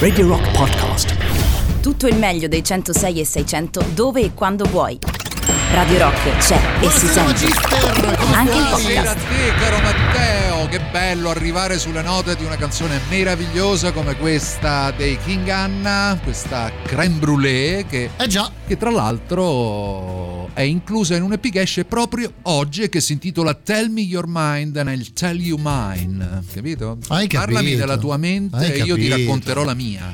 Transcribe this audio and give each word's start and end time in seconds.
Radio 0.00 0.26
Rock 0.26 0.50
Podcast. 0.56 1.80
Tutto 1.80 2.08
il 2.08 2.16
meglio 2.16 2.48
dei 2.48 2.64
106 2.64 3.20
e 3.20 3.24
600 3.24 3.84
dove 3.94 4.22
e 4.22 4.34
quando 4.34 4.64
vuoi. 4.64 4.98
Radio 5.72 5.98
Rock 5.98 6.36
c'è 6.38 6.58
e 6.80 6.90
si 6.90 7.06
sente. 7.06 7.46
Anche 8.32 8.56
in 8.56 8.62
Buonasera 8.62 9.10
a 9.10 9.14
podcast. 9.14 9.28
te, 9.28 9.54
caro 9.58 9.78
Matteo. 9.80 10.68
Che 10.68 10.80
bello 10.90 11.30
arrivare 11.30 11.78
sulle 11.78 12.02
note 12.02 12.36
di 12.36 12.44
una 12.44 12.56
canzone 12.56 13.00
meravigliosa 13.08 13.92
come 13.92 14.16
questa 14.16 14.92
dei 14.96 15.16
King 15.24 15.48
Anna, 15.48 16.18
questa 16.22 16.70
creme 16.84 17.18
brûlée 17.18 17.84
che, 17.88 18.10
Eh 18.16 18.26
già, 18.28 18.50
che 18.66 18.76
tra 18.76 18.90
l'altro 18.90 20.48
è 20.54 20.62
inclusa 20.62 21.16
in 21.16 21.22
un 21.22 21.32
EP 21.32 21.50
che 21.50 21.60
esce 21.62 21.84
proprio 21.84 22.32
oggi 22.42 22.82
e 22.82 22.88
che 22.88 23.00
si 23.00 23.12
intitola 23.12 23.54
Tell 23.54 23.90
Me 23.90 24.00
Your 24.02 24.26
Mind 24.28 24.76
nel 24.76 25.12
Tell 25.12 25.38
You 25.40 25.58
Mine. 25.60 26.42
Capito? 26.52 26.98
Hai 27.08 27.26
Parlami 27.26 27.64
capito. 27.66 27.78
della 27.78 27.96
tua 27.96 28.16
mente 28.16 28.56
Hai 28.56 28.70
e 28.72 28.76
io 28.82 28.94
ti 28.96 29.08
capito. 29.08 29.16
racconterò 29.16 29.64
la 29.64 29.74
mia. 29.74 30.12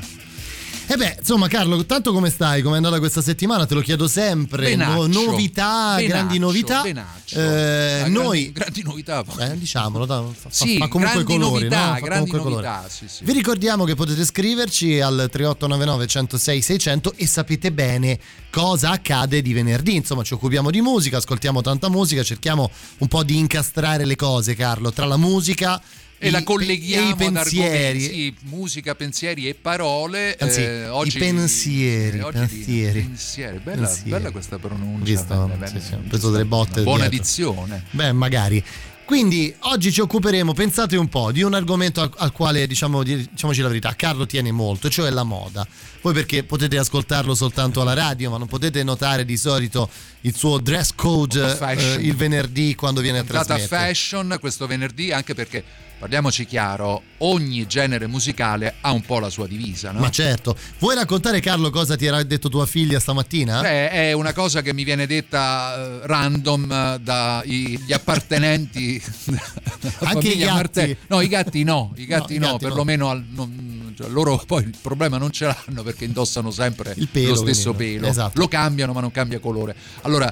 E 0.89 0.95
beh, 0.95 1.17
insomma, 1.19 1.49
Carlo, 1.49 1.85
tanto 1.85 2.13
come 2.13 2.29
stai? 2.29 2.61
Come 2.61 2.75
è 2.75 2.77
andata 2.77 2.97
questa 2.99 3.21
settimana? 3.21 3.65
Te 3.65 3.73
lo 3.73 3.81
chiedo 3.81 4.07
sempre. 4.07 4.69
Benaccio. 4.69 5.07
No- 5.07 5.23
novità, 5.25 5.95
Benaccio, 5.95 6.07
grandi 6.07 6.39
novità. 6.39 6.81
benaccio. 6.81 7.37
Eh, 7.37 8.01
Ah, 8.03 8.07
noi. 8.07 8.51
grandi, 8.53 8.81
grandi 8.81 8.83
novità. 8.83 9.23
Eh, 9.51 9.57
diciamolo, 9.57 10.05
da- 10.05 10.23
fa, 10.33 10.47
Sì, 10.49 10.77
fa 10.77 10.87
comunque 10.87 11.23
grandi 11.25 11.37
colori, 11.43 11.63
novità, 11.67 11.87
no? 11.87 11.93
Fa 11.95 11.99
grandi 11.99 12.29
comunque 12.29 12.39
colori. 12.39 12.65
novità, 12.67 12.89
sì, 12.89 13.05
sì. 13.09 13.23
Vi 13.25 13.33
ricordiamo 13.33 13.83
che 13.83 13.95
potete 13.95 14.23
scriverci 14.23 15.01
al 15.01 15.27
3899 15.29 16.07
106 16.07 16.61
600 16.61 17.13
e 17.17 17.27
sapete 17.27 17.71
bene 17.73 18.17
cosa 18.49 18.91
accade 18.91 19.41
di 19.41 19.51
venerdì. 19.51 19.95
Insomma, 19.95 20.23
ci 20.23 20.35
occupiamo 20.35 20.71
di 20.71 20.79
musica, 20.79 21.17
ascoltiamo 21.17 21.61
tanta 21.61 21.89
musica, 21.89 22.23
cerchiamo 22.23 22.71
un 22.99 23.07
po' 23.09 23.23
di 23.23 23.35
incastrare 23.37 24.05
le 24.05 24.15
cose, 24.15 24.55
Carlo, 24.55 24.93
tra 24.93 25.05
la 25.05 25.17
musica 25.17 25.81
e 26.19 26.29
la 26.31 26.39
i- 26.39 26.43
colleghiamo 26.43 27.07
e 27.07 27.11
i 27.11 27.15
pensieri. 27.15 27.67
argomenti, 27.67 28.03
sì, 28.13 28.35
musica, 28.49 28.95
pensieri 28.95 29.47
e 29.47 29.53
parole. 29.55 30.35
Anzi, 30.39 30.61
eh, 30.61 30.87
oggi, 30.89 31.17
i 31.17 31.19
pensieri, 31.19 32.17
eh, 32.17 32.23
oggi 32.23 32.37
pensieri. 32.37 33.01
di- 33.01 33.07
pensieri. 33.07 33.59
Bella, 33.63 33.85
Pensieri. 33.85 34.09
bella 34.09 34.31
questa 34.31 34.57
pronuncia. 34.57 35.03
Visto? 35.03 35.35
bene, 35.35 35.55
bene. 35.55 35.79
Sì, 35.81 35.93
ho 35.93 36.01
preso 36.07 36.31
delle 36.31 36.45
botte 36.45 36.81
Buona 36.83 37.07
dietro. 37.07 37.17
dizione. 37.19 37.83
Beh, 37.91 38.11
magari. 38.13 38.63
Quindi 39.05 39.53
oggi 39.59 39.89
ci 39.93 40.01
occuperemo, 40.01 40.51
pensate 40.53 40.97
un 40.97 41.07
po', 41.07 41.31
di 41.31 41.41
un 41.41 41.53
argomento 41.53 42.01
al, 42.01 42.11
al 42.17 42.33
quale 42.33 42.67
diciamo, 42.67 43.03
di- 43.03 43.25
diciamoci 43.31 43.61
la 43.61 43.69
verità, 43.69 43.93
Carlo 43.95 44.25
tiene 44.25 44.51
molto, 44.51 44.89
cioè 44.89 45.09
la 45.11 45.23
moda. 45.23 45.65
Voi 46.07 46.15
perché 46.15 46.43
potete 46.45 46.77
ascoltarlo 46.77 47.35
soltanto 47.35 47.81
alla 47.81 47.93
radio, 47.93 48.29
ma 48.29 48.37
non 48.37 48.47
potete 48.47 48.81
notare 48.81 49.25
di 49.25 49.35
solito 49.35 49.89
il 50.21 50.33
suo 50.33 50.57
dress 50.57 50.91
code 50.95 51.57
eh, 51.59 51.95
il 51.99 52.15
venerdì 52.15 52.75
quando 52.75 53.01
viene 53.01 53.17
a 53.19 53.23
Data 53.23 53.43
trasmettere. 53.43 53.87
fashion 53.87 54.37
questo 54.39 54.67
venerdì, 54.67 55.11
anche 55.11 55.33
perché 55.33 55.61
parliamoci 55.99 56.45
chiaro, 56.45 57.01
ogni 57.19 57.65
genere 57.67 58.07
musicale 58.07 58.75
ha 58.79 58.91
un 58.91 59.01
po' 59.01 59.19
la 59.19 59.29
sua 59.29 59.47
divisa, 59.47 59.91
no? 59.91 59.99
Ma 59.99 60.09
certo. 60.09 60.55
Vuoi 60.79 60.95
raccontare 60.95 61.41
Carlo 61.41 61.71
cosa 61.71 61.97
ti 61.97 62.05
era 62.05 62.23
detto 62.23 62.47
tua 62.47 62.65
figlia 62.65 63.01
stamattina? 63.01 63.59
Beh, 63.59 63.89
è 63.89 64.11
una 64.13 64.31
cosa 64.31 64.61
che 64.61 64.73
mi 64.73 64.85
viene 64.85 65.07
detta 65.07 65.75
eh, 65.75 66.07
random 66.07 66.71
eh, 66.71 66.99
dagli 67.01 67.91
appartenenti 67.91 69.01
Anche 70.03 70.29
i 70.29 70.37
gatti? 70.37 70.51
Marte- 70.53 70.97
No, 71.07 71.19
i 71.19 71.27
gatti 71.27 71.63
no, 71.63 71.91
i 71.97 72.05
gatti 72.05 72.35
i 72.35 72.37
no, 72.37 72.51
gatti 72.51 72.63
no. 72.63 72.69
perlomeno 72.69 73.09
al- 73.09 73.25
non- 73.29 73.93
cioè, 73.97 74.09
loro 74.09 74.37
poi 74.45 74.61
il 74.63 74.75
problema 74.79 75.17
non 75.17 75.31
ce 75.31 75.45
l'hanno 75.45 75.81
perché 75.97 76.05
indossano 76.05 76.51
sempre 76.51 76.93
Il 76.95 77.07
pelo, 77.07 77.29
lo 77.29 77.35
stesso 77.35 77.73
quindi, 77.73 77.95
pelo. 77.95 78.07
esatto. 78.07 78.39
Lo 78.39 78.47
cambiano 78.47 78.93
ma 78.93 79.01
non 79.01 79.11
cambia 79.11 79.39
colore. 79.39 79.75
Allora, 80.03 80.31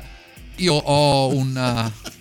io 0.57 0.73
ho 0.73 1.33
un... 1.33 1.57
eh, 1.57 2.13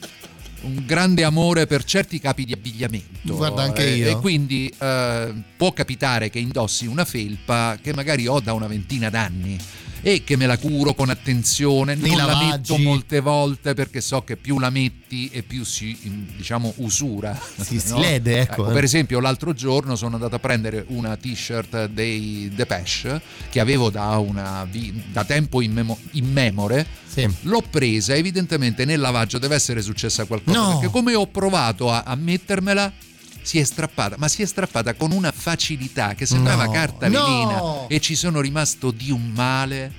un 0.64 0.83
grande 0.87 1.25
amore 1.25 1.67
per 1.67 1.84
certi 1.84 2.19
capi 2.19 2.47
di 2.47 2.55
abbigliamento. 2.55 3.37
Guarda, 3.37 3.62
anche 3.62 3.84
io. 3.87 4.09
E 4.09 4.17
quindi 4.17 4.72
eh, 4.78 5.34
può 5.59 5.75
capitare 5.75 6.31
che 6.31 6.39
indossi 6.39 6.87
una 6.87 7.05
felpa 7.05 7.77
che 7.83 7.92
magari 7.92 8.27
ho 8.27 8.41
da 8.41 8.55
una 8.55 8.67
ventina 8.67 9.11
d'anni 9.11 9.59
e 10.06 10.22
che 10.22 10.36
me 10.36 10.44
la 10.44 10.58
curo 10.58 10.92
con 10.92 11.08
attenzione, 11.08 11.94
Nei 11.94 12.10
non 12.10 12.27
la 12.27 12.50
metto 12.50 12.77
molte 12.77 13.20
volte 13.20 13.72
perché 13.72 14.02
so 14.02 14.22
che 14.22 14.36
più 14.36 14.59
la 14.59 14.69
metti 14.69 15.31
e 15.32 15.42
più 15.42 15.65
si 15.65 15.97
diciamo 16.37 16.75
usura. 16.76 17.34
Si- 17.59 17.81
si 17.81 17.88
no? 17.92 17.98
lede, 18.00 18.41
ecco. 18.41 18.64
Per 18.64 18.84
esempio 18.84 19.19
l'altro 19.19 19.54
giorno 19.54 19.97
sono 19.97 20.16
andato 20.16 20.34
a 20.34 20.38
prendere 20.38 20.84
una 20.88 21.16
t-shirt 21.16 21.87
dei 21.87 22.50
Depeche 22.54 23.20
che 23.48 23.60
avevo 23.60 23.88
da, 23.88 24.19
una 24.19 24.69
da 25.10 25.25
tempo 25.25 25.62
immemo- 25.62 25.98
immemore 26.12 26.87
Sì. 27.06 27.26
L'ho 27.43 27.62
presa, 27.70 28.14
evidentemente 28.14 28.84
nel 28.84 29.00
lavaggio 29.00 29.38
deve 29.38 29.54
essere 29.54 29.81
successa 29.81 30.26
qualcosa. 30.26 30.59
No. 30.59 30.72
Perché 30.78 30.93
come 30.93 31.14
ho 31.14 31.26
provato 31.28 31.91
a, 31.91 32.03
a 32.04 32.14
mettermela, 32.14 32.93
si 33.44 33.59
è 33.59 33.65
strappata, 33.65 34.16
ma 34.19 34.27
si 34.27 34.41
è 34.41 34.47
strappata 34.47 34.94
con 34.94 35.12
una 35.12 35.31
facilità 35.31 36.15
che 36.15 36.25
sembrava 36.25 36.65
No. 36.65 36.71
carta 36.72 37.09
No. 37.09 37.21
velina 37.25 37.87
e 37.88 38.00
ci 38.00 38.15
sono 38.16 38.41
rimasto 38.41 38.91
di 38.91 39.10
un 39.10 39.31
male. 39.34 39.93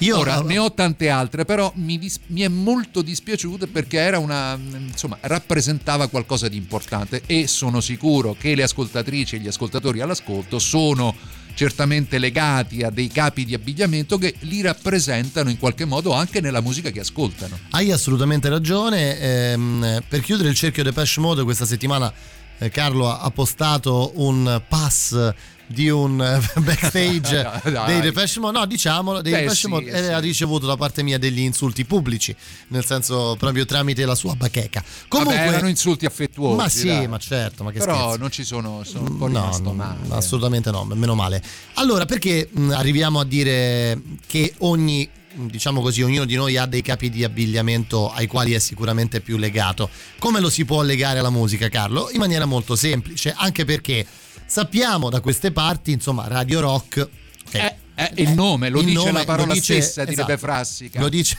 Io 0.00 0.18
Ora 0.18 0.40
ne 0.40 0.56
ho 0.58 0.72
tante 0.72 1.08
altre, 1.10 1.44
però 1.44 1.70
mi, 1.76 1.98
dis- 1.98 2.20
mi 2.28 2.40
è 2.42 2.48
molto 2.48 3.02
dispiaciuta 3.02 3.66
perché 3.66 3.98
era 3.98 4.18
una 4.18 4.58
insomma, 4.58 5.16
rappresentava 5.22 6.08
qualcosa 6.08 6.48
di 6.48 6.56
importante 6.56 7.22
e 7.26 7.46
sono 7.46 7.80
sicuro 7.80 8.34
che 8.38 8.54
le 8.54 8.62
ascoltatrici 8.62 9.36
e 9.36 9.38
gli 9.40 9.48
ascoltatori 9.48 10.00
all'ascolto 10.00 10.58
sono 10.58 11.14
certamente 11.60 12.18
legati 12.18 12.80
a 12.80 12.88
dei 12.88 13.08
capi 13.08 13.44
di 13.44 13.52
abbigliamento 13.52 14.16
che 14.16 14.34
li 14.40 14.62
rappresentano 14.62 15.50
in 15.50 15.58
qualche 15.58 15.84
modo 15.84 16.14
anche 16.14 16.40
nella 16.40 16.62
musica 16.62 16.88
che 16.88 17.00
ascoltano. 17.00 17.58
Hai 17.72 17.92
assolutamente 17.92 18.48
ragione. 18.48 19.18
ehm, 19.18 20.02
per 20.08 20.22
chiudere 20.22 20.48
il 20.48 20.54
cerchio 20.54 20.82
Depeche 20.82 21.20
Mode, 21.20 21.44
questa 21.44 21.66
settimana 21.66 22.10
eh, 22.56 22.70
Carlo 22.70 23.14
ha 23.14 23.30
postato 23.30 24.12
un 24.14 24.62
pass 24.66 25.34
di 25.72 25.88
un 25.88 26.20
eh, 26.20 26.40
backstage 26.60 27.62
dei 27.86 28.00
Depeche 28.00 28.40
Mode. 28.40 28.58
No, 28.58 28.66
diciamolo, 28.66 29.22
dei 29.22 29.32
Beh, 29.32 29.40
Depeche 29.42 29.68
Mode 29.68 29.90
eh, 29.90 30.04
sì. 30.04 30.10
ha 30.10 30.18
ricevuto 30.18 30.66
da 30.66 30.76
parte 30.76 31.02
mia 31.02 31.18
degli 31.18 31.38
insulti 31.40 31.84
pubblici, 31.84 32.34
nel 32.68 32.84
senso 32.84 33.36
proprio 33.38 33.64
tramite 33.64 34.04
la 34.04 34.14
sua 34.14 34.34
bacheca. 34.34 34.82
Comunque, 35.08 35.36
Vabbè, 35.36 35.48
erano 35.48 35.68
insulti 35.68 36.06
affettuosi. 36.06 36.56
ma 36.56 36.68
sì, 36.68 36.86
dai. 36.88 37.08
ma 37.08 37.18
certo, 37.18 37.62
ma 37.64 37.70
che 37.70 37.78
Però 37.78 37.94
scherzi. 37.94 38.18
non 38.18 38.30
ci 38.30 38.44
sono, 38.44 38.82
sono 38.84 39.08
un 39.08 39.16
po' 39.16 39.26
rimasto 39.26 39.62
no, 39.62 39.72
male. 39.74 39.98
assolutamente 40.10 40.70
no, 40.70 40.84
meno 40.84 41.14
male. 41.14 41.42
Allora, 41.74 42.04
perché 42.04 42.48
mh, 42.50 42.70
arriviamo 42.70 43.20
a 43.20 43.24
dire 43.24 44.00
che 44.26 44.54
ogni, 44.58 45.08
diciamo 45.34 45.80
così, 45.80 46.02
ognuno 46.02 46.24
di 46.24 46.34
noi 46.34 46.56
ha 46.56 46.66
dei 46.66 46.82
capi 46.82 47.10
di 47.10 47.22
abbigliamento 47.22 48.10
ai 48.10 48.26
quali 48.26 48.52
è 48.52 48.58
sicuramente 48.58 49.20
più 49.20 49.36
legato? 49.36 49.88
Come 50.18 50.40
lo 50.40 50.50
si 50.50 50.64
può 50.64 50.82
legare 50.82 51.20
alla 51.20 51.30
musica, 51.30 51.68
Carlo? 51.68 52.10
In 52.10 52.18
maniera 52.18 52.44
molto 52.44 52.74
semplice, 52.74 53.32
anche 53.36 53.64
perché 53.64 54.04
sappiamo 54.50 55.08
da 55.10 55.20
queste 55.20 55.52
parti, 55.52 55.92
insomma, 55.92 56.26
Radio 56.26 56.58
Rock. 56.60 57.08
ok, 57.46 57.54
Eh, 57.54 57.76
eh, 57.94 58.22
il 58.22 58.30
nome, 58.32 58.68
lo 58.70 58.80
il 58.80 58.86
dice 58.86 58.96
nome 58.98 59.12
la 59.12 59.24
parola 59.24 59.52
dice- 59.52 59.80
stessa, 59.80 60.04
direbbe 60.04 60.32
esatto, 60.32 60.38
Frassica. 60.38 61.00
Lo 61.00 61.08
dice 61.08 61.38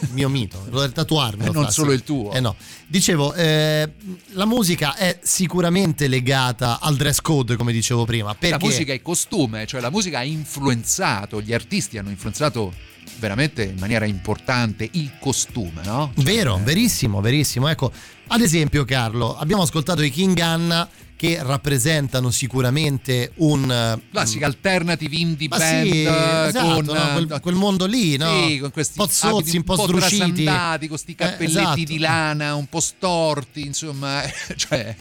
il 0.00 0.08
mio 0.12 0.28
mito, 0.28 0.58
lo 0.70 0.80
devo 0.80 0.92
tatuarmi. 0.92 1.46
Eh, 1.46 1.50
non 1.50 1.70
solo 1.70 1.92
il 1.92 2.02
tuo. 2.02 2.32
Eh 2.32 2.40
no. 2.40 2.56
Dicevo, 2.86 3.32
eh, 3.34 3.92
la 4.30 4.46
musica 4.46 4.96
è 4.96 5.18
sicuramente 5.22 6.08
legata 6.08 6.80
al 6.80 6.96
dress 6.96 7.20
code, 7.20 7.56
come 7.56 7.72
dicevo 7.72 8.04
prima. 8.06 8.34
Perché 8.34 8.56
La 8.58 8.64
musica 8.64 8.92
è 8.92 9.00
costume, 9.02 9.66
cioè 9.66 9.80
la 9.80 9.90
musica 9.90 10.18
ha 10.18 10.24
influenzato, 10.24 11.40
gli 11.40 11.52
artisti 11.52 11.98
hanno 11.98 12.10
influenzato 12.10 12.72
veramente 13.18 13.62
in 13.64 13.76
maniera 13.78 14.06
importante 14.06 14.88
il 14.92 15.12
costume, 15.20 15.82
no? 15.84 16.10
Vero, 16.16 16.56
Eh, 16.56 16.60
verissimo, 16.62 17.20
verissimo. 17.20 17.68
Ecco, 17.68 17.92
ad 18.28 18.40
esempio, 18.40 18.84
Carlo, 18.84 19.36
abbiamo 19.36 19.62
ascoltato 19.62 20.00
i 20.02 20.10
King 20.10 20.38
Anna 20.38 20.88
che 21.20 21.38
rappresentano 21.42 22.30
sicuramente 22.30 23.32
un 23.36 23.70
eh, 23.70 24.00
Classica 24.10 24.46
alternative 24.46 25.14
indie 25.16 25.48
Ma 25.48 25.58
band 25.58 25.90
sì, 25.90 26.02
eh, 26.02 26.46
esatto, 26.46 26.72
con 26.72 26.84
no, 26.86 27.12
quel, 27.12 27.40
quel 27.42 27.54
mondo 27.56 27.84
lì, 27.84 28.16
no? 28.16 28.46
Sì, 28.46 28.56
con 28.56 28.70
questi 28.70 28.98
un 28.98 29.04
po' 29.04 29.12
zozzi, 29.12 29.56
un 29.58 29.62
po' 29.64 29.76
sdruciti. 29.76 30.44
con 30.44 30.88
questi 30.88 31.12
Eh, 31.12 31.14
cappelletti 31.16 31.58
esatto. 31.58 31.82
di 31.84 31.98
lana 31.98 32.54
un 32.54 32.66
po' 32.70 32.80
storti, 32.80 33.66
insomma, 33.66 34.22
cioè 34.56 34.96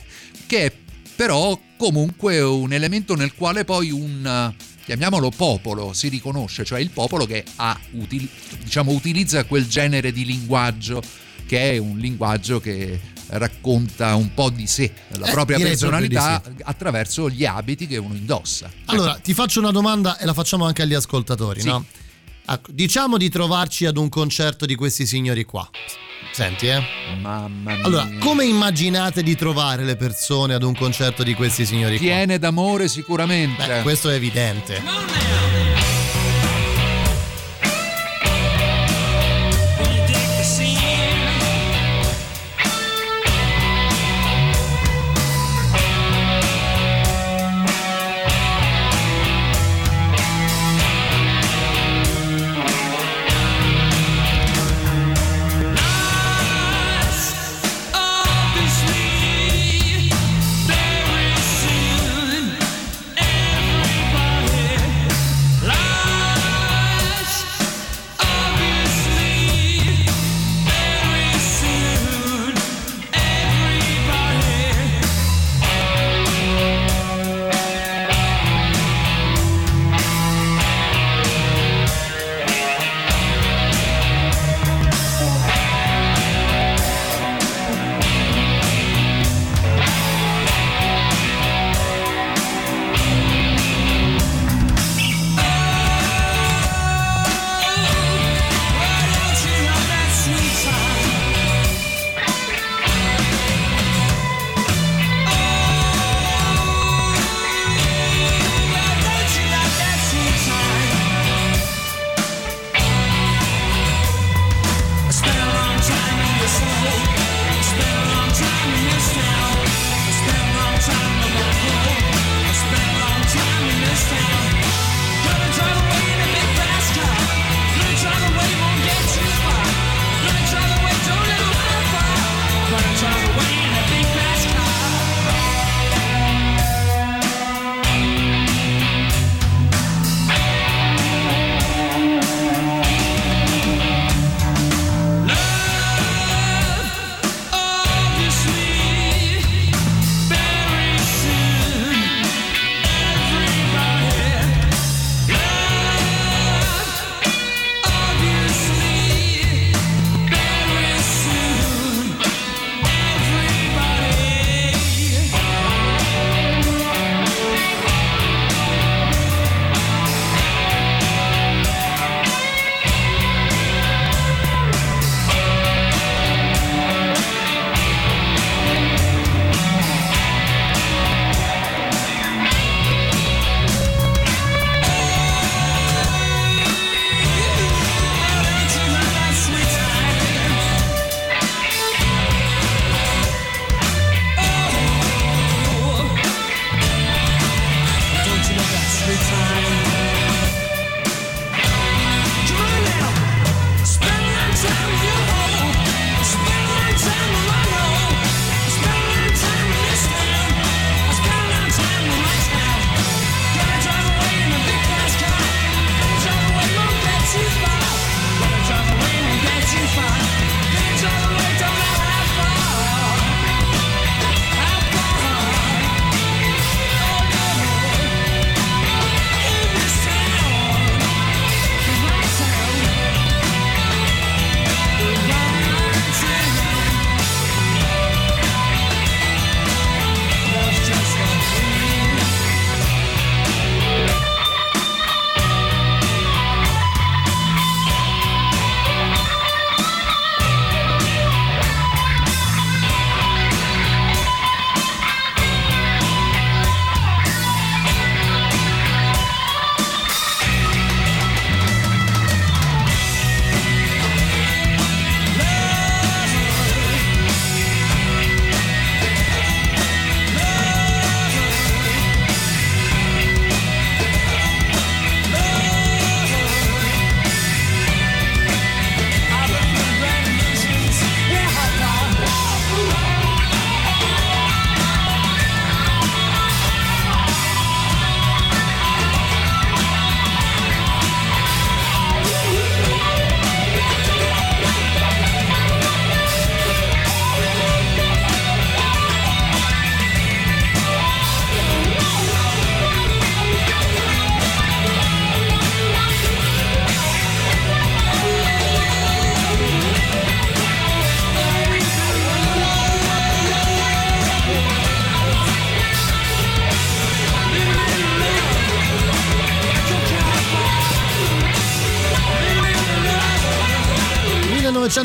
che 0.46 0.66
è 0.66 0.74
però 1.16 1.58
comunque 1.78 2.41
un 2.41 2.74
elemento 2.74 3.16
nel 3.16 3.34
quale 3.34 3.63
poi 3.63 3.90
un 3.90 4.26
eh, 4.26 4.64
chiamiamolo 4.84 5.29
popolo 5.29 5.93
si 5.93 6.09
riconosce, 6.09 6.66
cioè 6.66 6.82
il 6.82 6.90
popolo 6.90 7.26
che 7.26 7.46
ha 7.55 7.79
diciamo 7.91 8.91
utilizza 8.91 9.46
quel 9.46 9.66
genere 9.70 10.11
di 10.11 10.26
linguaggio 10.26 11.02
che 11.47 11.72
è 11.72 11.78
un 11.78 11.97
linguaggio 11.97 12.59
che 12.59 12.99
racconta 13.31 14.16
un 14.16 14.34
po' 14.34 14.49
di 14.49 14.67
sé, 14.67 14.91
la 15.17 15.28
Eh, 15.28 15.31
propria 15.31 15.58
personalità 15.59 16.41
attraverso 16.64 17.29
gli 17.29 17.46
abiti 17.46 17.87
che 17.87 17.97
uno 17.97 18.14
indossa. 18.16 18.70
Allora, 18.85 19.16
ti 19.22 19.34
faccio 19.34 19.59
una 19.59 19.72
domanda 19.72 20.17
e 20.17 20.26
la 20.26 20.34
facciamo 20.34 20.66
anche 20.66 20.81
agli 20.81 20.93
ascoltatori, 20.93 21.61
Sì. 21.61 21.67
no? 21.67 21.85
Ecco, 22.47 22.72
diciamo 22.72 23.17
di 23.17 23.29
trovarci 23.29 23.85
ad 23.85 23.97
un 23.97 24.09
concerto 24.09 24.66
di 24.66 24.73
questi 24.76 25.05
signori 25.05 25.43
qua. 25.43 25.70
Senti, 26.31 26.67
eh? 26.67 26.81
Mamma 27.22 27.76
mia. 27.76 27.85
Allora, 27.85 28.08
come 28.20 28.46
immaginate 28.46 29.22
di 29.23 29.35
trovare 29.35 29.84
le 29.84 29.96
persone 29.96 30.53
ad 30.53 30.64
un 30.64 30.76
concerto 30.76 31.23
di 31.23 31.34
questi 31.35 31.66
signori 31.66 31.97
qua? 31.97 32.05
Piene 32.08 32.40
d'amore 32.40 32.87
sicuramente. 32.87 33.66
Beh, 33.66 33.81
questo 33.84 34.09
è 34.09 34.16
evidente. 34.16 35.48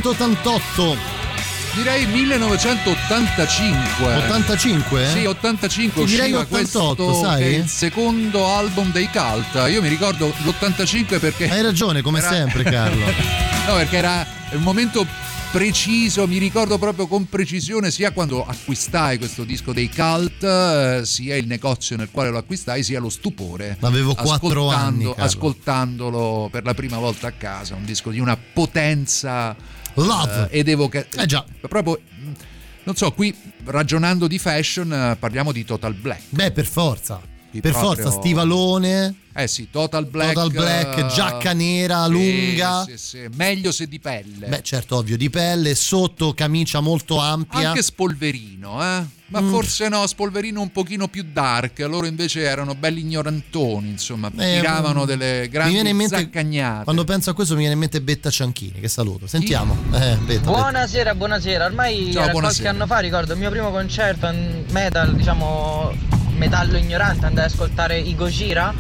1988. 0.05 1.23
Direi 1.75 2.05
1985. 2.07 4.05
85? 4.05 5.07
Sì, 5.09 5.25
85 5.25 6.05
Ti 6.05 6.11
direi 6.11 6.33
usciva 6.33 6.41
88, 6.59 7.05
questo 7.05 7.23
sai? 7.25 7.55
il 7.55 7.67
secondo 7.67 8.47
album 8.47 8.93
dei 8.93 9.09
Cult. 9.11 9.69
Io 9.71 9.81
mi 9.81 9.89
ricordo 9.89 10.27
l'85 10.29 11.19
perché 11.19 11.49
Hai 11.49 11.63
ragione, 11.63 12.03
come 12.03 12.19
era- 12.19 12.29
sempre, 12.29 12.63
Carlo. 12.65 13.03
no, 13.67 13.75
perché 13.77 13.97
era 13.97 14.27
il 14.53 14.59
momento 14.61 15.07
preciso, 15.51 16.27
mi 16.27 16.37
ricordo 16.39 16.77
proprio 16.79 17.07
con 17.07 17.27
precisione 17.29 17.91
sia 17.91 18.11
quando 18.11 18.45
acquistai 18.45 19.17
questo 19.19 19.45
disco 19.45 19.73
dei 19.73 19.89
Cult, 19.89 20.43
eh, 20.45 21.01
sia 21.05 21.35
il 21.37 21.47
negozio 21.47 21.97
nel 21.97 22.09
quale 22.11 22.29
lo 22.29 22.37
acquistai, 22.39 22.83
sia 22.83 23.01
lo 23.01 23.09
stupore. 23.09 23.79
Avevo 23.81 24.15
quattro 24.15 24.69
anni, 24.69 25.05
Carlo. 25.07 25.25
Ascoltandolo 25.25 26.49
per 26.53 26.63
la 26.65 26.75
prima 26.75 26.99
volta 26.99 27.29
a 27.29 27.33
casa, 27.33 27.75
un 27.75 27.85
disco 27.87 28.11
di 28.11 28.21
una 28.21 28.37
potenza 28.37 29.57
Love. 29.95 30.49
eh, 30.51 30.59
ed 30.59 30.69
evoca- 30.69 31.07
Eh 31.17 31.27
già. 31.27 31.45
proprio 31.69 32.01
mh, 32.01 32.33
non 32.85 32.97
so, 32.97 33.13
qui 33.13 33.35
ragionando 33.65 34.27
di 34.27 34.39
fashion 34.39 34.93
eh, 34.93 35.17
parliamo 35.19 35.53
di 35.53 35.65
Total 35.65 35.95
Black. 35.95 36.23
Beh, 36.31 36.51
per 36.53 36.67
forza. 36.67 37.21
Per 37.55 37.61
proprio- 37.71 37.83
forza, 37.95 38.11
stivalone, 38.11 39.15
Eh 39.33 39.47
sì, 39.47 39.69
Total 39.71 40.05
Black. 40.07 40.33
Total 40.33 40.51
Black, 40.51 40.99
eh, 40.99 41.07
giacca 41.07 41.53
nera, 41.53 42.05
sì, 42.07 42.11
lunga. 42.11 42.85
sì, 42.85 42.97
sì. 42.99 43.29
Meglio 43.37 43.71
se 43.73 43.87
di 43.87 44.01
pelle. 44.01 44.49
Beh, 44.49 44.63
certo, 44.63 44.97
ovvio, 44.97 45.17
di 45.17 45.31
pelle, 45.31 45.75
sotto 45.77 46.35
camicia 46.35 46.81
molto 46.81 47.19
ampia. 47.19 47.69
Anche 47.71 47.83
Spolverino, 47.83 48.83
eh? 48.83 49.05
Ma 49.35 49.41
Mm. 49.41 49.51
forse 49.51 49.89
no, 49.89 50.07
Spolverino 50.07 50.61
un 50.61 50.71
pochino 50.71 51.09
più 51.09 51.25
dark. 51.33 51.81
Loro 51.81 52.07
invece 52.07 52.43
erano 52.43 52.77
belli 52.77 53.01
ignorantoni, 53.01 53.89
insomma, 53.89 54.31
Eh, 54.37 54.55
tiravano 54.61 55.03
mm, 55.03 55.07
delle 55.07 55.49
grandi 55.51 56.07
zaccagnate. 56.07 56.85
Quando 56.85 57.03
penso 57.03 57.31
a 57.31 57.35
questo 57.35 57.55
mi 57.55 57.61
viene 57.61 57.75
in 57.75 57.81
mente 57.81 58.01
Betta 58.01 58.31
Cianchini, 58.31 58.79
che 58.79 58.87
saluto. 58.89 59.27
Sentiamo. 59.27 59.77
Eh, 59.93 59.99
Betta, 59.99 60.17
Betta. 60.25 60.51
Buonasera, 60.51 61.15
buonasera. 61.17 61.65
Ormai 61.65 62.13
Ciao, 62.13 62.23
era 62.23 62.31
buonasera. 62.31 62.41
qualche 62.63 62.69
anno 62.69 62.87
fa, 62.87 62.99
ricordo 63.01 63.33
il 63.33 63.39
mio 63.41 63.51
primo 63.51 63.71
concerto 63.73 64.27
in 64.29 64.65
metal, 64.71 65.15
diciamo 65.17 65.93
metallo 66.37 66.77
ignorante, 66.79 67.27
andai 67.27 67.45
ad 67.47 67.51
ascoltare 67.51 67.99
i 67.99 68.15
Gojira 68.15 68.73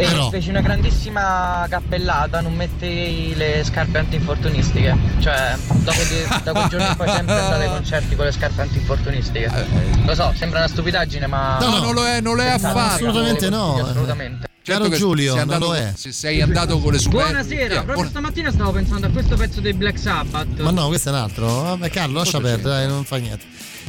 e 0.00 0.06
Però. 0.06 0.30
feci 0.30 0.48
una 0.48 0.60
grandissima 0.60 1.66
cappellata, 1.68 2.40
non 2.40 2.54
mettei 2.54 3.34
le 3.36 3.62
scarpe 3.64 3.98
antinfortunistiche. 3.98 4.96
Cioè, 5.20 5.56
dopo 5.66 5.98
di, 6.02 6.42
da 6.42 6.52
quel 6.52 6.68
giorno 6.68 6.86
in 6.86 6.96
poi 6.96 7.08
sempre 7.10 7.34
andate 7.38 7.62
ai 7.64 7.68
concerti 7.70 8.16
con 8.16 8.24
le 8.24 8.32
scarpe 8.32 8.62
antinfortunistiche. 8.62 9.50
Lo 10.04 10.14
so, 10.14 10.32
sembra 10.36 10.58
una 10.60 10.68
stupidaggine, 10.68 11.26
ma. 11.26 11.58
No, 11.60 11.66
No, 11.68 11.76
no. 11.78 11.82
non 11.84 11.94
lo 11.94 12.06
è, 12.06 12.20
non 12.20 12.36
lo 12.36 12.42
è 12.42 12.48
affatto. 12.48 12.78
assolutamente 12.78 13.48
no. 13.50 13.76
Assolutamente. 13.84 14.48
Certo 14.62 14.82
Caro 14.82 14.92
che 14.94 14.98
Giulio, 14.98 15.32
sei 15.34 15.44
non 15.44 15.54
andato- 15.54 15.72
lo 15.72 15.76
è. 15.78 15.92
Se 15.96 16.12
sei 16.12 16.42
andato 16.42 16.78
con 16.80 16.92
le 16.92 16.98
super 16.98 17.22
Buonasera, 17.24 17.56
Via, 17.56 17.66
proprio 17.76 17.94
buona- 17.94 18.08
stamattina 18.10 18.50
stavo 18.52 18.70
pensando 18.72 19.06
a 19.06 19.10
questo 19.10 19.36
pezzo 19.36 19.60
dei 19.60 19.72
Black 19.72 19.98
Sabbath. 19.98 20.60
Ma 20.60 20.70
no, 20.70 20.86
questo 20.88 21.08
è 21.08 21.12
un 21.12 21.18
altro. 21.18 21.46
Vabbè, 21.62 21.90
Carlo, 21.90 22.18
lascia 22.18 22.40
perdere, 22.40 22.68
dai, 22.68 22.86
non 22.86 23.04
fa 23.04 23.16
niente. 23.16 23.44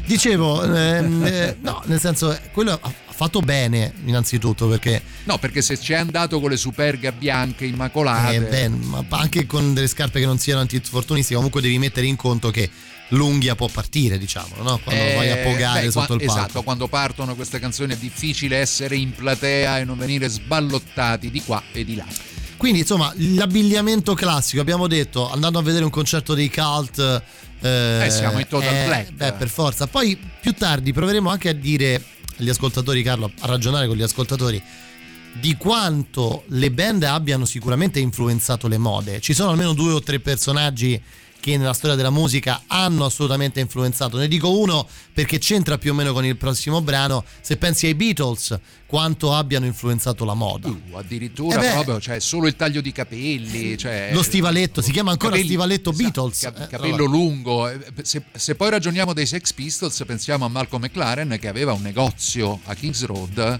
Dicevo, 0.05 0.63
ehm, 0.63 1.25
eh, 1.25 1.57
no, 1.61 1.81
nel 1.85 1.99
senso, 1.99 2.35
quello 2.53 2.79
fatto 3.23 3.39
bene 3.41 3.93
innanzitutto 4.05 4.67
perché 4.67 4.99
No, 5.25 5.37
perché 5.37 5.61
se 5.61 5.77
c'è 5.77 5.93
andato 5.95 6.39
con 6.39 6.49
le 6.49 6.57
superga 6.57 7.11
bianche 7.11 7.65
immacolate. 7.65 8.35
eh, 8.35 8.39
beh, 8.39 8.67
ma 8.69 9.05
anche 9.09 9.45
con 9.45 9.73
delle 9.75 9.87
scarpe 9.87 10.19
che 10.19 10.25
non 10.25 10.39
siano 10.39 10.61
antinfortunistiche, 10.61 11.35
comunque 11.35 11.61
devi 11.61 11.77
mettere 11.77 12.07
in 12.07 12.15
conto 12.15 12.49
che 12.49 12.67
l'unghia 13.09 13.53
può 13.55 13.67
partire, 13.67 14.17
diciamo, 14.17 14.55
no? 14.63 14.79
Quando 14.83 15.03
Eh, 15.03 15.13
vai 15.15 15.29
a 15.29 15.35
pogare 15.37 15.85
beh, 15.85 15.91
sotto 15.91 16.05
qua- 16.07 16.15
il 16.15 16.21
palco. 16.25 16.39
Esatto, 16.39 16.63
quando 16.63 16.87
partono 16.87 17.35
queste 17.35 17.59
canzoni 17.59 17.93
è 17.93 17.97
difficile 17.97 18.57
essere 18.57 18.95
in 18.95 19.11
platea 19.13 19.79
e 19.79 19.83
non 19.83 19.97
venire 19.97 20.27
sballottati 20.27 21.29
di 21.29 21.41
qua 21.43 21.61
e 21.73 21.83
di 21.85 21.95
là. 21.95 22.05
Quindi, 22.57 22.79
insomma, 22.79 23.13
l'abbigliamento 23.17 24.13
classico, 24.13 24.61
abbiamo 24.61 24.87
detto, 24.87 25.29
andando 25.29 25.59
a 25.59 25.61
vedere 25.61 25.83
un 25.83 25.89
concerto 25.91 26.33
dei 26.33 26.49
cult. 26.49 26.99
Eh, 27.63 28.05
Eh, 28.05 28.09
siamo 28.09 28.39
in 28.39 28.47
Total 28.47 28.73
eh, 28.73 28.85
Black. 28.85 29.11
Beh, 29.11 29.33
per 29.33 29.49
forza. 29.49 29.85
Poi 29.87 30.17
più 30.39 30.53
tardi 30.53 30.93
proveremo 30.93 31.29
anche 31.29 31.49
a 31.49 31.53
dire 31.53 32.01
agli 32.37 32.49
ascoltatori, 32.49 33.03
Carlo, 33.03 33.31
a 33.39 33.47
ragionare 33.47 33.87
con 33.87 33.95
gli 33.95 34.01
ascoltatori 34.01 34.61
di 35.33 35.55
quanto 35.55 36.43
le 36.47 36.71
band 36.71 37.03
abbiano 37.03 37.45
sicuramente 37.45 37.99
influenzato 37.99 38.67
le 38.67 38.77
mode. 38.77 39.21
Ci 39.21 39.33
sono 39.33 39.51
almeno 39.51 39.73
due 39.73 39.93
o 39.93 40.01
tre 40.01 40.19
personaggi 40.19 41.01
che 41.41 41.57
nella 41.57 41.73
storia 41.73 41.95
della 41.97 42.11
musica 42.11 42.61
hanno 42.67 43.03
assolutamente 43.03 43.59
influenzato. 43.59 44.17
Ne 44.17 44.27
dico 44.29 44.57
uno 44.57 44.87
perché 45.13 45.39
c'entra 45.39 45.77
più 45.77 45.91
o 45.91 45.93
meno 45.95 46.13
con 46.13 46.23
il 46.23 46.37
prossimo 46.37 46.81
brano. 46.81 47.25
Se 47.41 47.57
pensi 47.57 47.87
ai 47.87 47.95
Beatles, 47.95 48.57
quanto 48.85 49.33
abbiano 49.33 49.65
influenzato 49.65 50.23
la 50.23 50.35
moda. 50.35 50.69
Uh, 50.69 50.95
addirittura 50.95 51.57
Eh 51.57 51.65
beh. 51.67 51.71
proprio, 51.71 51.99
cioè 51.99 52.19
solo 52.19 52.47
il 52.47 52.55
taglio 52.55 52.79
di 52.79 52.91
capelli, 52.91 53.77
cioè, 53.77 54.11
Lo 54.13 54.21
stivaletto, 54.21 54.81
si 54.81 54.91
chiama 54.91 55.11
ancora 55.11 55.31
capelli- 55.31 55.47
stivaletto 55.49 55.89
esatto, 55.89 56.03
Beatles. 56.03 56.43
Eh, 56.43 56.67
capello 56.67 56.93
allora. 56.95 57.09
lungo. 57.09 57.67
Eh, 57.67 57.79
Se, 58.03 58.21
se 58.33 58.55
poi 58.55 58.69
ragioniamo 58.69 59.11
dei 59.13 59.25
Sex 59.25 59.51
Pistols, 59.53 60.03
pensiamo 60.05 60.45
a 60.45 60.47
Malcolm 60.47 60.83
McLaren 60.83 61.37
che 61.39 61.47
aveva 61.47 61.73
un 61.73 61.81
negozio 61.81 62.59
a 62.65 62.75
Kings 62.75 63.03
Road 63.05 63.59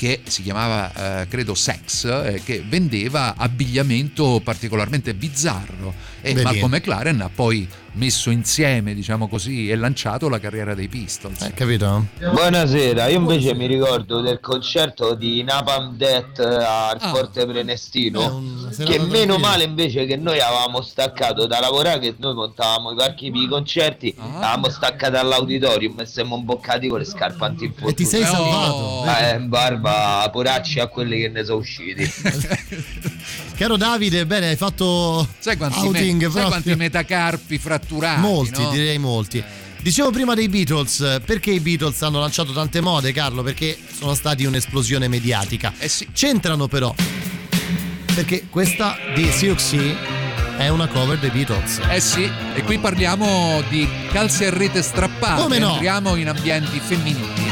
che 0.00 0.22
si 0.24 0.42
chiamava, 0.42 1.20
eh, 1.20 1.28
credo, 1.28 1.54
Sex, 1.54 2.06
eh, 2.06 2.40
che 2.42 2.64
vendeva 2.66 3.34
abbigliamento 3.36 4.40
particolarmente 4.42 5.12
bizzarro. 5.12 5.92
E 6.22 6.32
Vedi. 6.32 6.42
Malcolm 6.42 6.72
McLaren 6.72 7.20
ha 7.20 7.28
poi 7.28 7.68
messo 7.92 8.30
insieme, 8.30 8.94
diciamo 8.94 9.26
così, 9.28 9.68
e 9.68 9.74
lanciato 9.74 10.28
la 10.28 10.38
carriera 10.38 10.74
dei 10.74 10.88
Pistols. 10.88 11.40
Eh, 11.42 11.52
capito? 11.52 12.06
Buonasera, 12.18 13.08
io 13.08 13.18
invece 13.18 13.54
mi 13.54 13.66
ricordo 13.66 14.20
del 14.20 14.38
concerto 14.40 15.14
di 15.14 15.42
Napalm 15.42 15.96
Death 15.96 16.38
al 16.38 16.98
Ah. 17.00 17.08
Forte 17.10 17.44
Prenestino. 17.46 18.42
Che 18.76 18.98
meno 19.00 19.38
male 19.38 19.64
invece 19.64 20.06
che 20.06 20.16
noi 20.16 20.38
avevamo 20.40 20.82
staccato 20.82 21.46
da 21.46 21.58
lavorare, 21.60 21.98
che 21.98 22.14
noi 22.18 22.34
montavamo 22.34 22.92
i 22.92 22.94
parchi 22.94 23.30
per 23.30 23.40
i 23.42 23.48
concerti, 23.48 24.14
Ah. 24.18 24.24
avevamo 24.36 24.68
staccato 24.70 25.16
all'auditorium 25.18 25.98
e 26.00 26.06
siamo 26.06 26.36
imboccati 26.36 26.86
con 26.88 26.98
le 27.00 27.04
scarpe 27.04 27.44
antinfortunate. 27.44 27.90
E 27.92 27.94
ti 27.94 28.04
sei 28.04 28.22
Oh. 28.22 28.26
salvato. 28.26 29.02
vedi? 29.04 29.24
Eh, 29.30 29.36
in 29.36 29.48
barba 29.48 30.28
poracci 30.32 30.78
a 30.78 30.86
quelli 30.86 31.20
che 31.20 31.28
ne 31.28 31.44
sono 31.44 31.58
usciti. 31.58 32.08
Caro 33.60 33.76
Davide, 33.76 34.24
bene, 34.24 34.48
hai 34.48 34.56
fatto 34.56 35.26
Sai 35.38 35.56
quanti, 35.58 35.80
me- 35.80 35.86
outing 35.88 36.20
sai 36.22 36.30
proprio. 36.30 36.48
quanti 36.48 36.74
metacarpi 36.76 37.58
fratturati? 37.80 38.20
Molti, 38.20 38.62
no? 38.62 38.70
direi 38.70 38.98
molti. 38.98 39.42
Dicevo 39.82 40.10
prima 40.10 40.34
dei 40.34 40.48
Beatles, 40.48 41.20
perché 41.24 41.50
i 41.52 41.60
Beatles 41.60 42.02
hanno 42.02 42.20
lanciato 42.20 42.52
tante 42.52 42.80
mode, 42.82 43.12
Carlo? 43.12 43.42
Perché 43.42 43.78
sono 43.90 44.14
stati 44.14 44.44
un'esplosione 44.44 45.08
mediatica. 45.08 45.72
Eh 45.78 45.88
sì. 45.88 46.06
C'entrano 46.12 46.68
però, 46.68 46.94
perché 48.14 48.46
questa 48.50 48.96
di 49.14 49.24
Siouxsie 49.30 49.96
è 50.58 50.68
una 50.68 50.86
cover 50.86 51.18
dei 51.18 51.30
Beatles. 51.30 51.80
Eh 51.88 52.00
sì, 52.00 52.30
e 52.54 52.62
qui 52.62 52.78
parliamo 52.78 53.62
di 53.70 53.88
calze 54.12 54.48
a 54.48 54.50
rete 54.50 54.82
strappate, 54.82 55.40
Come 55.40 55.58
no? 55.58 55.72
entriamo 55.72 56.14
in 56.16 56.28
ambienti 56.28 56.78
femminili. 56.78 57.50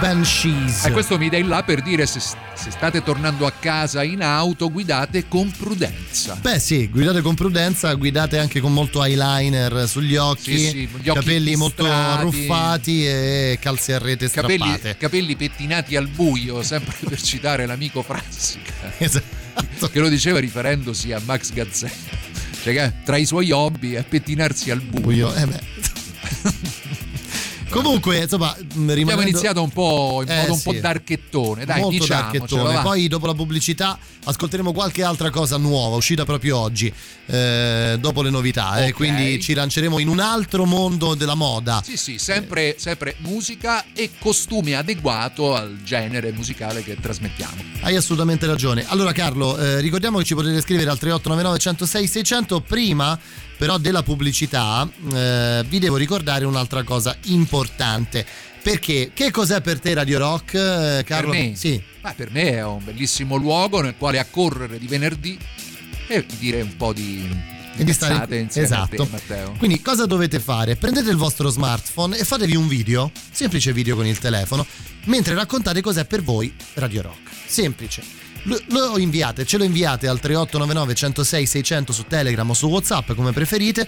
Banshees. 0.00 0.84
E 0.84 0.92
questo 0.92 1.18
mi 1.18 1.28
dà 1.28 1.36
il 1.36 1.46
là 1.48 1.62
per 1.62 1.82
dire 1.82 2.06
se, 2.06 2.20
se 2.20 2.70
state 2.70 3.02
tornando 3.02 3.46
a 3.46 3.52
casa 3.52 4.02
in 4.02 4.22
auto, 4.22 4.70
guidate 4.70 5.26
con 5.28 5.50
prudenza. 5.50 6.34
Beh 6.40 6.58
sì, 6.60 6.88
guidate 6.88 7.20
con 7.20 7.34
prudenza, 7.34 7.92
guidate 7.94 8.38
anche 8.38 8.60
con 8.60 8.72
molto 8.72 9.02
eyeliner 9.02 9.88
sugli 9.88 10.16
occhi, 10.16 10.56
Sì, 10.58 10.68
sì, 10.70 10.88
occhi 10.92 11.02
capelli 11.12 11.56
molto 11.56 11.84
arruffati 11.90 13.06
e 13.06 13.58
calze 13.60 13.94
a 13.94 13.98
rete 13.98 14.30
Capelli, 14.30 14.58
strappate. 14.58 14.96
capelli 14.96 15.36
pettinati 15.36 15.96
al 15.96 16.08
buio, 16.08 16.62
sempre 16.62 16.94
per 17.08 17.20
citare 17.20 17.66
l'amico 17.66 18.02
Frassica, 18.02 18.72
Esatto. 18.98 19.88
che 19.90 19.98
lo 20.00 20.08
diceva 20.08 20.38
riferendosi 20.38 21.12
a 21.12 21.20
Max 21.24 21.52
Gazzetta. 21.52 22.16
Cioè 22.62 22.72
che 22.74 22.92
tra 23.04 23.16
i 23.16 23.24
suoi 23.24 23.50
hobby 23.52 23.92
è 23.92 24.02
pettinarsi 24.04 24.70
al 24.70 24.80
buio. 24.80 25.02
Buio, 25.02 25.34
eh 25.34 25.46
beh. 25.46 25.67
Comunque, 27.82 28.18
insomma, 28.18 28.50
Abbiamo 28.50 28.92
rimanendo... 28.94 29.30
iniziato 29.30 29.62
un 29.62 29.70
po' 29.70 30.20
in 30.22 30.30
Eh, 30.30 30.36
modo 30.40 30.52
un 30.52 30.58
sì. 30.58 30.64
po' 30.64 30.72
darchettone, 30.80 31.64
dai, 31.64 31.80
molto 31.80 31.98
diciamocelo, 31.98 32.38
darkettone. 32.38 32.74
va. 32.74 32.80
Poi 32.82 33.08
dopo 33.08 33.26
la 33.26 33.34
pubblicità 33.34 33.98
ascolteremo 34.24 34.72
qualche 34.72 35.02
altra 35.02 35.30
cosa 35.30 35.56
nuova, 35.56 35.96
uscita 35.96 36.24
proprio 36.24 36.58
oggi, 36.58 36.92
eh, 37.26 37.96
dopo 38.00 38.22
le 38.22 38.30
novità. 38.30 38.84
eh, 38.84 38.88
Ok. 38.88 38.94
quindi 38.94 39.40
ci 39.40 39.54
lanceremo 39.54 39.98
in 39.98 40.08
un 40.08 40.20
altro 40.20 40.64
mondo 40.64 41.14
della 41.14 41.34
moda. 41.34 41.82
Sì, 41.84 41.96
sì, 41.96 42.18
sempre, 42.18 42.76
sempre 42.78 43.14
musica 43.18 43.84
e 43.94 44.10
costume 44.18 44.74
adeguato 44.74 45.54
al 45.54 45.78
genere 45.82 46.32
musicale 46.32 46.82
che 46.82 46.96
trasmettiamo. 47.00 47.62
Hai 47.80 47.96
assolutamente 47.96 48.46
ragione. 48.46 48.84
Allora 48.88 49.12
Carlo, 49.12 49.56
eh, 49.58 49.80
ricordiamo 49.80 50.18
che 50.18 50.24
ci 50.24 50.34
potete 50.34 50.60
scrivere 50.60 50.90
al 50.90 50.98
3899 50.98 51.58
106 51.58 52.06
600 52.06 52.60
prima 52.60 53.18
però 53.58 53.76
della 53.76 54.02
pubblicità 54.02 54.88
eh, 55.12 55.64
vi 55.68 55.78
devo 55.80 55.96
ricordare 55.96 56.44
un'altra 56.44 56.84
cosa 56.84 57.14
importante. 57.24 58.24
Perché 58.62 59.10
che 59.12 59.30
cos'è 59.30 59.60
per 59.60 59.80
te 59.80 59.94
Radio 59.94 60.18
Rock, 60.18 60.54
eh, 60.54 61.04
Carlo? 61.04 61.30
Per 61.30 61.40
me? 61.40 61.56
Sì. 61.56 61.82
Ma 62.00 62.12
per 62.12 62.30
me 62.30 62.52
è 62.52 62.64
un 62.64 62.84
bellissimo 62.84 63.36
luogo 63.36 63.80
nel 63.80 63.94
quale 63.98 64.18
accorrere 64.18 64.78
di 64.78 64.86
venerdì 64.86 65.38
e 66.06 66.24
dire 66.38 66.62
un 66.62 66.76
po' 66.76 66.92
di 66.92 67.56
di 67.84 67.92
stare 67.92 68.38
insieme 68.38 68.68
a 68.68 68.70
esatto. 68.70 69.04
te, 69.04 69.08
Matteo. 69.10 69.54
Quindi 69.58 69.80
cosa 69.80 70.06
dovete 70.06 70.40
fare? 70.40 70.76
Prendete 70.76 71.10
il 71.10 71.16
vostro 71.16 71.48
smartphone 71.48 72.16
e 72.18 72.24
fatevi 72.24 72.56
un 72.56 72.66
video, 72.66 73.10
semplice 73.30 73.72
video 73.72 73.94
con 73.94 74.06
il 74.06 74.18
telefono, 74.18 74.66
mentre 75.04 75.34
raccontate 75.34 75.80
cos'è 75.80 76.04
per 76.04 76.22
voi 76.22 76.52
Radio 76.74 77.02
Rock. 77.02 77.30
Semplice. 77.46 78.27
Lo, 78.44 78.60
lo 78.68 78.98
inviate, 78.98 79.44
ce 79.44 79.58
lo 79.58 79.64
inviate 79.64 80.06
al 80.08 80.20
3899 80.20 80.94
106 80.94 81.46
600 81.46 81.92
su 81.92 82.04
Telegram 82.06 82.48
o 82.48 82.54
su 82.54 82.66
WhatsApp 82.68 83.12
come 83.12 83.32
preferite 83.32 83.86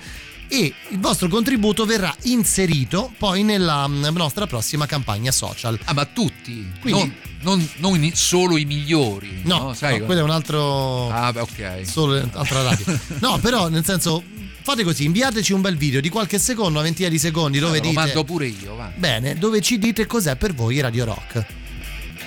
e 0.49 0.75
il 0.89 0.99
vostro 0.99 1.29
contributo 1.29 1.85
verrà 1.87 2.15
inserito 2.23 3.13
poi 3.17 3.43
nella 3.45 3.87
mm, 3.87 4.07
nostra 4.17 4.47
prossima 4.49 4.85
campagna 4.87 5.31
social. 5.31 5.79
Ah, 5.85 5.93
ma 5.95 6.05
tutti, 6.07 6.69
Quindi- 6.81 7.13
non, 7.43 7.67
non- 7.79 7.97
non 7.99 8.11
solo 8.15 8.57
i 8.57 8.65
migliori. 8.65 9.43
No, 9.45 9.59
No, 9.59 9.75
sai 9.75 10.01
no, 10.01 10.07
quello 10.07 10.21
è 10.21 10.25
un 10.25 10.31
altro 10.31 11.09
Ah, 11.11 11.33
beh, 11.33 11.41
ok. 11.41 11.81
solo 11.87 12.17
altra 12.33 12.63
radio. 12.63 12.85
No, 13.21 13.39
però 13.39 13.69
nel 13.69 13.85
senso 13.85 14.23
fate 14.63 14.83
così, 14.83 15.05
inviateci 15.05 15.53
un 15.53 15.61
bel 15.61 15.77
video 15.77 16.01
di 16.01 16.09
qualche 16.09 16.39
secondo, 16.41 16.71
una 16.73 16.83
ventina 16.83 17.09
di 17.09 17.19
secondi 17.19 17.59
dove 17.61 17.77
lo 17.79 17.83
dite 17.83 17.95
mando 17.95 18.25
pure 18.25 18.47
io, 18.47 18.75
va. 18.75 18.91
Bene, 18.95 19.39
dove 19.39 19.61
ci 19.61 19.79
dite 19.79 20.05
cos'è 20.07 20.35
per 20.37 20.53
voi 20.55 20.81
Radio 20.81 21.05
Rock. 21.05 21.47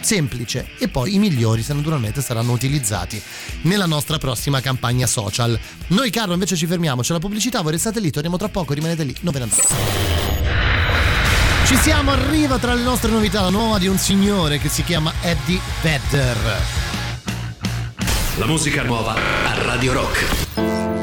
Semplice. 0.04 0.68
E 0.78 0.90
poi 0.90 1.16
i 1.16 1.20
migliori, 1.20 1.64
se 1.64 1.74
naturalmente 1.74 2.22
saranno 2.22 2.52
utilizzati 2.52 3.22
nella 3.62 3.86
nostra 3.86 4.18
prossima 4.18 4.60
campagna 4.60 5.08
social. 5.08 5.58
Noi, 5.88 6.10
Carlo, 6.10 6.34
invece 6.34 6.56
ci 6.56 6.68
fermiamo. 6.68 7.02
C'è 7.02 7.14
la 7.14 7.20
pubblicità, 7.20 7.62
voi 7.62 7.72
restate 7.72 8.00
lì, 8.00 8.12
torniamo 8.12 8.38
tra 8.38 8.50
poco, 8.50 8.74
rimanete 8.74 9.04
lì, 9.04 9.16
non 9.22 9.34
ve 9.34 9.40
ne 9.40 9.46
andate. 9.46 9.68
Ci 11.66 11.78
siamo, 11.78 12.12
arriva 12.12 12.60
tra 12.60 12.74
le 12.74 12.84
nostre 12.84 13.10
novità 13.10 13.42
la 13.42 13.50
nuova 13.50 13.80
di 13.80 13.88
un 13.88 13.98
signore 13.98 14.60
che 14.60 14.68
si 14.68 14.84
chiama 14.84 15.14
Eddie 15.22 15.60
Vedder. 15.82 16.38
La 18.38 18.46
musica 18.46 18.84
nuova 18.84 19.14
a 19.14 19.64
Radio 19.64 19.94
Rock. 19.94 21.03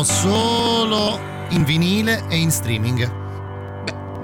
Troviamo 0.00 0.04
solo 0.04 1.20
in 1.50 1.64
vinile 1.64 2.24
e 2.28 2.36
in 2.36 2.50
streaming. 2.50 3.18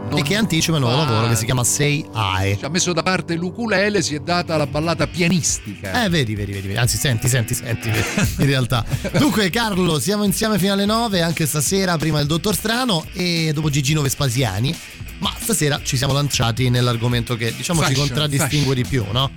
Non- 0.08 0.18
E 0.18 0.22
che 0.22 0.36
anticipa 0.36 0.76
il 0.76 0.82
nuovo 0.84 0.96
lavoro 0.98 1.26
che 1.28 1.34
si 1.34 1.44
chiama 1.44 1.64
Say 1.64 2.04
I. 2.14 2.56
Ci 2.56 2.64
ha 2.64 2.68
messo 2.68 2.92
da 2.92 3.02
parte 3.02 3.34
l'ukulele, 3.34 4.02
si 4.02 4.14
è 4.14 4.20
data 4.20 4.56
la 4.56 4.66
ballata 4.66 5.08
pianistica. 5.08 6.04
Eh, 6.04 6.08
vedi, 6.08 6.36
vedi, 6.36 6.52
vedi, 6.52 6.76
anzi, 6.76 6.96
senti, 6.96 7.26
senti, 7.28 7.54
senti, 7.54 7.88
in 7.88 8.46
realtà. 8.46 8.84
Dunque, 9.18 9.50
Carlo, 9.50 9.98
siamo 9.98 10.22
insieme 10.22 10.58
fino 10.58 10.74
alle 10.74 10.84
9, 10.84 11.22
anche 11.22 11.44
stasera, 11.44 11.96
prima 11.96 12.20
il 12.20 12.26
Dottor 12.26 12.54
Strano 12.54 13.04
e 13.14 13.50
dopo 13.52 13.68
Gigino 13.68 14.00
Vespasiani. 14.00 14.74
Ma 15.18 15.32
stasera 15.36 15.80
ci 15.82 15.96
siamo 15.96 16.12
lanciati 16.12 16.68
nell'argomento 16.70 17.34
che 17.36 17.52
diciamo 17.56 17.80
ci 17.80 17.86
Fashion, 17.88 18.06
contraddistingue 18.06 18.74
di 18.76 18.84
più, 18.84 19.04
no? 19.10 19.30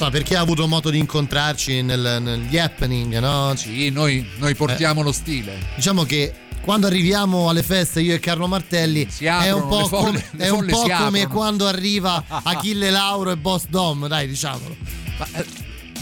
Insomma, 0.00 0.10
per 0.16 0.22
chi 0.22 0.36
ha 0.36 0.40
avuto 0.40 0.68
modo 0.68 0.90
di 0.90 0.98
incontrarci 0.98 1.82
nel- 1.82 2.18
negli 2.22 2.56
happening, 2.56 3.18
no? 3.18 3.52
Sì, 3.56 3.90
noi, 3.90 4.24
noi 4.36 4.54
portiamo 4.54 5.02
lo 5.02 5.10
stile. 5.10 5.58
Diciamo 5.74 6.04
che 6.04 6.32
quando 6.60 6.86
arriviamo 6.86 7.48
alle 7.48 7.64
feste 7.64 8.00
io 8.00 8.14
e 8.14 8.20
Carlo 8.20 8.46
Martelli 8.46 9.08
Si 9.10 9.24
è 9.24 9.28
aprono, 9.28 9.64
un 9.64 9.68
po', 9.68 9.78
le 9.80 9.88
folle- 9.88 10.04
come, 10.04 10.24
le 10.30 10.44
è 10.44 10.48
un 10.50 10.66
po' 10.66 10.82
come 10.82 10.94
aprono. 11.22 11.28
quando 11.28 11.66
arriva 11.66 12.22
Achille 12.44 12.90
Lauro 12.90 13.32
e 13.32 13.36
Boss 13.38 13.64
Dom, 13.68 14.06
dai, 14.06 14.28
diciamolo. 14.28 14.76
Ma 15.18 15.26
eh, 15.32 15.44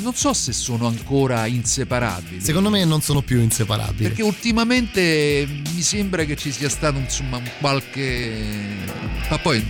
non 0.00 0.14
so 0.14 0.34
se 0.34 0.52
sono 0.52 0.86
ancora 0.88 1.46
inseparabili. 1.46 2.42
Secondo 2.42 2.68
me 2.68 2.84
non 2.84 3.00
sono 3.00 3.22
più 3.22 3.40
inseparabili. 3.40 4.08
Perché 4.08 4.22
ultimamente 4.22 5.48
mi 5.74 5.80
sembra 5.80 6.24
che 6.24 6.36
ci 6.36 6.52
sia 6.52 6.68
stato 6.68 6.98
insomma 6.98 7.38
un 7.38 7.48
qualche. 7.60 8.76
Ma 9.30 9.38
poi 9.38 9.64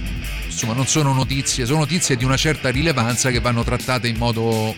insomma 0.56 0.72
non 0.72 0.86
sono 0.86 1.12
notizie, 1.12 1.66
sono 1.66 1.80
notizie 1.80 2.16
di 2.16 2.24
una 2.24 2.38
certa 2.38 2.70
rilevanza 2.70 3.30
che 3.30 3.40
vanno 3.40 3.62
trattate 3.62 4.08
in 4.08 4.16
modo 4.16 4.74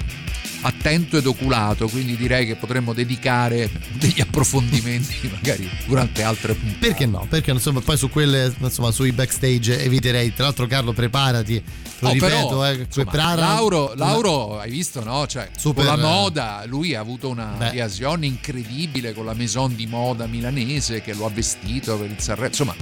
attento 0.62 1.16
ed 1.18 1.26
oculato, 1.26 1.86
quindi 1.86 2.16
direi 2.16 2.44
che 2.44 2.56
potremmo 2.56 2.92
dedicare 2.92 3.70
degli 3.92 4.20
approfondimenti 4.20 5.28
magari 5.32 5.70
durante 5.86 6.24
altre 6.24 6.54
puntate. 6.54 6.78
Perché 6.84 7.06
no? 7.06 7.24
Perché 7.28 7.52
insomma, 7.52 7.80
poi 7.80 7.96
su 7.96 8.10
quelle, 8.10 8.52
insomma, 8.58 8.90
sui 8.90 9.12
backstage 9.12 9.80
eviterei. 9.84 10.34
Tra 10.34 10.46
l'altro, 10.46 10.66
Carlo, 10.66 10.92
preparati. 10.92 11.62
Lo 12.00 12.08
Oh, 12.08 12.12
ripeto, 12.12 12.46
però, 12.48 12.66
eh, 12.66 12.74
insomma, 12.74 13.10
prepara- 13.10 13.34
Lauro, 13.40 13.92
una- 13.94 14.04
Lauro, 14.04 14.58
hai 14.58 14.70
visto, 14.70 15.02
no? 15.04 15.26
Cioè, 15.28 15.48
Super- 15.56 15.86
con 15.86 15.96
la 15.96 16.04
moda, 16.08 16.62
lui 16.66 16.94
ha 16.96 17.00
avuto 17.00 17.28
una 17.28 17.54
Beh. 17.56 17.70
reazione 17.70 18.26
incredibile 18.26 19.12
con 19.14 19.24
la 19.26 19.34
maison 19.34 19.74
di 19.76 19.86
moda 19.86 20.26
milanese 20.26 21.02
che 21.02 21.14
lo 21.14 21.26
ha 21.26 21.30
vestito 21.30 21.96
per 21.96 22.10
il 22.10 22.18
Sanremo. 22.18 22.48
Insomma, 22.48 22.74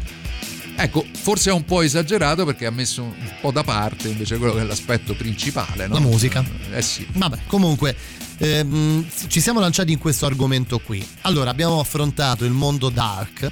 ecco, 0.76 1.04
forse 1.12 1.50
è 1.50 1.52
un 1.52 1.64
po' 1.64 1.82
esagerato 1.82 2.44
perché 2.44 2.66
ha 2.66 2.70
messo 2.70 3.02
un 3.02 3.14
po' 3.40 3.50
da 3.50 3.62
parte 3.62 4.08
invece 4.08 4.36
quello 4.38 4.54
che 4.54 4.60
è 4.60 4.64
l'aspetto 4.64 5.14
principale, 5.14 5.86
no? 5.86 5.94
La 5.94 6.00
musica. 6.00 6.44
Eh 6.72 6.82
sì. 6.82 7.06
Vabbè, 7.12 7.38
comunque. 7.46 7.96
ehm, 8.38 9.06
ci 9.28 9.40
siamo 9.40 9.60
lanciati 9.60 9.92
in 9.92 9.98
questo 9.98 10.26
argomento 10.26 10.78
qui. 10.78 11.06
Allora, 11.22 11.50
abbiamo 11.50 11.80
affrontato 11.80 12.44
il 12.44 12.52
mondo 12.52 12.90
dark. 12.90 13.50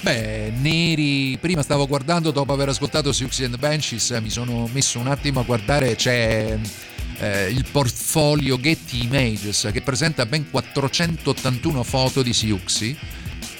Beh, 0.00 0.52
Neri, 0.56 1.38
prima 1.40 1.62
stavo 1.62 1.86
guardando 1.86 2.32
dopo 2.32 2.52
aver 2.52 2.70
ascoltato 2.70 3.12
Siouxsie 3.12 3.44
and 3.44 3.56
Benches, 3.56 4.10
eh, 4.10 4.20
mi 4.20 4.30
sono 4.30 4.68
messo 4.72 4.98
un 4.98 5.06
attimo 5.06 5.38
a 5.38 5.42
guardare, 5.44 5.94
c'è 5.94 6.58
eh, 7.18 7.48
il 7.48 7.64
portfolio 7.70 8.58
Getty 8.58 9.04
Images 9.04 9.68
che 9.72 9.80
presenta 9.80 10.26
ben 10.26 10.50
481 10.50 11.84
foto 11.84 12.22
di 12.22 12.32
Siouxsie 12.32 12.96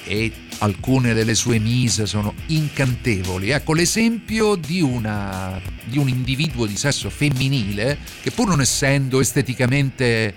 e 0.05 0.31
alcune 0.59 1.13
delle 1.13 1.35
sue 1.35 1.59
mise 1.59 2.05
sono 2.05 2.33
incantevoli. 2.47 3.49
Ecco 3.49 3.73
l'esempio 3.73 4.55
di, 4.55 4.81
una, 4.81 5.59
di 5.85 5.97
un 5.97 6.07
individuo 6.07 6.65
di 6.65 6.77
sesso 6.77 7.09
femminile 7.09 7.97
che 8.21 8.31
pur 8.31 8.47
non 8.47 8.61
essendo 8.61 9.19
esteticamente 9.19 10.05
eh, 10.05 10.33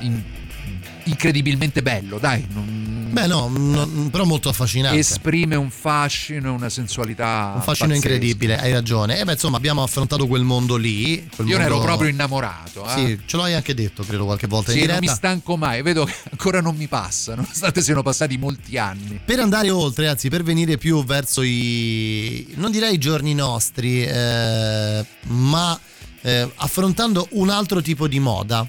in- 0.00 0.22
incredibilmente 1.04 1.82
bello, 1.82 2.18
dai, 2.18 2.46
non- 2.52 2.82
Beh, 3.14 3.28
no, 3.28 3.46
non- 3.48 4.08
però 4.10 4.24
molto 4.24 4.48
affascinante. 4.48 4.98
esprime 4.98 5.54
un 5.54 5.70
fascino 5.70 6.48
e 6.48 6.50
una 6.50 6.68
sensualità. 6.68 7.52
un 7.54 7.62
fascino 7.62 7.90
pazzeschi. 7.90 8.12
incredibile, 8.12 8.58
hai 8.58 8.72
ragione. 8.72 9.20
E 9.20 9.24
beh, 9.24 9.32
insomma, 9.34 9.56
abbiamo 9.56 9.84
affrontato 9.84 10.26
quel 10.26 10.42
mondo 10.42 10.74
lì. 10.74 11.24
quel 11.36 11.46
Io 11.46 11.56
ne 11.58 11.62
ero 11.64 11.74
mondo- 11.74 11.86
proprio 11.86 12.08
innamorato. 12.10 12.84
eh. 12.86 12.88
Sì, 12.90 13.20
ce 13.24 13.36
l'hai 13.36 13.54
anche 13.54 13.72
detto, 13.72 14.02
credo, 14.02 14.24
qualche 14.24 14.48
volta 14.48 14.72
Sì, 14.72 14.80
in 14.80 14.86
non 14.88 14.98
mi 14.98 15.06
stanco 15.06 15.56
mai, 15.56 15.82
vedo 15.82 16.04
che 16.06 16.14
ancora 16.32 16.60
non 16.60 16.74
mi 16.74 16.88
passa, 16.88 17.36
nonostante 17.36 17.82
siano 17.82 18.02
passati 18.02 18.36
molti 18.36 18.78
anni. 18.78 19.20
Per 19.24 19.38
andare 19.38 19.70
oltre, 19.70 20.08
anzi, 20.08 20.28
per 20.28 20.42
venire 20.42 20.76
più 20.76 21.04
verso 21.04 21.42
i. 21.42 22.52
non 22.56 22.72
direi 22.72 22.94
i 22.94 22.98
giorni 22.98 23.32
nostri, 23.34 24.04
eh, 24.04 25.06
ma 25.28 25.78
eh, 26.22 26.50
affrontando 26.56 27.28
un 27.32 27.48
altro 27.50 27.80
tipo 27.80 28.08
di 28.08 28.18
moda. 28.18 28.66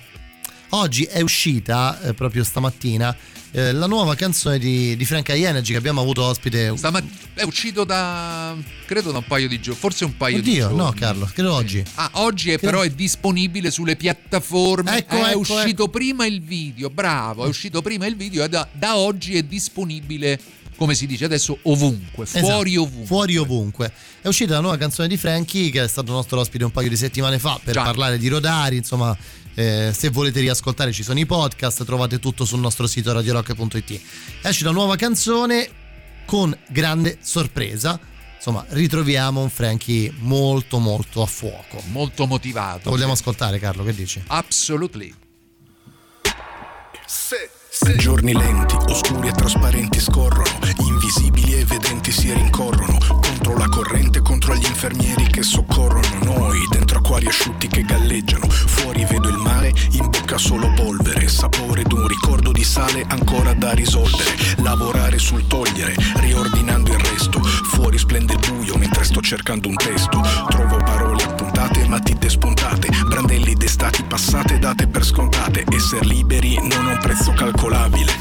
Oggi 0.75 1.03
è 1.05 1.21
uscita, 1.21 2.01
eh, 2.01 2.13
proprio 2.13 2.43
stamattina, 2.43 3.15
eh, 3.51 3.71
la 3.71 3.87
nuova 3.87 4.13
canzone 4.13 4.59
di, 4.59 4.97
di 4.97 5.05
Frank 5.05 5.29
Energy 5.29 5.71
che 5.71 5.77
abbiamo 5.77 6.01
avuto 6.01 6.21
ospite. 6.21 6.75
Stamat- 6.75 7.05
è 7.33 7.43
uscito 7.43 7.85
da 7.85 8.53
credo 8.85 9.11
da 9.11 9.19
un 9.19 9.25
paio 9.25 9.47
di 9.47 9.61
giorni, 9.61 9.79
forse 9.79 10.03
un 10.03 10.17
paio 10.17 10.41
di 10.41 10.49
Oddio, 10.49 10.67
giorni. 10.67 10.77
no, 10.77 10.91
Carlo, 10.91 11.29
credo 11.33 11.53
oggi. 11.53 11.81
Ah, 11.95 12.09
oggi 12.15 12.51
è, 12.51 12.59
però 12.59 12.81
è 12.81 12.89
disponibile 12.89 13.71
sulle 13.71 13.95
piattaforme. 13.95 14.97
Ecco, 14.97 15.15
è 15.15 15.29
ecco, 15.29 15.39
uscito 15.39 15.87
prima 15.87 16.25
il 16.25 16.41
video, 16.41 16.89
bravo, 16.89 17.45
è 17.45 17.47
uscito 17.47 17.81
prima 17.81 18.05
il 18.05 18.17
video 18.17 18.43
e 18.43 18.49
da, 18.49 18.67
da 18.73 18.97
oggi 18.97 19.37
è 19.37 19.43
disponibile, 19.43 20.37
come 20.75 20.93
si 20.93 21.07
dice 21.07 21.23
adesso, 21.23 21.57
ovunque, 21.61 22.25
fuori 22.25 22.71
Esatto, 22.71 22.81
ovunque. 22.81 23.05
Fuori 23.05 23.37
ovunque. 23.37 23.93
È 24.19 24.27
uscita 24.27 24.55
la 24.55 24.59
nuova 24.59 24.75
canzone 24.75 25.07
di 25.07 25.15
Frankie 25.15 25.69
che 25.69 25.83
è 25.83 25.87
stato 25.87 26.11
nostro 26.11 26.37
ospite 26.37 26.65
un 26.65 26.71
paio 26.71 26.89
di 26.89 26.97
settimane 26.97 27.39
fa 27.39 27.57
per 27.63 27.75
Già. 27.75 27.83
parlare 27.83 28.17
di 28.17 28.27
Rodari, 28.27 28.75
insomma 28.75 29.15
eh, 29.55 29.91
se 29.93 30.09
volete 30.09 30.41
riascoltare 30.41 30.91
ci 30.91 31.03
sono 31.03 31.19
i 31.19 31.25
podcast, 31.25 31.83
trovate 31.85 32.19
tutto 32.19 32.45
sul 32.45 32.59
nostro 32.59 32.87
sito 32.87 33.11
radiorock.it. 33.13 34.01
Esce 34.41 34.63
una 34.63 34.73
nuova 34.73 34.95
canzone 34.95 35.69
con 36.25 36.55
grande 36.69 37.17
sorpresa. 37.21 37.99
Insomma, 38.35 38.65
ritroviamo 38.69 39.41
un 39.41 39.49
Frankie 39.49 40.13
molto 40.19 40.77
molto 40.77 41.21
a 41.21 41.25
fuoco. 41.25 41.81
Molto 41.87 42.27
motivato. 42.27 42.81
Lo 42.85 42.91
vogliamo 42.91 43.13
ascoltare 43.13 43.57
Carlo, 43.57 43.83
che 43.83 43.93
dici? 43.93 44.21
Absolutely. 44.27 45.13
Giorni 47.97 48.33
lenti, 48.33 48.75
oscuri 48.87 49.27
e 49.27 49.31
trasparenti 49.33 49.99
scorrono, 49.99 50.49
invisibili 50.79 51.59
e 51.59 51.65
vedenti 51.65 52.09
si 52.11 52.33
rincorrono, 52.33 52.97
contro 53.21 53.57
la 53.57 53.67
corrente, 53.67 54.21
contro 54.21 54.55
gli 54.55 54.65
infermieri 54.65 55.27
che 55.27 55.43
soccorrono 55.43 56.23
noi, 56.23 56.57
dentro 56.71 56.99
acquari 56.99 57.27
asciutti 57.27 57.67
che 57.67 57.83
galleggiano, 57.83 58.47
fuori 58.49 59.05
vedo 59.05 59.27
il 59.27 59.37
mare, 59.37 59.73
in 59.91 60.09
bocca 60.09 60.37
solo 60.37 60.71
polvere, 60.73 61.27
sapore 61.27 61.83
d'un 61.83 62.07
ricordo 62.07 62.51
di 62.51 62.63
sale 62.63 63.05
ancora 63.09 63.53
da 63.53 63.73
risolvere, 63.73 64.35
lavorare 64.57 65.19
sul 65.19 65.45
togliere, 65.45 65.95
riordinando 66.15 66.91
il 66.91 66.99
resto, 66.99 67.43
fuori 67.43 67.97
splende 67.97 68.33
il 68.33 68.39
buio 68.39 68.77
mentre 68.77 69.03
sto 69.03 69.19
cercando 69.19 69.67
un 69.67 69.75
testo, 69.75 70.21
trovo 70.47 70.77
parole 70.77 71.34
appuntate 71.55 71.87
matite 71.87 72.29
spuntate, 72.29 72.89
brandelli 73.07 73.53
d'estati 73.53 74.03
passate 74.03 74.59
date 74.59 74.87
per 74.87 75.05
scontate, 75.05 75.63
essere 75.73 76.05
liberi 76.05 76.57
non 76.57 76.87
ha 76.87 76.91
un 76.91 76.97
prezzo 76.99 77.31
calcolabile. 77.31 78.11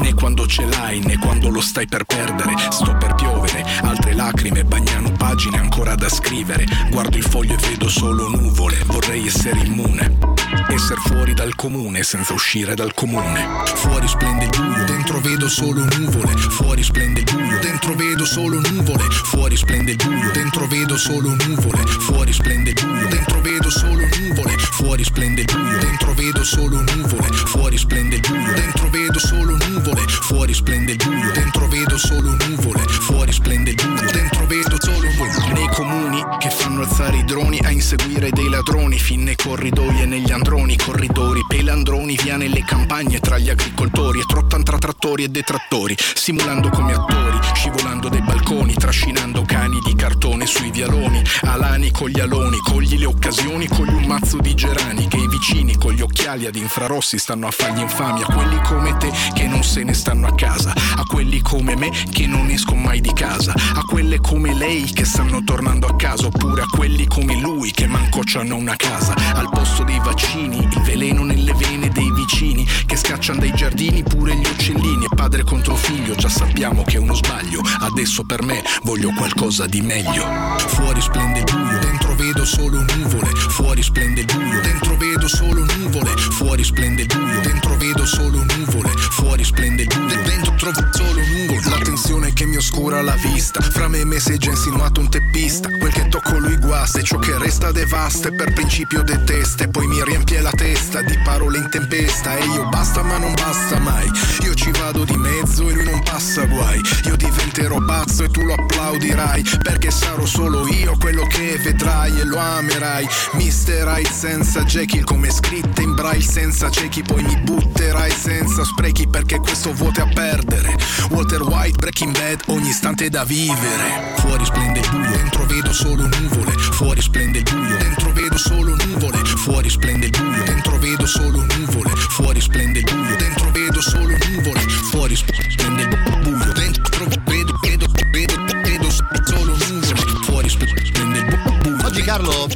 Né 0.00 0.14
quando 0.14 0.46
ce 0.46 0.64
l'hai 0.64 1.00
né 1.00 1.18
quando 1.18 1.50
lo 1.50 1.60
stai 1.60 1.86
per 1.86 2.04
perdere. 2.04 2.54
Sto 2.70 2.96
per 2.96 3.14
piovere, 3.14 3.64
altre 3.82 4.14
lacrime 4.14 4.64
bagnano 4.64 5.12
pagine 5.12 5.58
ancora 5.58 5.94
da 5.94 6.08
scrivere. 6.08 6.64
Guardo 6.90 7.16
il 7.18 7.24
foglio 7.24 7.54
e 7.54 7.68
vedo 7.68 7.88
solo 7.88 8.28
nuvole. 8.28 8.82
Vorrei 8.86 9.26
essere 9.26 9.60
immune. 9.60 10.29
Essere 10.72 11.00
fuori 11.00 11.34
dal 11.34 11.54
comune 11.56 12.02
senza 12.02 12.32
uscire 12.32 12.74
dal 12.74 12.94
comune. 12.94 13.46
Fuori 13.74 14.06
splende 14.06 14.44
il 14.44 14.50
buio, 14.50 14.84
dentro 14.84 15.20
vedo 15.20 15.48
solo 15.48 15.84
nuvole. 15.98 16.36
Fuori 16.36 16.82
splende 16.82 17.20
il 17.20 17.26
buio, 17.30 17.58
dentro 17.58 17.94
vedo 17.94 18.24
solo 18.24 18.60
nuvole. 18.60 19.04
Fuori 19.10 19.56
splende 19.56 19.90
il 19.90 19.96
buio, 19.96 20.30
dentro 20.30 20.66
vedo 20.66 20.96
solo 20.96 21.34
nuvole. 21.34 21.84
Fuori 21.86 22.32
splende 22.32 22.70
il 22.70 22.76
buio, 22.80 23.08
dentro 23.08 23.40
vedo 23.40 23.70
solo 23.70 24.08
nuvole. 24.18 24.56
Fuori 24.58 25.04
splende 25.04 25.40
il 25.40 25.46
buio, 25.50 25.78
dentro 25.78 26.14
vedo 26.14 26.44
solo 26.44 26.80
nuvole. 26.80 27.26
Fuori 27.28 27.78
splende 27.78 28.14
il 28.16 28.20
buio, 28.20 28.52
dentro 28.52 28.88
vedo 28.88 29.18
solo 29.18 29.56
nuvole. 29.56 30.00
Fuori 30.06 30.54
splende 30.54 30.92
il 30.92 30.96
buio, 30.96 31.32
dentro 31.32 31.68
vedo 31.68 31.98
solo 31.98 32.36
nuvole. 32.46 32.82
Fuori 32.86 33.32
splende 33.32 33.70
il 33.70 33.76
buio, 33.76 34.10
dentro 34.12 34.46
vedo 34.46 34.76
solo 34.78 35.08
nuvole. 35.10 35.52
Nei 35.52 35.68
comuni 35.74 36.24
che 36.38 36.50
fanno 36.50 36.82
alzare 36.82 37.19
droni 37.30 37.60
a 37.62 37.70
inseguire 37.70 38.30
dei 38.30 38.48
ladroni, 38.48 38.98
fin 38.98 39.22
nei 39.22 39.36
corridoi 39.36 40.00
e 40.00 40.04
negli 40.04 40.32
androni, 40.32 40.76
corridori, 40.76 41.44
pelandroni, 41.46 42.18
via 42.20 42.36
nelle 42.36 42.64
campagne 42.64 43.20
tra 43.20 43.38
gli 43.38 43.48
agricoltori 43.48 44.18
e 44.18 44.24
trottan 44.26 44.64
tra 44.64 44.78
trattori 44.78 45.22
e 45.22 45.28
detrattori, 45.28 45.96
simulando 45.96 46.70
come 46.70 46.92
attori, 46.92 47.38
scivolando 47.54 48.08
dai 48.08 48.22
balconi, 48.22 48.74
trascinando 48.74 49.44
cani 49.46 49.78
di 49.84 49.94
cartone 49.94 50.44
sui 50.44 50.72
vialoni, 50.72 51.22
alani 51.42 51.92
con 51.92 52.08
gli 52.08 52.18
aloni, 52.18 52.58
cogli 52.58 52.98
le 52.98 53.06
occasioni, 53.06 53.68
cogli 53.68 53.94
un 53.94 54.06
mazzo 54.06 54.38
di 54.38 54.52
gerani 54.54 55.06
che 55.06 55.18
i 55.18 55.28
vicini 55.28 55.76
con 55.76 55.92
gli 55.92 56.00
occhiali 56.00 56.46
ad 56.46 56.56
infrarossi 56.56 57.16
stanno 57.16 57.46
a 57.46 57.52
fargli 57.52 57.78
infamia, 57.78 58.26
quelli 58.26 58.60
come 58.64 58.96
te 58.96 59.08
che 59.34 59.46
non 59.46 59.62
se 59.62 59.84
ne 59.84 59.94
stanno 59.94 60.26
a 60.26 60.34
casa, 60.34 60.72
a 60.72 61.04
quelli 61.04 61.40
come 61.42 61.76
me 61.76 61.90
che 62.10 62.26
non 62.26 62.50
escono 62.50 62.80
mai 62.80 63.00
di 63.00 63.12
casa, 63.12 63.52
a 63.52 63.82
quelle 63.88 64.18
come 64.18 64.52
lei 64.52 64.90
che 64.92 65.04
stanno 65.04 65.44
tornando 65.44 65.86
a 65.86 65.94
casa, 65.94 66.26
oppure 66.26 66.62
a 66.62 66.66
quelli 66.66 67.06
come 67.06 67.18
lui 67.40 67.70
che 67.70 67.86
manco 67.86 68.20
c'hanno 68.24 68.56
una 68.56 68.76
casa, 68.76 69.14
al 69.34 69.48
posto 69.50 69.84
dei 69.84 69.98
vaccini, 69.98 70.58
il 70.58 70.80
veleno 70.82 71.24
nelle 71.24 71.52
vene 71.54 71.88
dei 71.88 72.10
vicini, 72.12 72.66
che 72.86 72.96
scacciano 72.96 73.40
dai 73.40 73.52
giardini 73.54 74.02
pure 74.02 74.34
gli 74.34 74.46
uccellini, 74.46 75.04
e 75.04 75.14
padre 75.14 75.42
contro 75.42 75.74
figlio, 75.74 76.14
già 76.14 76.28
sappiamo 76.28 76.82
che 76.82 76.96
è 76.96 77.00
uno 77.00 77.14
sbaglio, 77.14 77.60
adesso 77.80 78.24
per 78.24 78.42
me 78.42 78.62
voglio 78.82 79.12
qualcosa 79.16 79.66
di 79.66 79.80
meglio. 79.80 80.26
Fuori 80.68 81.00
splende 81.00 81.38
il 81.40 81.44
buio, 81.44 81.78
dentro 81.78 82.14
vedo 82.14 82.44
solo 82.44 82.84
nuvole, 82.96 83.30
fuori 83.34 83.82
splende 83.82 84.20
il 84.20 84.26
buio, 84.26 84.60
dentro 84.60 84.96
vedo 84.96 85.28
solo 85.28 85.64
nuvole, 85.64 86.16
fuori 86.16 86.64
splende 86.64 87.02
il 87.02 87.08
buio, 87.08 87.40
dentro 87.40 87.76
vedo 87.76 88.06
solo 88.06 88.44
nuvole, 88.44 88.90
fuori 88.96 89.44
splende 89.44 89.82
il 89.82 89.88
buio, 89.88 90.20
dentro 90.22 90.50
trovo 90.60 90.88
solo 90.92 91.20
nuvole, 91.20 91.70
la 91.70 91.78
tensione 91.82 92.32
che 92.34 92.44
mi 92.44 92.56
oscura 92.56 93.00
la 93.00 93.14
vista, 93.14 93.62
fra 93.62 93.88
me 93.88 94.00
e 94.00 94.04
me 94.04 94.20
si 94.20 94.32
è 94.32 94.36
già 94.36 94.50
insinuato 94.50 95.00
un 95.00 95.08
teppista, 95.08 95.70
quel 95.78 95.90
che 95.90 96.06
tocco 96.08 96.38
lui 96.38 96.56
guasta 96.58 96.98
ciò 97.10 97.18
che 97.18 97.36
resta 97.38 97.72
devasta 97.72 98.28
e 98.28 98.32
per 98.34 98.52
principio 98.52 99.02
detesta 99.02 99.64
e 99.64 99.68
poi 99.68 99.88
mi 99.88 100.00
riempie 100.04 100.40
la 100.40 100.52
testa 100.52 101.02
di 101.02 101.18
parole 101.24 101.58
in 101.58 101.68
tempesta. 101.68 102.36
E 102.36 102.44
io 102.44 102.68
basta 102.68 103.02
ma 103.02 103.18
non 103.18 103.34
basta 103.34 103.80
mai, 103.80 104.08
io 104.44 104.54
ci 104.54 104.70
vado 104.70 105.02
di 105.02 105.16
mezzo 105.16 105.68
e 105.68 105.72
lui 105.72 105.86
non 105.86 106.00
passa 106.04 106.44
guai, 106.44 106.80
io 107.06 107.16
diventerò 107.16 107.78
pazzo 107.84 108.22
e 108.22 108.28
tu 108.28 108.42
lo 108.42 108.54
applaudirai, 108.54 109.42
perché 109.60 109.90
sarò 109.90 110.24
solo 110.24 110.68
io 110.68 110.96
quello 111.00 111.24
che 111.26 111.58
vedrai 111.60 112.20
e 112.20 112.24
lo 112.24 112.38
amerai, 112.38 113.08
Mister 113.32 113.88
Hyde 113.88 114.08
senza 114.08 114.62
Jekyll 114.62 115.02
come 115.02 115.32
scritte 115.32 115.82
in 115.82 115.94
braille 115.94 116.22
senza 116.22 116.70
ciechi 116.70 117.02
poi 117.02 117.24
mi 117.24 117.36
butterai 117.38 118.12
senza 118.12 118.62
sprechi 118.62 119.08
perché 119.08 119.38
questo 119.38 119.72
vuote 119.72 120.00
a 120.00 120.06
perdere, 120.06 120.76
Walter 121.10 121.42
White 121.42 121.78
Breaking 121.78 122.12
Bad 122.16 122.42
ogni 122.46 122.68
istante 122.68 123.08
da 123.08 123.24
vivere, 123.24 124.12
fuori 124.18 124.44
splende 124.44 124.78
il 124.78 124.88
buio, 124.90 125.10
dentro 125.10 125.44
vedo 125.46 125.72
solo 125.72 126.06
nuvole, 126.06 126.52
fuori 126.52 126.98
splende 127.00 127.38
il 127.38 127.44
buio, 127.44 127.76
dentro 127.76 128.12
vedo 128.12 128.38
solo 128.38 128.74
nuvole, 128.74 129.18
fuori 129.24 129.70
splende 129.70 130.06
il 130.06 130.10
buio, 130.10 130.44
dentro 130.44 130.78
vedo 130.78 131.06
solo 131.06 131.46
nuvole, 131.56 131.90
fuori 131.96 132.40
splende 132.40 132.78
il 132.78 132.84
buio, 132.84 133.16
dentro 133.16 133.50
vedo 133.50 133.80
solo 133.80 134.16
nuvole, 134.28 134.60
fuori 134.90 135.16
splende 135.16 135.82
il 135.82 135.88
buio, 136.22 136.52
dentro 136.52 137.04
vedo, 137.06 137.58
vedo, 137.62 137.86
vedo, 138.10 138.44
vedo 138.62 138.90
solo 139.24 139.56
nuvole, 139.56 140.10
fuori 140.24 140.48
splende 140.48 141.18
il 141.18 141.24
buio. 141.62 141.86
Oggi 141.86 142.02
Carlo, 142.02 142.48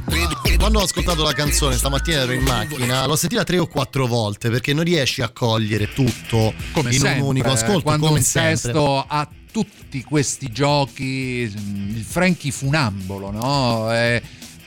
quando 0.58 0.78
ho 0.78 0.82
ascoltato 0.82 1.22
la 1.22 1.32
canzone 1.32 1.76
stamattina 1.76 2.20
ero 2.20 2.32
in 2.32 2.42
macchina, 2.42 3.06
l'ho 3.06 3.16
sentita 3.16 3.44
tre 3.44 3.58
o 3.58 3.66
quattro 3.66 4.06
volte 4.06 4.50
perché 4.50 4.72
non 4.72 4.84
riesci 4.84 5.22
a 5.22 5.30
cogliere 5.30 5.92
tutto 5.92 6.54
come 6.72 6.92
in 6.92 7.00
sempre, 7.00 7.20
un 7.22 7.28
unico 7.28 7.50
ascolto. 7.50 7.82
quando 7.82 8.06
come 8.06 8.18
un 8.18 8.24
sempre. 8.24 8.52
testo 8.52 9.04
ha 9.06 9.28
tutti 9.54 10.02
questi 10.02 10.50
giochi 10.50 11.48
mm, 11.48 11.90
il 11.90 12.02
Frankie 12.02 12.50
funambolo 12.50 13.30
no? 13.30 13.94
E 13.94 14.20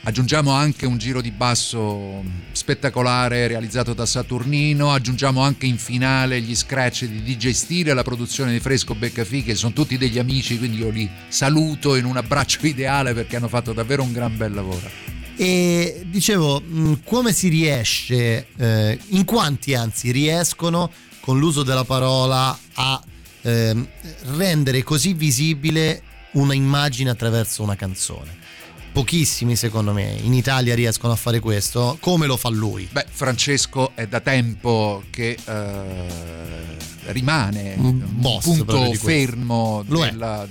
aggiungiamo 0.04 0.50
anche 0.50 0.86
un 0.86 0.96
giro 0.96 1.20
di 1.20 1.30
basso 1.30 2.24
spettacolare 2.52 3.46
realizzato 3.48 3.92
da 3.92 4.06
Saturnino 4.06 4.90
aggiungiamo 4.90 5.42
anche 5.42 5.66
in 5.66 5.76
finale 5.76 6.40
gli 6.40 6.56
scratch 6.56 7.04
di 7.04 7.22
DJ 7.22 7.50
Stile 7.50 7.92
la 7.92 8.02
produzione 8.02 8.50
di 8.50 8.60
Fresco 8.60 8.94
Beccafì 8.94 9.42
che 9.42 9.54
sono 9.54 9.74
tutti 9.74 9.98
degli 9.98 10.18
amici 10.18 10.56
quindi 10.56 10.78
io 10.78 10.88
li 10.88 11.06
saluto 11.28 11.94
in 11.94 12.06
un 12.06 12.16
abbraccio 12.16 12.64
ideale 12.66 13.12
perché 13.12 13.36
hanno 13.36 13.48
fatto 13.48 13.74
davvero 13.74 14.02
un 14.02 14.12
gran 14.12 14.34
bel 14.38 14.54
lavoro 14.54 14.88
E 15.36 16.06
dicevo, 16.06 16.60
mh, 16.60 17.00
come 17.04 17.34
si 17.34 17.48
riesce, 17.48 18.46
eh, 18.56 18.98
in 19.08 19.26
quanti 19.26 19.74
anzi 19.74 20.10
riescono 20.12 20.90
con 21.20 21.38
l'uso 21.38 21.62
della 21.62 21.84
parola 21.84 22.58
a 22.72 23.02
ehm, 23.42 23.86
rendere 24.36 24.82
così 24.82 25.12
visibile 25.14 26.02
una 26.32 26.54
immagine 26.54 27.10
attraverso 27.10 27.62
una 27.62 27.76
canzone? 27.76 28.36
Pochissimi 28.92 29.54
secondo 29.54 29.92
me 29.92 30.16
in 30.22 30.32
Italia 30.32 30.74
riescono 30.74 31.12
a 31.12 31.16
fare 31.16 31.40
questo, 31.40 31.98
come 32.00 32.26
lo 32.26 32.36
fa 32.36 32.48
lui? 32.48 32.88
Beh, 32.90 33.06
Francesco 33.08 33.92
è 33.94 34.06
da 34.06 34.20
tempo 34.20 35.04
che 35.10 35.36
eh, 35.44 36.76
rimane 37.12 37.74
Un 37.76 37.84
un 37.84 38.04
boss 38.14 38.44
punto 38.44 38.92
fermo 38.94 39.84
della, 39.86 40.46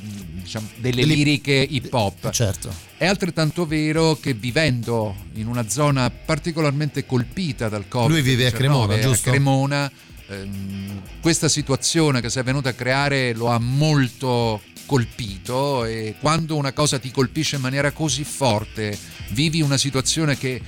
diciamo, 0.48 0.68
delle 0.78 1.02
Delle- 1.02 1.14
liriche 1.14 1.54
hip 1.54 1.92
hop. 1.94 2.30
Certo. 2.30 2.86
È 2.96 3.06
altrettanto 3.06 3.66
vero 3.66 4.16
che 4.20 4.34
vivendo 4.34 5.16
in 5.34 5.48
una 5.48 5.68
zona 5.68 6.10
particolarmente 6.10 7.06
colpita 7.06 7.68
dal 7.70 7.88
Covid, 7.88 8.10
Lui 8.10 8.22
vive 8.22 8.48
a 8.48 8.52
Cremona, 8.52 8.96
19, 8.96 9.02
giusto? 9.02 9.30
A 9.30 9.32
Cremona, 9.34 9.92
ehm, 10.28 11.02
questa 11.22 11.50
situazione 11.50 12.22
che 12.22 12.30
si 12.30 12.40
è 12.40 12.44
venuta 12.44 12.70
a 12.70 12.74
creare 12.74 13.34
lo 13.34 13.48
ha 13.48 13.60
molto 13.60 14.62
colpito 14.86 15.86
e 15.86 16.16
quando 16.20 16.56
una 16.56 16.72
cosa 16.72 16.98
ti 16.98 17.12
colpisce 17.12 17.58
in 17.58 17.62
maniera 17.62 17.92
così 17.92 18.24
forte, 18.24 18.98
vivi 19.30 19.62
una 19.62 19.78
situazione 19.78 20.38
che 20.38 20.62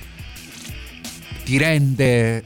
ti 1.44 1.56
rende 1.56 2.42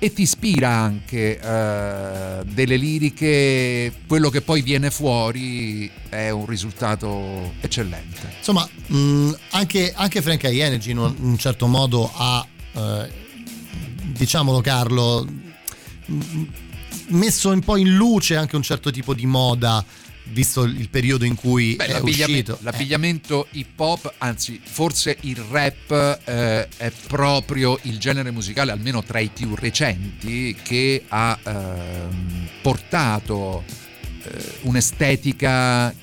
e 0.00 0.12
ti 0.12 0.22
ispira 0.22 0.70
anche 0.70 1.40
eh, 1.40 2.44
delle 2.44 2.76
liriche, 2.76 3.92
quello 4.06 4.30
che 4.30 4.42
poi 4.42 4.62
viene 4.62 4.92
fuori 4.92 5.90
è 6.08 6.30
un 6.30 6.46
risultato 6.46 7.54
eccellente. 7.60 8.34
Insomma, 8.38 8.68
mh, 8.86 9.32
anche, 9.50 9.92
anche 9.96 10.22
Frank 10.22 10.44
Energy 10.44 10.92
in 10.92 10.98
un, 10.98 11.14
in 11.18 11.24
un 11.24 11.38
certo 11.38 11.66
modo 11.66 12.08
ha, 12.14 12.46
eh, 12.74 13.10
diciamolo 14.12 14.60
Carlo, 14.60 15.26
messo 17.08 17.50
un 17.50 17.60
po' 17.60 17.76
in 17.76 17.94
luce 17.94 18.36
anche 18.36 18.56
un 18.56 18.62
certo 18.62 18.90
tipo 18.90 19.14
di 19.14 19.26
moda, 19.26 19.84
visto 20.30 20.64
il 20.64 20.88
periodo 20.88 21.24
in 21.24 21.34
cui 21.34 21.74
Beh, 21.76 21.86
è 21.86 21.92
l'abbigliamento, 21.92 22.52
uscito. 22.52 22.70
l'abbigliamento 22.70 23.46
hip 23.52 23.78
hop, 23.78 24.14
anzi 24.18 24.60
forse 24.62 25.16
il 25.22 25.36
rap 25.50 26.20
eh, 26.24 26.68
è 26.76 26.92
proprio 27.06 27.78
il 27.82 27.98
genere 27.98 28.30
musicale, 28.30 28.72
almeno 28.72 29.02
tra 29.02 29.18
i 29.18 29.30
più 29.32 29.54
recenti, 29.54 30.56
che 30.62 31.04
ha 31.08 31.38
ehm, 31.42 32.48
portato 32.62 33.64
eh, 34.22 34.58
un'estetica 34.62 35.94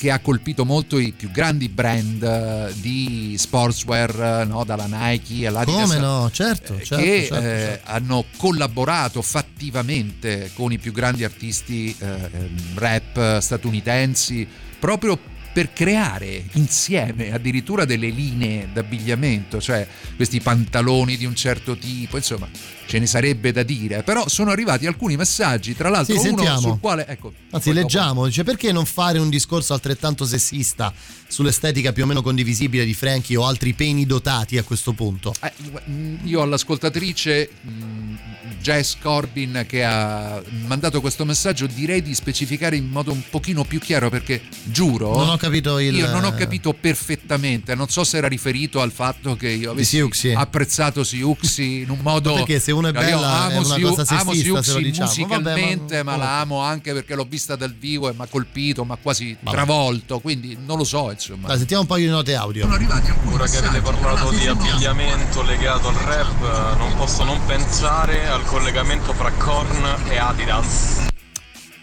che 0.00 0.10
ha 0.10 0.18
colpito 0.20 0.64
molto 0.64 0.98
i 0.98 1.12
più 1.12 1.30
grandi 1.30 1.68
brand 1.68 2.22
eh, 2.22 2.72
di 2.80 3.34
sportswear, 3.36 4.46
no? 4.46 4.64
dalla 4.64 4.86
Nike 4.88 5.46
all'Adidas. 5.46 5.90
Come 5.90 5.98
no, 5.98 6.30
certo, 6.32 6.74
eh, 6.74 6.84
certo, 6.84 7.04
che 7.04 7.26
certo, 7.28 7.36
eh, 7.36 7.40
certo. 7.40 7.90
hanno 7.90 8.24
collaborato 8.38 9.20
fattivamente 9.20 10.52
con 10.54 10.72
i 10.72 10.78
più 10.78 10.92
grandi 10.92 11.22
artisti 11.22 11.94
eh, 11.98 12.06
ehm, 12.06 12.78
rap 12.78 13.40
statunitensi 13.40 14.48
proprio 14.78 15.18
per 15.52 15.72
creare 15.72 16.44
insieme 16.52 17.32
addirittura 17.32 17.84
delle 17.84 18.08
linee 18.08 18.68
d'abbigliamento, 18.72 19.60
cioè 19.60 19.86
questi 20.16 20.40
pantaloni 20.40 21.16
di 21.16 21.24
un 21.24 21.34
certo 21.34 21.76
tipo, 21.76 22.16
insomma, 22.16 22.48
ce 22.86 22.98
ne 22.98 23.06
sarebbe 23.06 23.52
da 23.52 23.62
dire, 23.62 24.02
però 24.02 24.28
sono 24.28 24.50
arrivati 24.50 24.86
alcuni 24.86 25.16
messaggi, 25.16 25.74
tra 25.76 25.88
l'altro 25.88 26.14
Sì, 26.14 26.28
uno 26.28 26.38
sentiamo. 26.38 26.60
sul 26.60 26.80
quale 26.80 27.06
ecco, 27.06 27.32
Anzi, 27.50 27.72
leggiamo, 27.72 28.26
dice 28.26 28.44
perché 28.44 28.72
non 28.72 28.84
fare 28.84 29.18
un 29.18 29.28
discorso 29.28 29.74
altrettanto 29.74 30.24
sessista 30.24 30.92
sull'estetica 31.28 31.92
più 31.92 32.02
o 32.02 32.06
meno 32.06 32.22
condivisibile 32.22 32.84
di 32.84 32.94
Frankie 32.94 33.36
o 33.36 33.46
altri 33.46 33.72
peni 33.74 34.06
dotati 34.06 34.58
a 34.58 34.62
questo 34.62 34.92
punto? 34.92 35.34
Eh, 35.40 35.52
mm, 35.88 36.16
io 36.24 36.42
all'ascoltatrice 36.42 37.50
mm, 37.64 38.14
Jess 38.60 38.96
Corbin 39.00 39.64
che 39.66 39.84
ha 39.84 40.42
mandato 40.66 41.00
questo 41.00 41.24
messaggio 41.24 41.66
direi 41.66 42.02
di 42.02 42.14
specificare 42.14 42.76
in 42.76 42.88
modo 42.88 43.12
un 43.12 43.22
pochino 43.30 43.64
più 43.64 43.78
chiaro 43.78 44.10
perché 44.10 44.42
giuro 44.64 45.38
capito 45.40 45.78
il- 45.78 45.94
io 45.96 46.10
non 46.10 46.24
ho 46.24 46.34
capito 46.34 46.72
perfettamente 46.72 47.74
non 47.74 47.88
so 47.88 48.04
se 48.04 48.18
era 48.18 48.28
riferito 48.28 48.80
al 48.80 48.92
fatto 48.92 49.34
che 49.36 49.48
io 49.48 49.70
avessi 49.72 49.96
Siouxsie. 49.96 50.34
apprezzato 50.34 51.02
Siuxi 51.02 51.80
in 51.80 51.90
un 51.90 51.98
modo 52.02 52.34
Perché 52.34 52.60
se 52.60 52.72
uno 52.72 52.88
è 52.88 52.92
io 52.92 52.98
bella 53.00 53.28
amo 53.44 53.50
è 53.50 53.64
una 53.64 53.74
Siu- 53.74 53.88
cosa 53.94 54.04
amo 54.16 54.32
sessista, 54.32 54.62
se 54.62 54.70
Siuxi 54.70 54.82
diciamo. 54.84 55.08
musicalmente 55.08 55.94
Vabbè, 55.96 56.02
ma- 56.02 56.10
ma, 56.12 56.16
la 56.16 56.40
amo 56.40 56.60
anche 56.60 56.92
perché 56.92 57.14
l'ho 57.14 57.26
vista 57.28 57.56
dal 57.56 57.74
vivo 57.74 58.08
e 58.08 58.12
mi 58.12 58.22
ha 58.22 58.26
colpito 58.26 58.84
mi 58.84 58.92
ha 58.92 58.98
quasi 59.00 59.36
Vabbè. 59.40 59.56
travolto 59.56 60.18
quindi 60.20 60.56
non 60.64 60.76
lo 60.76 60.84
so 60.84 61.10
insomma 61.10 61.48
Dai, 61.48 61.56
sentiamo 61.58 61.82
un 61.82 61.88
paio 61.88 62.04
di 62.04 62.10
note 62.10 62.34
audio. 62.34 62.66
Ora 62.66 63.46
che 63.46 63.56
avete 63.58 63.80
parlato 63.80 64.30
di 64.30 64.46
abbigliamento 64.46 65.42
legato 65.42 65.88
al 65.88 65.94
rap, 65.94 66.42
eh, 66.42 66.76
non 66.78 66.94
posso 66.96 67.24
non 67.24 67.38
pensare 67.46 68.28
al 68.28 68.44
collegamento 68.44 69.12
fra 69.14 69.30
Korn 69.32 69.96
e 70.08 70.16
Adidas. 70.18 71.06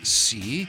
sì 0.02 0.66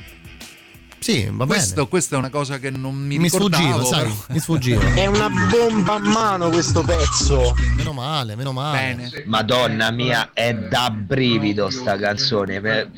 Sì, 1.01 1.29
va 1.31 1.47
Questo, 1.47 1.75
bene. 1.75 1.89
questa 1.89 2.17
è 2.17 2.19
una 2.19 2.29
cosa 2.29 2.59
che 2.59 2.71
non 2.71 2.95
mi, 2.95 3.19
Mi 3.19 3.29
sfuggiva, 3.29 3.85
sai, 3.85 4.03
però. 4.03 4.15
mi 4.29 4.39
sfuggiva. 4.41 4.95
È 4.95 5.07
una 5.07 5.29
bomba 5.29 5.95
a 5.95 5.99
mano 5.99 6.49
questo 6.51 6.83
pezzo. 6.83 7.55
Meno 7.77 7.93
male, 7.93 8.35
meno 8.37 8.53
male. 8.53 8.95
Bene. 8.95 9.23
Madonna 9.27 9.91
mia, 9.91 10.31
è 10.33 10.55
da 10.55 10.91
brivido 10.91 11.71
sta 11.71 11.97
canzone. 11.97 12.61
Per, 12.61 12.91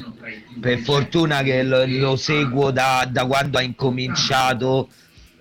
per 0.60 0.78
fortuna 0.80 1.42
che 1.42 1.62
lo, 1.62 1.84
lo 1.86 2.16
seguo 2.16 2.70
da, 2.70 3.06
da 3.10 3.26
quando 3.26 3.58
ha 3.58 3.62
incominciato. 3.62 4.88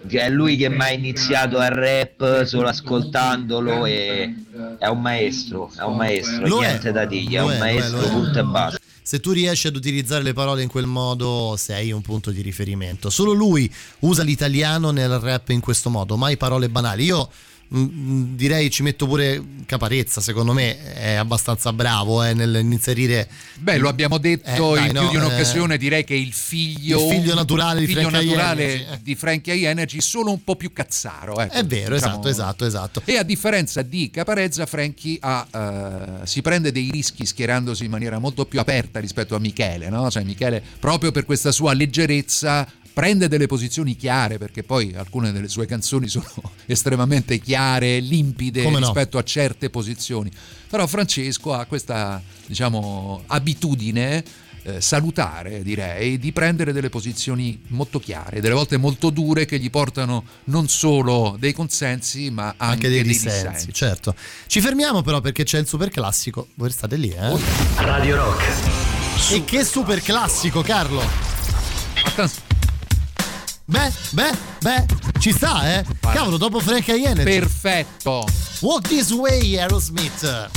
Che 0.07 0.17
è 0.21 0.29
lui 0.29 0.55
che 0.55 0.69
mi 0.69 0.79
ha 0.79 0.91
iniziato 0.91 1.57
al 1.57 1.71
rap 1.71 2.45
solo 2.45 2.69
ascoltandolo 2.69 3.85
e 3.85 4.33
è 4.79 4.87
un 4.87 5.01
maestro, 5.01 5.69
è 5.77 5.81
un 5.81 5.97
maestro, 5.97 6.47
Lo 6.47 6.61
è, 6.63 6.67
niente 6.67 6.93
da 6.93 7.03
dire, 7.03 7.35
è 7.35 7.39
lo 7.41 7.45
un 7.47 7.51
è, 7.51 7.55
è, 7.55 7.59
maestro 7.59 7.99
è. 7.99 8.09
punto 8.09 8.39
e 8.39 8.43
basta. 8.43 8.78
Se 9.09 9.19
tu 9.19 9.31
riesci 9.31 9.65
ad 9.65 9.75
utilizzare 9.75 10.21
le 10.21 10.33
parole 10.33 10.61
in 10.61 10.69
quel 10.69 10.85
modo 10.85 11.55
sei 11.57 11.91
un 11.91 12.03
punto 12.03 12.29
di 12.29 12.43
riferimento. 12.43 13.09
Solo 13.09 13.31
lui 13.31 13.67
usa 14.01 14.21
l'italiano 14.21 14.91
nel 14.91 15.17
rap 15.17 15.49
in 15.49 15.61
questo 15.61 15.89
modo, 15.89 16.15
mai 16.15 16.37
parole 16.37 16.69
banali. 16.69 17.05
Io 17.05 17.27
mm, 17.75 18.35
direi 18.35 18.69
ci 18.69 18.83
metto 18.83 19.07
pure 19.07 19.41
Caparezza, 19.65 20.19
secondo 20.19 20.53
me 20.53 20.93
è 20.93 21.13
abbastanza 21.13 21.71
bravo 21.71 22.23
eh, 22.23 22.33
nell'inserire... 22.33 23.29
Beh, 23.59 23.77
lo 23.77 23.87
abbiamo 23.87 24.17
detto 24.17 24.75
Eh, 24.75 24.79
dai, 24.79 24.87
in 24.87 24.93
più 24.93 25.01
no, 25.01 25.09
di 25.09 25.15
un'occasione, 25.17 25.75
eh, 25.75 25.77
direi 25.77 26.03
che 26.03 26.15
il 26.15 26.33
figlio, 26.33 27.07
il 27.07 27.15
figlio 27.15 27.35
naturale 27.35 27.81
di 27.81 27.85
figlio 27.85 28.09
Frank 28.09 28.23
naturale 28.23 28.63
Energy, 28.63 28.93
eh. 28.93 28.99
di 29.03 29.15
Frankie 29.15 29.67
Energy, 29.69 30.01
solo 30.01 30.31
un 30.31 30.43
po' 30.43 30.55
più 30.55 30.73
cazzaro. 30.73 31.39
ecco, 31.39 31.53
È 31.53 31.65
vero, 31.65 31.93
diciamo. 31.95 32.13
esatto, 32.13 32.27
esatto, 32.29 32.65
esatto. 32.65 33.01
E 33.05 33.17
a 33.17 33.23
differenza 33.23 33.81
di 33.83 34.09
Caparezza, 34.09 34.65
Frankie 34.65 35.17
ha, 35.19 35.47
eh, 35.51 36.25
si 36.25 36.41
prende 36.41 36.71
dei 36.71 36.89
rischi 36.91 37.25
schierandosi 37.25 37.85
in 37.85 37.91
maniera 37.91 38.17
molto 38.17 38.45
più 38.45 38.59
aperta 38.59 38.99
rispetto 38.99 39.35
a 39.35 39.39
Michele, 39.39 39.89
no? 39.89 40.09
Cioè 40.09 40.23
Michele, 40.23 40.63
proprio 40.79 41.11
per 41.11 41.25
questa 41.25 41.51
sua 41.51 41.73
leggerezza, 41.73 42.67
prende 42.99 43.29
delle 43.29 43.47
posizioni 43.47 43.95
chiare, 43.95 44.37
perché 44.37 44.61
poi 44.61 44.93
alcune 44.93 45.31
delle 45.31 45.47
sue 45.47 45.65
canzoni 45.65 46.09
sono 46.09 46.29
estremamente 46.65 47.39
chiare, 47.39 47.99
limpide 47.99 48.61
Come 48.61 48.79
no? 48.79 48.87
rispetto 48.87 49.17
a 49.17 49.23
certe 49.23 49.69
posizioni. 49.69 50.29
Però 50.69 50.85
Francesco 50.85 51.53
ha 51.53 51.63
questa, 51.63 52.21
diciamo, 52.45 53.23
abitudine 53.27 54.21
eh, 54.63 54.81
salutare, 54.81 55.63
direi, 55.63 56.19
di 56.19 56.33
prendere 56.33 56.73
delle 56.73 56.89
posizioni 56.89 57.61
molto 57.67 57.99
chiare, 57.99 58.41
delle 58.41 58.53
volte 58.53 58.75
molto 58.75 59.11
dure 59.11 59.45
che 59.45 59.59
gli 59.59 59.69
portano 59.69 60.25
non 60.45 60.67
solo 60.67 61.37
dei 61.39 61.53
consensi, 61.53 62.29
ma 62.29 62.47
anche, 62.57 62.63
Anche 62.65 62.89
dei 62.89 63.03
dissensi. 63.03 63.47
dissensi, 63.47 63.73
certo. 63.73 64.13
Ci 64.45 64.59
fermiamo 64.59 65.03
però 65.03 65.21
perché 65.21 65.45
c'è 65.45 65.57
il 65.57 65.67
super 65.67 65.89
classico. 65.89 66.49
Voi 66.55 66.67
restate 66.67 66.97
lì, 66.97 67.11
eh? 67.11 67.37
Radio 67.77 68.17
Rock. 68.17 69.31
E 69.31 69.45
che 69.45 69.63
super 69.63 70.01
classico, 70.01 70.61
Carlo! 70.61 71.01
Attenzione. 72.03 72.48
Beh, 73.69 73.91
beh, 74.13 74.31
beh, 74.61 74.85
ci 75.19 75.31
sta, 75.31 75.77
eh? 75.77 75.85
Cavolo, 75.99 76.37
dopo 76.37 76.59
Frank 76.59 76.87
Energy. 76.87 77.23
Perfetto. 77.23 78.25
Walk 78.61 78.87
This 78.87 79.11
Way, 79.11 79.59
Aerosmith. 79.59 80.49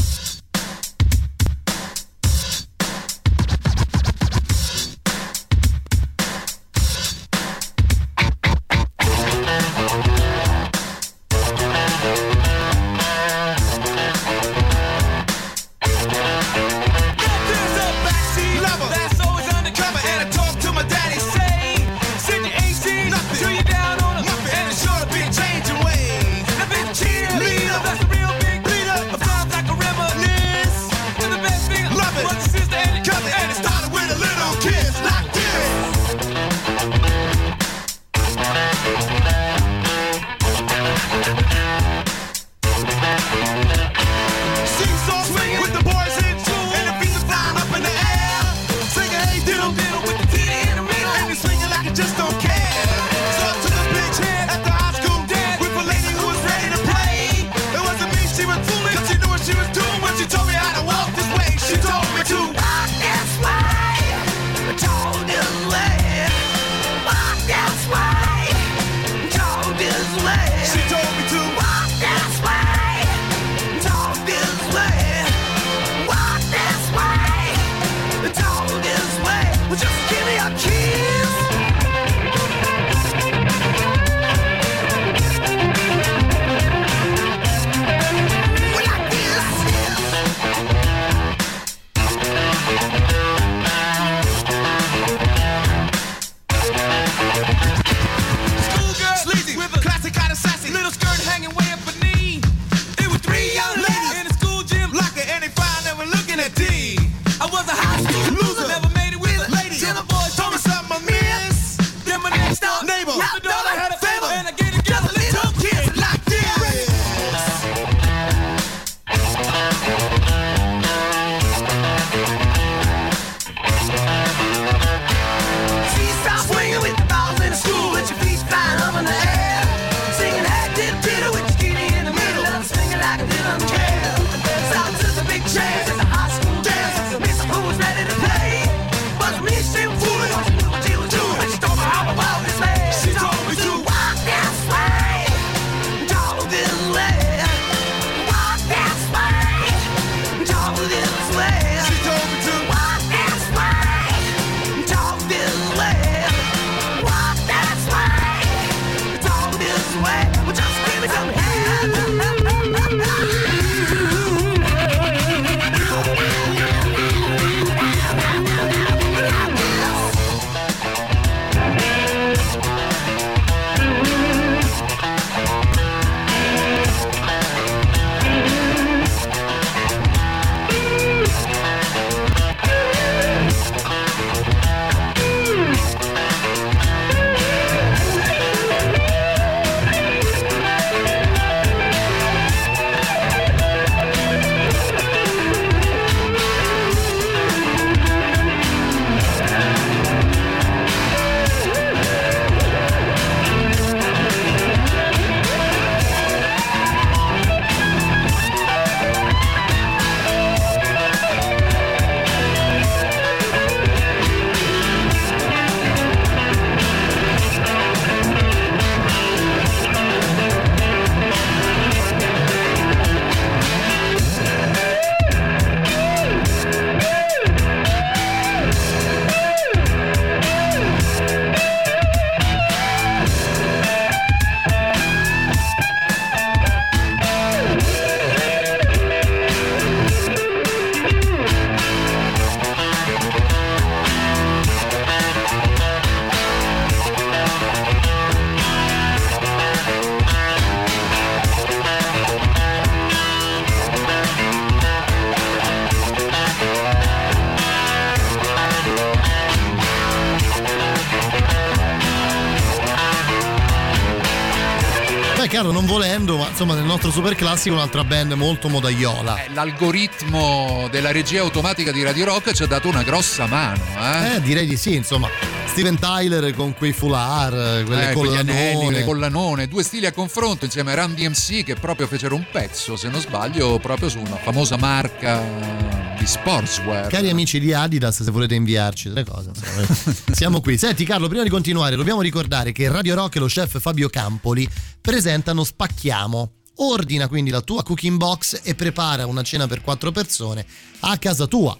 Carlo 265.62 265.78
non 265.78 265.86
volendo, 265.86 266.38
ma 266.38 266.48
insomma 266.48 266.74
nel 266.74 266.82
nostro 266.82 267.12
super 267.12 267.36
classico 267.36 267.76
un'altra 267.76 268.02
band 268.02 268.32
molto 268.32 268.68
modaiola. 268.68 269.44
Eh, 269.44 269.50
L'algoritmo 269.54 270.88
della 270.90 271.12
regia 271.12 271.42
automatica 271.42 271.92
di 271.92 272.02
Radio 272.02 272.24
Rock 272.24 272.50
ci 272.50 272.64
ha 272.64 272.66
dato 272.66 272.88
una 272.88 273.04
grossa 273.04 273.46
mano, 273.46 273.80
eh? 273.96 274.34
Eh, 274.34 274.40
direi 274.40 274.66
di 274.66 274.76
sì, 274.76 274.96
insomma. 274.96 275.28
Steven 275.66 276.00
Tyler 276.00 276.52
con 276.56 276.74
quei 276.74 276.92
foulard, 276.92 277.84
quelle 277.86 278.10
Eh, 278.10 278.12
quegli 278.12 278.34
anelli, 278.36 278.72
collanone. 278.74 278.96
le 278.98 279.04
collanone, 279.04 279.68
due 279.68 279.84
stili 279.84 280.06
a 280.06 280.10
confronto 280.10 280.64
insieme 280.64 280.90
a 280.90 280.94
Run 280.96 281.14
DMC 281.14 281.62
che 281.62 281.76
proprio 281.76 282.08
fecero 282.08 282.34
un 282.34 282.44
pezzo, 282.50 282.96
se 282.96 283.08
non 283.08 283.20
sbaglio, 283.20 283.78
proprio 283.78 284.08
su 284.08 284.18
una 284.18 284.36
famosa 284.42 284.76
marca 284.76 286.01
di 286.22 286.28
sportswear. 286.28 287.08
Cari 287.08 287.30
amici 287.30 287.58
di 287.58 287.72
Adidas, 287.72 288.22
se 288.22 288.30
volete 288.30 288.54
inviarci 288.54 289.08
delle 289.08 289.24
cose, 289.24 289.50
siamo 290.30 290.60
qui. 290.60 290.78
Senti 290.78 291.04
Carlo, 291.04 291.26
prima 291.26 291.42
di 291.42 291.48
continuare, 291.48 291.96
dobbiamo 291.96 292.20
ricordare 292.20 292.70
che 292.70 292.88
Radio 292.88 293.16
Rock 293.16 293.34
e 293.34 293.38
lo 293.40 293.46
chef 293.46 293.80
Fabio 293.80 294.08
Campoli 294.08 294.68
presentano 295.00 295.64
Spacchiamo. 295.64 296.52
Ordina 296.76 297.26
quindi 297.26 297.50
la 297.50 297.60
tua 297.60 297.82
cooking 297.82 298.18
box 298.18 298.60
e 298.62 298.76
prepara 298.76 299.26
una 299.26 299.42
cena 299.42 299.66
per 299.66 299.80
quattro 299.80 300.12
persone 300.12 300.64
a 301.00 301.18
casa 301.18 301.48
tua. 301.48 301.76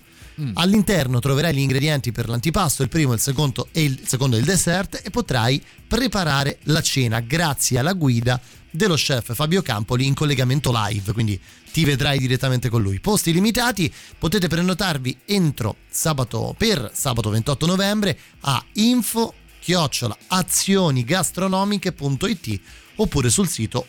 All'interno 0.55 1.21
troverai 1.21 1.55
gli 1.55 1.59
ingredienti 1.59 2.11
per 2.11 2.29
l'antipasto, 2.29 2.83
il 2.83 2.89
primo, 2.89 3.13
il 3.13 3.21
secondo 3.21 3.69
e 3.71 3.85
il 3.85 4.01
secondo 4.05 4.35
e 4.35 4.41
il 4.41 4.45
dessert 4.45 5.01
e 5.05 5.11
potrai 5.11 5.63
preparare 5.87 6.59
la 6.65 6.81
cena 6.81 7.21
grazie 7.21 7.79
alla 7.79 7.93
guida 7.93 8.41
dello 8.73 8.95
chef 8.95 9.35
Fabio 9.35 9.63
Campoli 9.63 10.07
in 10.07 10.15
collegamento 10.15 10.73
live, 10.75 11.13
quindi 11.13 11.39
ti 11.71 11.85
vedrai 11.85 12.19
direttamente 12.19 12.69
con 12.69 12.83
lui. 12.83 12.99
Posti 12.99 13.33
limitati, 13.33 13.95
potete 14.19 14.49
prenotarvi 14.49 15.19
entro 15.27 15.77
sabato 15.89 16.57
per 16.59 16.91
sabato 16.93 17.31
28 17.31 17.67
novembre 17.67 18.19
a 18.41 18.61
info 18.75 19.35
chiocciola 19.61 20.17
azionigastronomiche.it 20.27 22.61
oppure 22.97 23.31
sul 23.31 23.49
sito 23.49 23.87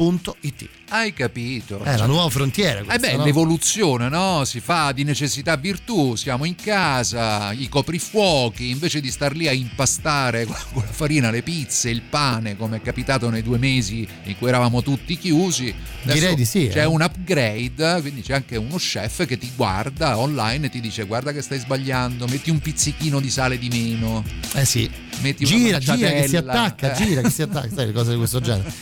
www.prodigus.it. 0.00 0.68
Hai 0.88 1.12
capito? 1.12 1.82
È 1.82 1.96
la 1.96 2.06
nuova 2.06 2.28
frontiera. 2.30 2.80
Eh 2.80 2.84
questa, 2.84 3.10
beh, 3.10 3.16
no? 3.16 3.24
l'evoluzione, 3.24 4.08
no? 4.08 4.44
Si 4.44 4.58
fa 4.60 4.90
di 4.92 5.04
necessità 5.04 5.54
virtù, 5.56 6.16
siamo 6.16 6.44
in 6.44 6.56
casa, 6.56 7.52
i 7.52 7.68
coprifuochi, 7.68 8.70
invece 8.70 9.00
di 9.00 9.10
star 9.10 9.36
lì 9.36 9.46
a 9.46 9.52
impastare 9.52 10.46
con 10.46 10.56
la 10.74 10.90
farina 10.90 11.30
le 11.30 11.42
pizze, 11.42 11.90
il 11.90 12.02
pane, 12.02 12.56
come 12.56 12.78
è 12.78 12.80
capitato 12.80 13.28
nei 13.28 13.42
due 13.42 13.58
mesi 13.58 14.06
in 14.24 14.36
cui 14.36 14.48
eravamo 14.48 14.82
tutti 14.82 15.16
chiusi. 15.16 15.72
Direi 16.02 16.34
di 16.34 16.44
sì, 16.44 16.68
C'è 16.72 16.80
eh. 16.80 16.86
un 16.86 17.02
upgrade, 17.02 18.00
quindi 18.00 18.22
c'è 18.22 18.34
anche 18.34 18.56
uno 18.56 18.76
chef 18.76 19.26
che 19.26 19.38
ti 19.38 19.52
guarda 19.54 20.18
online 20.18 20.66
e 20.66 20.70
ti 20.70 20.80
dice 20.80 21.04
guarda 21.04 21.30
che 21.30 21.42
stai 21.42 21.58
sbagliando, 21.58 22.26
metti 22.26 22.50
un 22.50 22.58
pizzichino 22.58 23.20
di 23.20 23.30
sale 23.30 23.58
di 23.58 23.68
meno. 23.68 24.24
Eh 24.54 24.64
sì. 24.64 24.90
Metti 25.20 25.44
Gira, 25.44 25.78
gira, 25.78 26.08
che 26.08 26.26
si 26.28 26.36
attacca, 26.36 26.94
Eh. 26.94 27.04
gira, 27.04 27.20
che 27.20 27.30
si 27.30 27.42
attacca, 27.42 27.68
sai, 27.74 27.92
cose 27.92 28.12
di 28.12 28.16
questo 28.16 28.40
genere. 28.40 28.72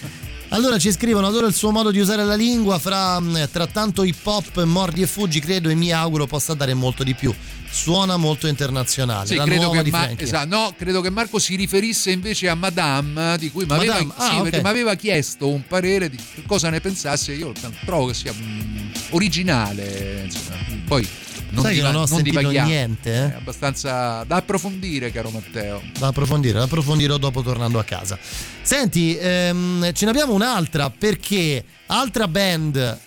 Allora 0.50 0.78
ci 0.78 0.90
scrivono, 0.90 1.26
adoro 1.26 1.46
il 1.46 1.52
suo 1.52 1.70
modo 1.70 1.90
di 1.90 1.98
usare 1.98 2.24
la 2.24 2.34
lingua, 2.34 2.78
fra, 2.78 3.20
mh, 3.20 3.50
tra 3.52 3.66
tanto 3.66 4.02
hip 4.02 4.24
hop, 4.26 4.62
mordi 4.64 5.02
e 5.02 5.06
fuggi, 5.06 5.40
credo 5.40 5.68
e 5.68 5.74
mi 5.74 5.92
auguro 5.92 6.26
possa 6.26 6.54
dare 6.54 6.72
molto 6.72 7.04
di 7.04 7.14
più. 7.14 7.34
Suona 7.70 8.16
molto 8.16 8.46
internazionale. 8.46 9.26
Sì, 9.26 9.34
la 9.34 9.44
credo 9.44 9.64
nuova 9.64 9.76
che, 9.76 9.82
di 9.82 9.90
Ma- 9.90 10.10
esatto, 10.16 10.48
no, 10.48 10.74
credo 10.76 11.02
che 11.02 11.10
Marco 11.10 11.38
si 11.38 11.54
riferisse 11.54 12.10
invece 12.10 12.48
a 12.48 12.54
Madame, 12.54 13.36
di 13.36 13.50
cui 13.50 13.66
mi 13.66 13.72
aveva, 13.74 13.98
ah, 14.16 14.30
sì, 14.30 14.36
ok. 14.36 14.42
perché 14.42 14.62
mi 14.62 14.68
aveva 14.68 14.94
chiesto 14.94 15.48
un 15.48 15.66
parere 15.66 16.08
di 16.08 16.18
cosa 16.46 16.70
ne 16.70 16.80
pensasse. 16.80 17.34
Io 17.34 17.52
trovo 17.84 18.06
che 18.06 18.14
sia 18.14 18.32
mm, 18.32 18.88
originale, 19.10 20.22
insomma, 20.24 20.56
poi 20.86 21.06
non, 21.50 21.62
Sai 21.62 21.72
che 21.74 21.78
diva- 21.80 21.90
non 21.90 22.02
ho 22.02 22.06
sentito 22.06 22.38
divaghiamo. 22.38 22.68
niente, 22.68 23.10
eh? 23.14 23.32
È 23.32 23.36
abbastanza 23.36 24.24
da 24.24 24.36
approfondire, 24.36 25.10
caro 25.10 25.30
Matteo. 25.30 25.82
da 25.98 26.08
approfondire, 26.08 26.58
la 26.58 26.64
approfondirò 26.64 27.16
dopo 27.16 27.42
tornando 27.42 27.78
a 27.78 27.84
casa. 27.84 28.18
Senti, 28.62 29.16
ehm, 29.16 29.92
ce 29.92 30.04
ne 30.04 30.10
abbiamo 30.10 30.34
un'altra 30.34 30.90
perché 30.90 31.64
altra 31.86 32.28
band 32.28 32.98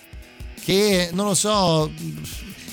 che 0.64 1.10
non 1.12 1.26
lo 1.26 1.34
so, 1.34 1.90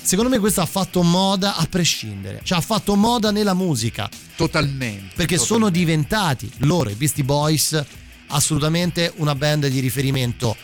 secondo 0.02 0.30
me 0.30 0.38
questa 0.38 0.62
ha 0.62 0.66
fatto 0.66 1.02
moda 1.02 1.56
a 1.56 1.66
prescindere, 1.68 2.40
cioè 2.44 2.58
ha 2.58 2.62
fatto 2.62 2.94
moda 2.96 3.30
nella 3.30 3.54
musica. 3.54 4.08
Totalmente. 4.36 5.14
Perché 5.14 5.38
sono 5.38 5.70
diventati 5.70 6.50
loro, 6.58 6.90
i 6.90 6.94
Beastie 6.94 7.24
Boys, 7.24 7.82
assolutamente 8.28 9.12
una 9.16 9.34
band 9.34 9.66
di 9.66 9.80
riferimento 9.80 10.56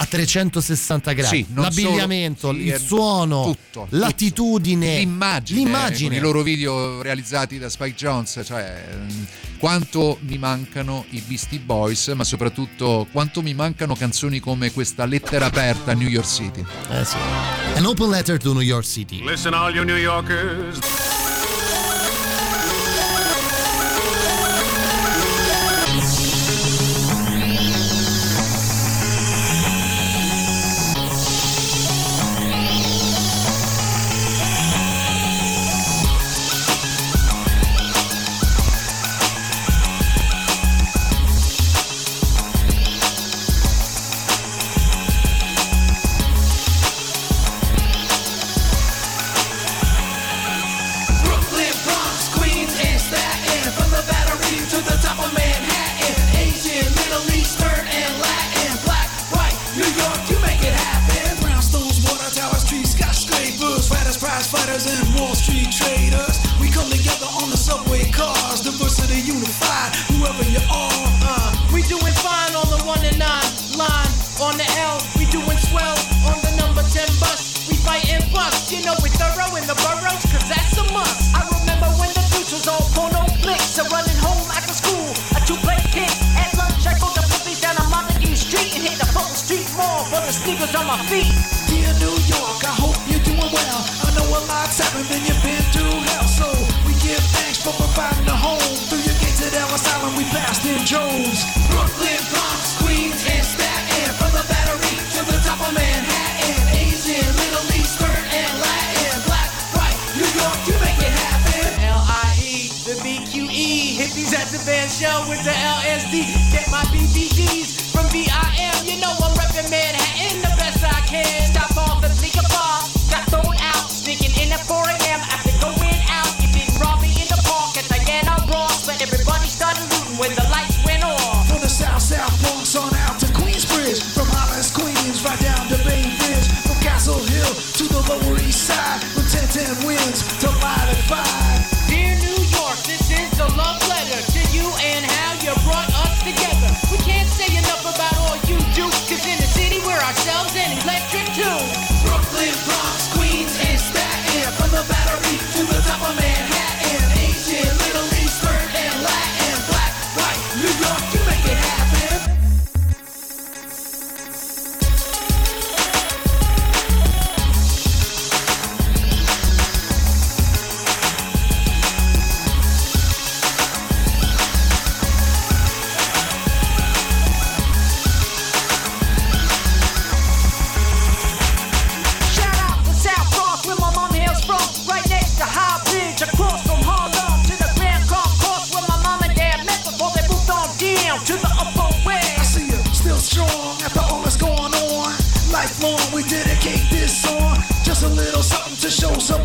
a 0.00 0.06
360 0.06 1.12
gradi. 1.12 1.36
Sì, 1.36 1.46
L'abbigliamento, 1.54 2.46
solo- 2.48 2.58
sì, 2.58 2.64
il 2.68 2.78
suono, 2.80 3.42
tutto, 3.44 3.86
l'attitudine, 3.90 4.98
L'immagine, 4.98 5.58
l'immagine. 5.60 6.08
con 6.08 6.16
i 6.16 6.20
loro 6.20 6.42
video 6.42 7.02
realizzati 7.02 7.58
da 7.58 7.68
Spike 7.68 7.94
Jones, 7.96 8.40
cioè 8.42 8.82
mm, 8.96 9.22
quanto 9.58 10.16
mi 10.22 10.38
mancano 10.38 11.04
i 11.10 11.20
Beastie 11.26 11.58
Boys, 11.58 12.08
ma 12.14 12.24
soprattutto 12.24 13.06
quanto 13.12 13.42
mi 13.42 13.52
mancano 13.52 13.94
canzoni 13.94 14.40
come 14.40 14.72
questa 14.72 15.04
lettera 15.04 15.44
aperta 15.46 15.90
a 15.90 15.94
New 15.94 16.08
York 16.08 16.26
City. 16.26 16.64
Eh 16.90 17.04
sì. 17.04 17.16
An 17.74 17.84
open 17.84 18.08
letter 18.08 18.38
to 18.38 18.52
New 18.54 18.62
York 18.62 18.86
City. 18.86 19.22
Listen, 19.22 19.52
all 19.52 19.74
you 19.74 19.84
New 19.84 19.96
Yorkers. 19.96 21.19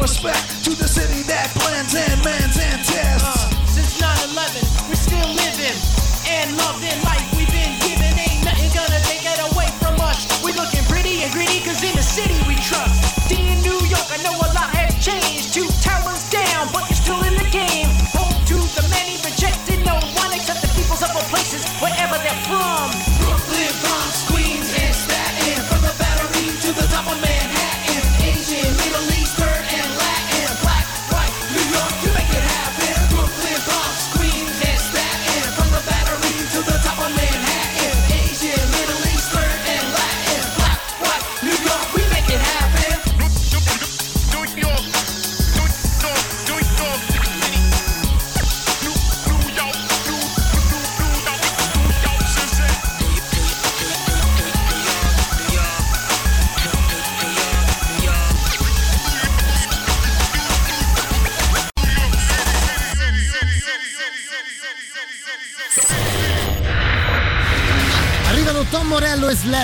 respect. 0.06 0.55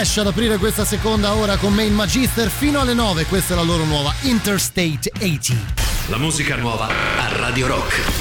Flash 0.01 0.17
ad 0.17 0.27
aprire 0.27 0.57
questa 0.57 0.83
seconda 0.83 1.35
ora 1.35 1.57
con 1.57 1.75
Main 1.75 1.93
Magister 1.93 2.49
fino 2.49 2.79
alle 2.79 2.95
9. 2.95 3.25
Questa 3.25 3.53
è 3.53 3.55
la 3.55 3.61
loro 3.61 3.83
nuova 3.83 4.11
Interstate 4.21 5.11
80. 5.13 5.53
La 6.07 6.17
musica 6.17 6.55
nuova 6.55 6.87
a 6.87 7.37
Radio 7.37 7.67
Rock. 7.67 8.20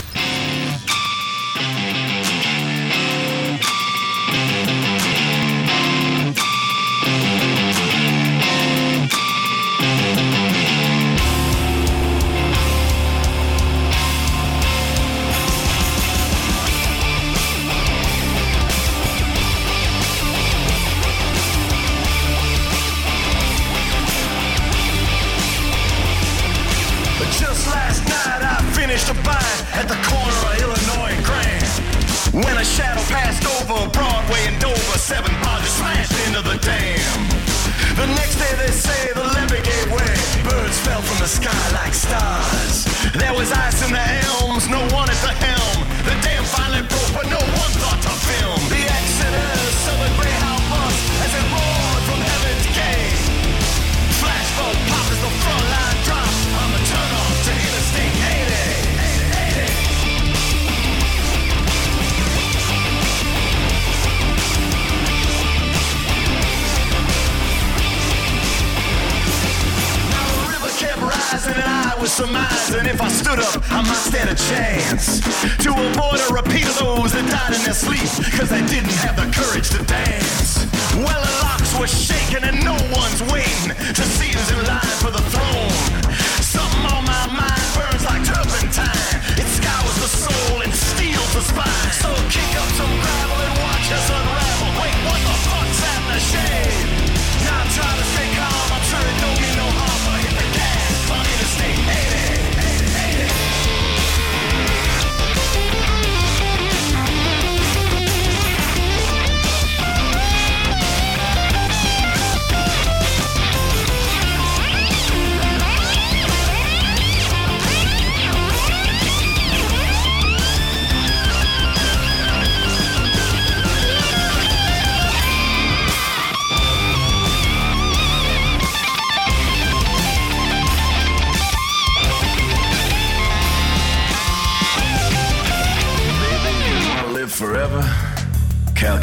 in 77.61 77.65
their 77.65 77.75
sleep 77.75 78.25
because 78.25 78.49
they 78.49 78.65
didn't 78.67 78.97
have 79.05 79.17
the 79.17 79.29
courage 79.37 79.69
to 79.71 79.85
dance. 79.85 80.67
Well, 80.97 81.21
the 81.21 81.35
locks 81.45 81.79
were 81.79 81.87
shaking 81.87 82.45
and 82.45 82.65
no 82.65 82.77
one's 82.93 83.23
waiting 83.33 83.77
to 83.77 84.03
see 84.17 84.33
us 84.37 84.51
in 84.51 84.65
line 84.65 84.97
for 85.03 85.11
the 85.11 85.30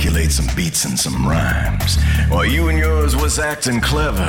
Laid 0.07 0.31
some 0.31 0.49
beats 0.55 0.83
and 0.85 0.97
some 0.97 1.27
rhymes. 1.27 2.01
While 2.29 2.45
you 2.45 2.69
and 2.69 2.79
yours 2.79 3.15
was 3.15 3.37
acting 3.37 3.79
clever, 3.81 4.25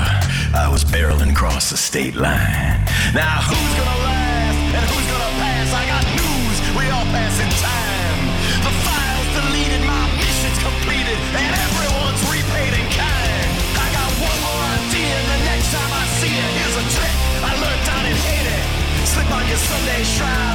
I 0.53 0.69
was 0.69 0.85
barreling 0.85 1.33
across 1.33 1.71
the 1.71 1.79
state 1.79 2.15
line. 2.15 2.85
Now 3.17 3.41
who's 3.49 3.73
gonna 3.73 4.01
last 4.05 4.59
and 4.77 4.85
who's 4.85 5.09
gonna 5.09 5.33
pass? 5.41 5.73
I 5.73 5.85
got 5.89 6.05
news, 6.13 6.59
we 6.77 6.85
all 6.93 7.09
pass 7.09 7.41
in 7.41 7.49
time. 7.57 8.21
The 8.69 8.75
file's 8.85 9.31
deleted, 9.33 9.81
my 9.89 10.05
mission's 10.21 10.61
completed, 10.61 11.17
and 11.41 11.53
everyone's 11.57 12.21
repaid 12.29 12.73
in 12.77 12.87
kind. 12.93 13.49
I 13.81 13.89
got 13.89 14.11
one 14.21 14.41
more 14.45 14.65
idea, 14.85 15.09
and 15.09 15.29
the 15.33 15.41
next 15.49 15.73
time 15.73 15.89
I 15.89 16.05
see 16.21 16.35
it, 16.37 16.51
here's 16.53 16.77
a 16.85 16.87
trick 17.01 17.17
I 17.49 17.53
learned 17.57 17.87
out 17.97 18.05
in 18.05 18.19
Haiti. 18.29 18.61
Slip 19.09 19.31
on 19.33 19.41
your 19.49 19.57
Sunday 19.57 20.05
shroud. 20.05 20.48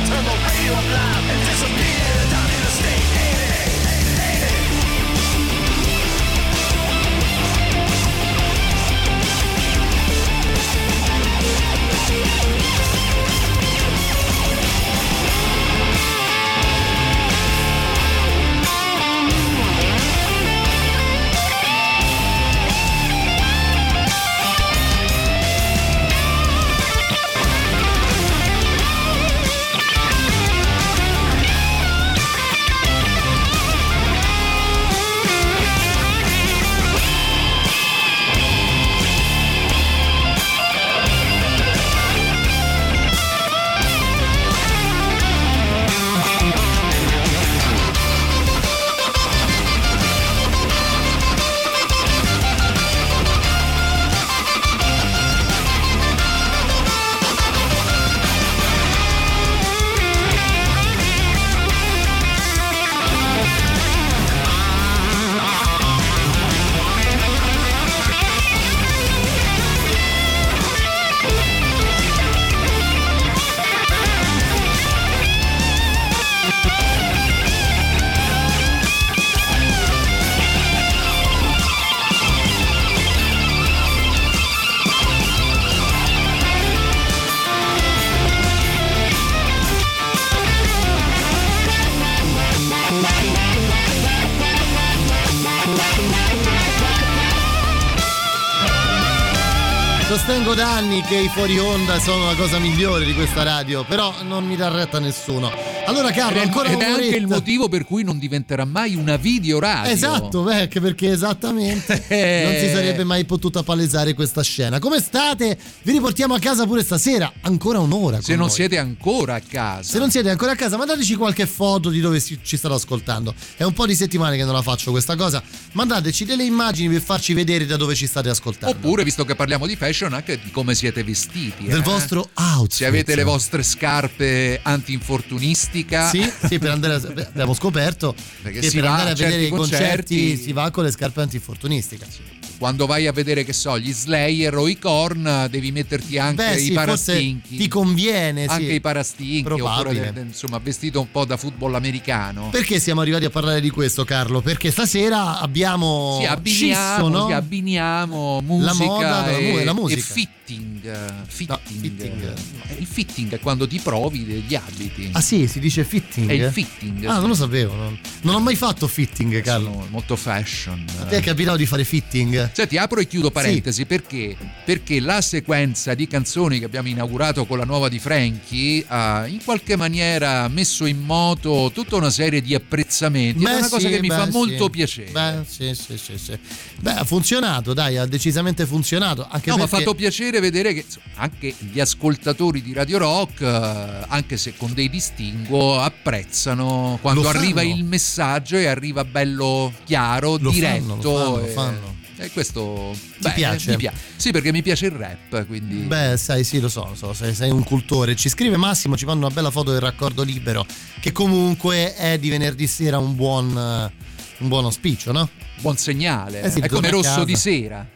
Sostengo 100.25 100.53
da 100.53 100.75
anni 100.77 101.01
che 101.01 101.17
i 101.17 101.27
fuori 101.27 101.59
onda 101.59 101.99
sono 101.99 102.27
la 102.27 102.35
cosa 102.35 102.57
migliore 102.57 103.03
di 103.03 103.13
questa 103.13 103.43
radio, 103.43 103.83
però 103.83 104.23
non 104.23 104.45
mi 104.45 104.55
dà 104.55 104.69
retta 104.69 104.97
nessuno. 104.97 105.51
Allora, 105.85 106.11
Carlo, 106.11 106.37
Ed 106.39 106.45
ancora 106.47 106.69
ed 106.69 106.79
è 106.79 106.85
anche 106.85 107.17
il 107.17 107.27
motivo 107.27 107.67
per 107.67 107.83
cui 107.83 108.03
non 108.05 108.17
diventerà 108.19 108.63
mai 108.63 108.95
una 108.95 109.17
videoradio. 109.17 109.91
Esatto, 109.91 110.43
beh, 110.43 110.69
perché 110.69 111.11
esattamente 111.11 112.05
Eh. 112.07 112.43
non 112.45 112.53
si 112.55 112.73
sarebbe 112.73 113.03
mai 113.03 113.25
potuta 113.25 113.63
palesare 113.63 114.13
questa 114.13 114.41
scena. 114.43 114.79
Come 114.79 115.01
state? 115.01 115.57
Vi 115.81 115.91
riportiamo 115.91 116.33
a 116.35 116.39
casa 116.39 116.65
pure 116.65 116.83
stasera, 116.83 117.29
ancora 117.41 117.79
un'ora. 117.79 118.21
Se 118.21 118.31
non 118.35 118.45
noi. 118.45 118.55
siete 118.55 118.77
ancora 118.77 119.35
a 119.35 119.41
casa. 119.41 119.83
Se 119.91 119.97
non 119.99 120.09
siete 120.09 120.29
ancora 120.29 120.53
a 120.53 120.55
casa, 120.55 120.77
mandateci 120.77 121.15
qualche 121.15 121.45
foto 121.45 121.89
di 121.89 121.99
dove 121.99 122.21
ci 122.21 122.55
state 122.55 122.73
ascoltando. 122.73 123.35
È 123.57 123.63
un 123.63 123.73
po' 123.73 123.85
di 123.85 123.93
settimane 123.93 124.37
che 124.37 124.45
non 124.45 124.53
la 124.53 124.61
faccio 124.61 124.91
questa 124.91 125.17
cosa. 125.17 125.43
Mandateci 125.73 126.23
delle 126.23 126.45
immagini 126.45 126.87
per 126.93 127.01
farci 127.01 127.33
vedere 127.33 127.65
da 127.65 127.75
dove 127.75 127.93
ci 127.93 128.07
state 128.07 128.29
ascoltando. 128.29 128.73
Oppure, 128.77 129.03
visto 129.03 129.25
che 129.25 129.35
parliamo 129.35 129.65
di 129.67 129.75
fashion, 129.75 130.12
anche 130.15 130.39
di 130.41 130.51
come 130.51 130.75
siete 130.75 131.03
vestiti. 131.03 131.65
Del 131.65 131.79
eh. 131.79 131.81
vostro 131.81 132.29
outfit. 132.33 132.71
Se 132.71 132.85
avete 132.85 133.15
le 133.15 133.23
vostre 133.23 133.63
scarpe 133.63 134.59
anti-infortunistica. 134.61 136.09
Sì, 136.09 136.31
sì, 136.45 136.59
per 136.59 136.71
andare 136.71 136.93
a- 136.95 137.27
abbiamo 137.27 137.53
scoperto 137.53 138.15
Perché 138.41 138.59
che 138.59 138.71
per 138.71 138.85
andare 138.85 139.11
a 139.11 139.15
vedere 139.15 139.43
i 139.43 139.49
concerti, 139.49 140.15
concerti- 140.15 140.37
si 140.37 140.51
va 140.53 140.71
con 140.71 140.83
le 140.83 140.91
scarpe 140.91 141.21
antinfortunistiche. 141.21 142.41
Quando 142.57 142.85
vai 142.85 143.07
a 143.07 143.11
vedere, 143.11 143.43
che 143.43 143.51
so, 143.53 143.77
gli 143.77 143.91
Slayer 143.91 144.55
o 144.55 144.67
i 144.67 144.77
Korn, 144.79 145.47
devi 145.49 145.71
metterti 145.71 146.17
anche 146.17 146.35
Beh, 146.43 146.55
i 146.55 146.59
sì, 146.59 146.73
forse 146.73 146.75
parastinchi. 146.85 147.57
ti 147.57 147.67
conviene, 147.67 148.43
sì. 148.43 148.49
Anche 148.49 148.73
i 148.73 148.79
parastinchi, 148.81 149.43
Probabile. 149.43 150.07
oppure 150.07 150.25
insomma, 150.25 150.59
vestito 150.59 150.99
un 151.01 151.11
po' 151.11 151.25
da 151.25 151.35
football 151.37 151.75
americano. 151.75 152.49
Perché 152.49 152.79
siamo 152.79 153.01
arrivati 153.01 153.25
a 153.25 153.29
parlare 153.29 153.59
di 153.59 153.69
questo, 153.69 154.05
Carlo? 154.05 154.41
Perché 154.41 154.71
stasera 154.71 155.39
abbiamo 155.39 156.17
Sì, 156.21 156.25
abbiniamo, 156.25 156.73
scisso, 156.95 157.07
no? 157.09 157.27
sì, 157.27 157.33
abbiniamo 157.33 158.41
musica, 158.41 158.85
moda 158.85 159.21
della 159.23 159.37
e, 159.37 159.53
e 159.55 159.63
la 159.63 159.71
e 159.71 159.73
musica. 159.73 160.01
fitting. 160.01 160.85
eh, 160.85 160.97
fitting. 161.27 161.81
fitting. 161.81 162.33
Eh, 162.69 162.75
Il 162.79 162.85
fitting 162.85 163.31
è 163.33 163.39
quando 163.39 163.67
ti 163.67 163.79
provi 163.79 164.25
degli 164.25 164.55
abiti. 164.55 165.09
Ah 165.13 165.21
sì, 165.21 165.47
si 165.47 165.59
dice 165.59 165.83
fitting. 165.83 166.29
È 166.29 166.33
il 166.33 166.51
fitting. 166.51 167.05
Ah, 167.05 167.19
non 167.19 167.29
lo 167.29 167.35
sapevo. 167.35 167.73
Non, 167.75 167.99
non 168.21 168.35
ho 168.35 168.39
mai 168.39 168.55
fatto 168.55 168.87
fitting, 168.87 169.41
Carlo. 169.41 169.71
Sono 169.71 169.87
molto 169.89 170.15
fashion. 170.15 170.85
A 171.01 171.05
te 171.05 171.17
è 171.17 171.21
capitato 171.21 171.57
di 171.57 171.65
fare 171.65 171.83
fitting? 171.83 172.51
Senti, 172.53 172.77
apro 172.77 172.99
e 172.99 173.07
chiudo 173.07 173.31
parentesi 173.31 173.85
perché? 173.85 174.37
Perché 174.63 174.99
la 174.99 175.21
sequenza 175.21 175.95
di 175.95 176.05
canzoni 176.05 176.59
che 176.59 176.65
abbiamo 176.65 176.87
inaugurato 176.87 177.45
con 177.45 177.57
la 177.57 177.63
nuova 177.65 177.89
di 177.89 177.97
Frankie 177.97 178.85
ha 178.87 179.25
in 179.25 179.43
qualche 179.43 179.75
maniera 179.75 180.47
messo 180.49 180.85
in 180.85 180.99
moto 180.99 181.71
tutta 181.73 181.95
una 181.95 182.11
serie 182.11 182.41
di 182.41 182.53
apprezzamenti. 182.53 183.43
Ed 183.43 183.49
è 183.49 183.55
una 183.55 183.69
cosa 183.69 183.87
sì, 183.87 183.89
che 183.89 183.99
mi 183.99 184.07
beh, 184.07 184.15
fa 184.15 184.25
sì. 184.25 184.31
molto 184.31 184.69
piacere. 184.69 185.09
Beh, 185.11 185.39
sì, 185.47 185.73
sì, 185.73 185.97
sì, 185.97 186.17
sì. 186.19 186.37
Beh, 186.79 186.91
ha 186.93 187.03
funzionato, 187.03 187.73
dai, 187.73 187.97
ha 187.97 188.05
decisamente 188.05 188.67
funzionato. 188.67 189.27
Anche 189.27 189.49
No, 189.49 189.55
mi 189.55 189.63
ha 189.63 189.67
perché... 189.67 189.83
fatto 189.83 189.95
piacere 189.95 190.39
vedere 190.39 190.73
che 190.73 190.85
anche 191.15 191.55
gli 191.57 191.79
ascoltatori 191.79 192.61
di 192.61 192.71
Radio 192.73 192.99
Rock, 192.99 193.41
eh, 193.41 194.05
anche 194.09 194.37
se 194.37 194.53
con 194.55 194.73
dei 194.73 194.89
distinguo, 194.91 195.79
apprezzano 195.79 196.99
quando 197.01 197.27
arriva 197.27 197.63
il 197.63 197.83
messaggio 197.83 198.57
e 198.57 198.67
arriva 198.67 199.03
bello 199.05 199.73
chiaro, 199.85 200.37
Lo 200.39 200.51
diretto. 200.51 200.81
fanno, 200.83 200.95
lo 201.01 201.17
fanno, 201.17 201.37
lo 201.39 201.45
fanno. 201.47 201.92
E 202.23 202.31
questo 202.31 202.95
Ti 203.19 203.31
piace? 203.33 203.71
Mi 203.71 203.77
piace. 203.77 203.97
Sì, 204.15 204.31
perché 204.31 204.51
mi 204.51 204.61
piace 204.61 204.85
il 204.85 204.91
rap, 204.91 205.45
quindi 205.45 205.75
Beh, 205.75 206.17
sai, 206.17 206.43
sì, 206.43 206.59
lo 206.59 206.69
so, 206.69 206.87
lo 206.89 206.95
so, 206.95 207.13
sei, 207.13 207.33
sei 207.33 207.51
un 207.51 207.63
cultore. 207.63 208.15
Ci 208.15 208.29
scrive 208.29 208.57
Massimo, 208.57 208.95
ci 208.97 209.05
fanno 209.05 209.25
una 209.25 209.33
bella 209.33 209.51
foto 209.51 209.71
del 209.71 209.81
raccordo 209.81 210.23
libero, 210.23 210.65
che 210.99 211.11
comunque 211.11 211.93
è 211.95 212.17
di 212.17 212.29
venerdì 212.29 212.67
sera 212.67 212.97
un 212.97 213.15
buon, 213.15 213.55
un 213.55 214.47
buon 214.47 214.65
auspicio, 214.65 215.11
no? 215.11 215.29
buon 215.63 215.77
segnale. 215.77 216.41
Eh 216.41 216.49
sì, 216.51 216.59
è 216.59 216.67
come 216.67 216.89
rosso 216.89 217.09
casa. 217.09 217.23
di 217.23 217.35
sera. 217.35 217.87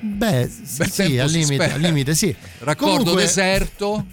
Beh, 0.00 0.48
sì, 0.64 0.84
sì, 0.90 1.18
al 1.18 1.30
limite, 1.30 1.72
al 1.72 1.80
limite, 1.80 2.14
sì. 2.14 2.34
Raccordo 2.58 2.98
Comunque, 2.98 3.22
deserto. 3.22 4.06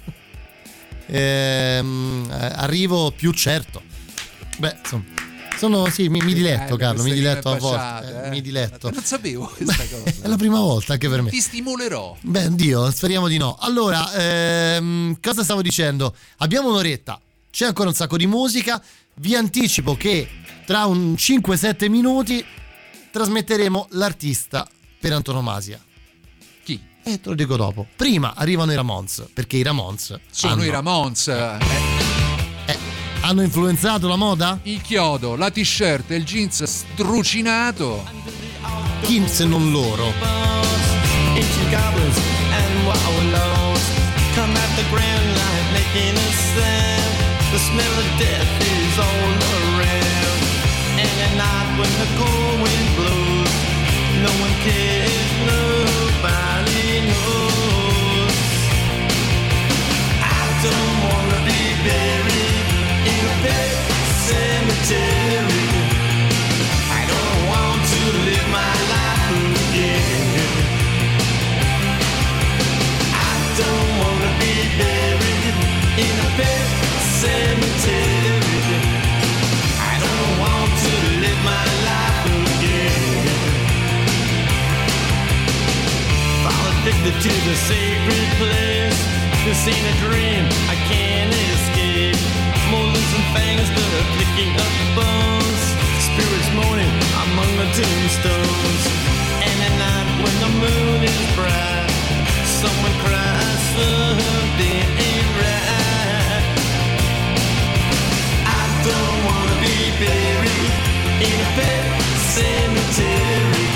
ehm, 1.06 2.28
eh, 2.30 2.52
arrivo 2.56 3.12
più 3.12 3.32
certo. 3.32 3.82
Beh, 4.58 4.76
insomma, 4.82 5.04
sono, 5.58 5.88
sì, 5.90 6.08
mi, 6.08 6.20
mi 6.20 6.34
diletto, 6.34 6.74
Eh, 6.74 6.78
Carlo, 6.78 7.02
mi 7.02 7.12
diletto 7.12 7.50
a 7.50 7.56
volte. 7.58 8.22
eh, 8.22 8.26
eh. 8.26 8.28
Mi 8.30 8.40
diletto. 8.40 8.90
Non 8.90 9.02
sapevo 9.02 9.46
questa 9.56 9.84
cosa. 9.88 10.22
È 10.22 10.28
la 10.28 10.36
prima 10.36 10.58
volta 10.60 10.92
anche 10.94 11.08
per 11.08 11.22
me. 11.22 11.30
Ti 11.30 11.40
stimolerò. 11.40 12.16
Beh, 12.20 12.54
Dio, 12.54 12.90
speriamo 12.90 13.28
di 13.28 13.36
no. 13.38 13.56
Allora, 13.60 14.12
ehm, 14.12 15.18
cosa 15.20 15.42
stavo 15.42 15.62
dicendo? 15.62 16.14
Abbiamo 16.38 16.68
un'oretta, 16.70 17.20
c'è 17.50 17.66
ancora 17.66 17.88
un 17.88 17.94
sacco 17.94 18.16
di 18.16 18.26
musica. 18.26 18.82
Vi 19.18 19.34
anticipo 19.34 19.96
che 19.96 20.28
tra 20.66 20.84
un 20.86 21.14
5-7 21.14 21.88
minuti 21.88 22.44
trasmetteremo 23.10 23.88
l'artista 23.92 24.68
per 25.00 25.12
antonomasia. 25.12 25.80
Chi? 26.64 26.78
E 27.02 27.20
te 27.20 27.28
lo 27.30 27.34
dico 27.34 27.56
dopo. 27.56 27.86
Prima 27.96 28.34
arrivano 28.36 28.72
i 28.72 28.74
Ramones, 28.74 29.24
perché 29.32 29.56
i 29.56 29.62
Ramones 29.62 30.18
Sono 30.30 30.52
hanno, 30.52 30.64
i 30.64 30.70
Ramones. 30.70 31.28
eh, 31.28 31.95
hanno 33.26 33.42
influenzato 33.42 34.06
la 34.06 34.14
moda? 34.14 34.60
il 34.62 34.80
chiodo, 34.80 35.34
la 35.34 35.50
t-shirt 35.50 36.12
e 36.12 36.14
il 36.14 36.24
jeans 36.24 36.62
strucinato. 36.62 38.04
Chi 39.02 39.26
se 39.26 39.44
non 39.44 39.72
loro? 39.72 40.12
ancient 41.34 41.70
goblins 41.70 42.18
and 42.54 42.86
wallows 42.86 43.82
come 44.36 44.54
at 44.54 44.70
the 44.78 44.86
grand 44.94 45.26
light 45.40 45.66
making 45.74 46.14
a 46.14 46.30
sound. 46.54 47.14
The 47.50 47.58
smell 47.58 47.94
of 47.98 48.08
death 48.16 48.52
is 48.62 48.94
all 48.96 49.34
around. 49.58 50.42
And 51.02 51.14
at 51.26 51.34
night 51.34 51.68
when 51.78 51.92
the 52.02 52.08
cold 52.14 52.56
wind 52.62 52.88
blows, 52.94 53.54
no 54.22 54.30
one 54.38 54.54
cares, 54.62 55.30
nobody 55.50 57.10
knows. 57.10 58.38
I 60.22 60.42
don't 60.62 60.96
wanna 61.10 61.40
be 61.50 61.60
buried 61.82 62.55
I 66.90 67.02
don't 67.06 67.40
want 67.52 67.80
to 67.86 68.00
live 68.26 68.48
my 68.50 68.74
life 68.94 69.30
again. 69.70 70.50
I 73.14 73.34
don't 73.60 73.90
wanna 74.02 74.30
be 74.42 74.54
buried 74.82 75.56
in 76.02 76.14
a 76.18 76.30
pet 76.38 76.66
cemetery. 77.22 78.78
I 79.78 79.94
don't 80.02 80.32
want 80.42 80.72
to 80.86 80.94
live 81.22 81.40
my 81.46 81.66
life 81.86 82.26
again. 82.58 83.26
Fall 86.42 86.66
addicted 86.74 87.16
to 87.22 87.32
the 87.46 87.54
sacred 87.70 88.28
place. 88.40 88.98
This 89.44 89.62
ain't 89.68 89.86
a 89.86 89.96
dream, 90.02 90.44
I 90.66 90.76
can't 90.90 91.32
escape. 91.32 91.75
Molars 93.06 93.14
and 93.14 93.26
fangs 93.34 93.68
that 93.70 93.90
are 93.98 94.08
picking 94.18 94.52
up 94.56 94.74
bones. 94.98 95.62
Spirits 96.02 96.50
moaning 96.58 96.96
among 97.22 97.50
the 97.56 97.68
tombstones. 97.76 98.82
And 99.46 99.56
at 99.62 99.74
night 99.78 100.08
when 100.22 100.36
the 100.42 100.50
moon 100.62 101.00
is 101.04 101.22
bright, 101.34 101.90
someone 102.60 102.94
cries 103.04 103.62
something 103.76 104.86
ain't 105.06 105.30
right. 105.38 106.46
I 108.42 108.64
don't 108.88 109.18
wanna 109.28 109.56
be 109.62 109.78
buried 110.02 110.72
in 111.28 111.36
a 111.46 111.50
pet 111.54 111.84
cemetery. 112.34 113.68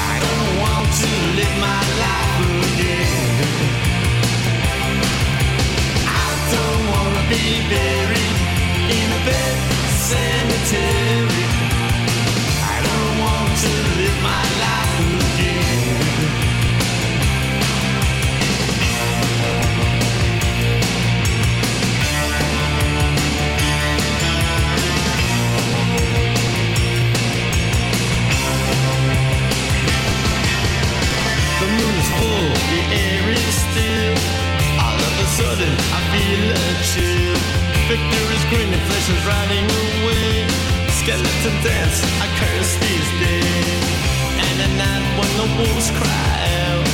I 0.00 0.14
don't 0.24 0.50
want 0.64 0.88
to 1.02 1.10
live 1.38 1.54
my 1.60 1.82
life 2.04 2.38
again. 2.72 3.93
Wanna 6.86 7.24
be 7.30 7.62
buried 7.70 8.36
in 8.98 9.08
a 9.10 9.20
pet 9.24 9.56
cemetery. 10.10 11.44
I 12.60 12.76
don't 12.86 13.14
want 13.24 13.52
to 13.64 13.72
live 13.98 14.18
my 14.22 14.44
life 14.64 15.10
again. 15.30 15.88
The 31.60 31.66
moon 31.66 31.94
is 32.02 32.08
full, 32.18 32.48
the 32.70 32.80
air 32.92 33.24
is 33.30 33.54
still. 33.70 34.43
Sudden, 35.54 35.70
I 35.70 36.00
feel 36.10 36.44
a 36.50 36.66
chill. 36.82 37.38
Victor 37.86 38.24
is 38.34 38.44
grinning, 38.50 38.84
flesh 38.90 39.08
is 39.14 39.22
riding 39.22 39.66
away. 39.70 40.50
Skeleton 40.98 41.54
dance, 41.62 42.02
I 42.18 42.26
curse 42.42 42.74
these 42.82 43.10
days. 43.22 43.86
And 44.34 44.56
at 44.66 44.72
night 44.82 45.06
when 45.14 45.30
the 45.38 45.46
wolves 45.54 45.90
cry 45.94 46.38
out, 46.66 46.86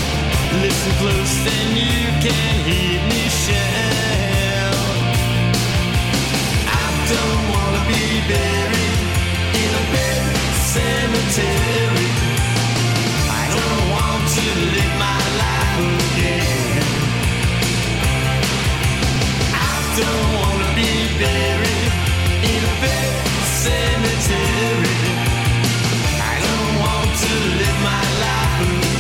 listen 0.61 0.92
close, 1.00 1.32
then 1.48 1.68
you 1.72 2.04
can 2.20 2.54
hear 2.68 3.00
me 3.08 3.22
shout. 3.32 4.76
I 6.68 6.86
don't 7.12 7.42
wanna 7.54 7.82
be 7.88 8.04
buried 8.28 9.00
in 9.56 9.70
a 9.72 9.84
pet 9.88 10.36
cemetery. 10.76 12.12
I 13.24 13.44
don't 13.56 13.84
want 13.96 14.22
to 14.36 14.44
live 14.76 14.94
my 15.00 15.22
life 15.44 15.80
again. 16.12 16.99
Don't 19.97 20.34
wanna 20.34 20.74
be 20.76 21.09
buried 21.18 21.93
in 22.53 22.62
a 22.64 22.76
cemetery. 23.62 25.01
I 26.32 26.34
don't 26.47 26.74
want 26.84 27.11
to 27.24 27.32
live 27.61 27.78
my 27.82 28.05
life 28.24 28.99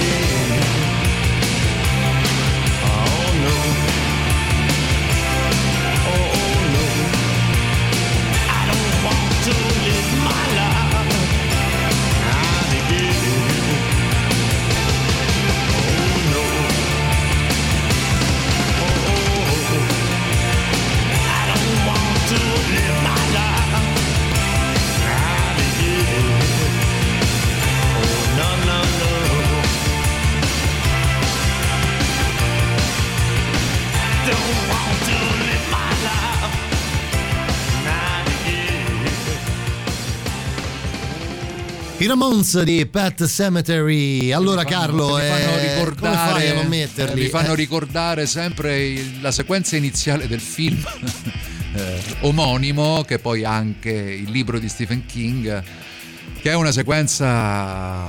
Ramones 42.10 42.60
di 42.62 42.84
Pet 42.86 43.24
Cemetery. 43.24 44.32
Allora, 44.32 44.64
Carlo, 44.64 45.14
mi 45.14 45.22
fanno 45.22 45.56
eh, 45.56 45.74
ricordare, 45.76 46.52
non 46.54 46.64
eh, 46.64 46.68
metterli? 46.68 47.22
mi 47.22 47.28
fanno 47.28 47.52
Eh, 47.52 47.54
ricordare 47.54 48.26
sempre 48.26 49.00
la 49.20 49.30
sequenza 49.30 49.76
iniziale 49.76 50.26
del 50.26 50.40
film 50.40 50.82
eh, 51.72 52.02
omonimo, 52.22 53.04
che 53.06 53.20
poi 53.20 53.44
anche 53.44 53.90
il 53.92 54.28
libro 54.28 54.58
di 54.58 54.68
Stephen 54.68 55.06
King, 55.06 55.62
che 56.40 56.50
è 56.50 56.54
una 56.54 56.72
sequenza, 56.72 58.08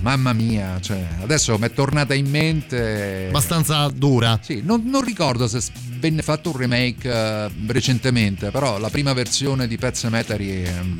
mamma 0.00 0.32
mia, 0.32 0.80
cioè, 0.80 1.06
adesso 1.22 1.56
mi 1.56 1.66
è 1.66 1.72
tornata 1.72 2.14
in 2.14 2.28
mente. 2.28 3.26
abbastanza 3.28 3.88
dura. 3.94 4.40
Sì, 4.42 4.60
non, 4.64 4.82
non 4.86 5.04
ricordo 5.04 5.46
se 5.46 5.60
venne 6.00 6.22
fatto 6.22 6.50
un 6.50 6.56
remake 6.56 7.08
eh, 7.08 7.48
recentemente, 7.68 8.50
però 8.50 8.76
la 8.80 8.90
prima 8.90 9.12
versione 9.12 9.68
di 9.68 9.76
Pet 9.78 9.94
Cemetery 9.94 10.64
un 10.66 10.98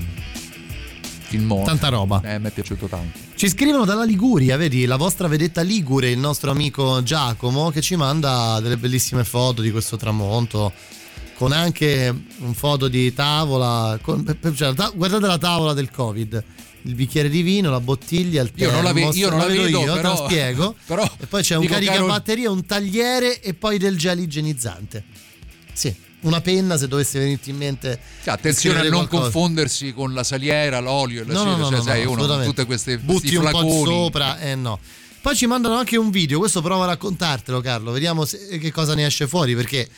filmone. 1.27 1.65
Tanta 1.65 1.89
roba. 1.89 2.21
Eh, 2.25 2.39
mi 2.39 2.49
è 2.49 2.51
piaciuto 2.51 2.87
tanto. 2.87 3.19
Ci 3.35 3.49
scrivono 3.49 3.85
dalla 3.85 4.05
Liguria, 4.05 4.57
vedi, 4.57 4.85
la 4.87 4.97
vostra 4.97 5.29
vedetta 5.29 5.61
Ligure, 5.63 6.11
il 6.11 6.19
nostro 6.19 6.51
amico 6.51 7.03
Giacomo, 7.03 7.71
che 7.71 7.81
ci 7.81 7.97
manda 7.97 8.59
delle 8.61 8.77
bellissime 8.77 9.25
foto 9.25 9.63
di 9.63 9.71
questo 9.71 9.97
tramonto. 9.97 10.73
Con 11.37 11.53
anche 11.53 12.15
un 12.39 12.55
foto 12.55 12.89
di 12.89 13.13
tavola. 13.13 13.99
con- 14.01 14.25
cioè, 14.55 14.73
ta- 14.75 14.91
guardate 14.95 15.27
la 15.27 15.37
tavola 15.39 15.75
del 15.75 15.91
Covid. 15.91 16.43
Il 16.83 16.95
bicchiere 16.95 17.29
di 17.29 17.43
vino, 17.43 17.69
la 17.71 17.81
bottiglia, 17.81 18.41
il 18.43 18.51
Io 18.55 18.71
non 18.71 18.85
la 18.85 18.93
ve- 18.93 19.01
termos, 19.01 19.17
io 19.17 19.29
non 19.31 19.39
la 19.41 19.47
vedo, 19.47 19.67
io, 19.67 19.81
te 19.81 20.01
però- 20.01 20.11
lo 20.11 20.17
spiego. 20.29 20.75
però 20.87 21.03
e 21.19 21.27
poi 21.27 21.43
c'è 21.43 21.57
un 21.57 21.67
caricabatterie, 21.67 22.47
un 22.47 22.65
tagliere 22.65 23.41
e 23.43 23.53
poi 23.55 23.77
del 23.77 23.99
gel 23.99 24.21
igienizzante. 24.21 25.05
Sì, 25.73 25.95
una 26.21 26.41
penna 26.41 26.77
se 26.77 26.89
dovesse 26.89 27.19
venirti 27.19 27.51
in 27.51 27.57
mente. 27.57 27.99
Cioè, 28.25 28.35
attenzione 28.35 28.81
a 28.81 28.83
non 28.83 28.91
qualcosa. 29.07 29.23
confondersi 29.23 29.93
con 29.93 30.13
la 30.15 30.25
saliera, 30.25 30.81
l'olio 30.81 31.23
e 31.23 31.27
la 31.27 31.33
No, 31.35 31.45
no, 31.45 31.51
cera, 31.51 31.57
no, 31.63 31.69
cioè, 31.69 31.77
no, 31.79 31.83
sai, 31.85 32.05
no, 32.05 32.11
uno 32.11 32.27
con 32.27 32.45
tutte 32.45 32.65
queste 32.67 32.99
butti 32.99 33.35
un 33.37 33.49
po' 33.51 33.85
sopra 33.85 34.39
e 34.41 34.55
no 34.55 34.79
poi 35.21 35.35
ci 35.35 35.47
mandano 35.47 35.75
anche 35.75 35.97
un 35.97 36.11
video 36.11 36.39
questo 36.39 36.63
prova 36.63 36.85
a 36.85 36.87
raccontartelo 36.89 37.61
Carlo 37.61 37.91
vediamo 37.91 38.25
se- 38.25 38.59
che 38.59 38.71
cosa 38.71 38.95
ne 38.95 39.07
esce 39.07 39.27
fuori 39.27 39.57
perché 39.57 39.89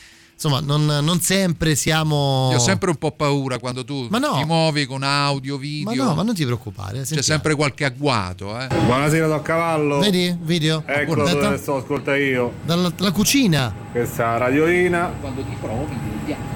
insomma 0.41 0.61
non, 0.61 0.85
non 0.85 1.19
sempre 1.19 1.75
siamo 1.75 2.47
Io 2.51 2.57
ho 2.57 2.61
sempre 2.61 2.89
un 2.89 2.95
po' 2.95 3.11
paura 3.11 3.59
quando 3.59 3.83
tu 3.83 4.07
Ma 4.09 4.19
no. 4.19 4.37
ti 4.37 4.45
muovi 4.45 4.85
con 4.85 5.03
audio, 5.03 5.55
ma 5.55 5.59
video. 5.61 6.03
no 6.05 6.13
ma 6.15 6.23
non 6.23 6.33
ti 6.33 6.45
preoccupare 6.45 6.99
C'è 6.99 7.05
sentiamo. 7.05 7.23
sempre 7.23 7.55
qualche 7.55 7.83
agguato, 7.83 8.57
eh. 8.57 8.67
Buonasera 8.85 9.27
da 9.27 9.41
cavallo. 9.41 9.99
vedi 9.99 10.33
video 10.41 10.83
Eccolo 10.85 11.23
Aspetta. 11.23 11.43
dove 11.43 11.57
sto 11.57 11.75
ascolta 11.75 12.15
io. 12.15 12.53
dalla, 12.63 12.89
dalla 12.95 13.11
cucina 13.11 13.73
Questa 13.91 14.23
è 14.23 14.25
la 14.31 14.37
radiolina, 14.37 15.11
Quando 15.19 15.41
ti 15.41 15.55
provi, 15.59 15.97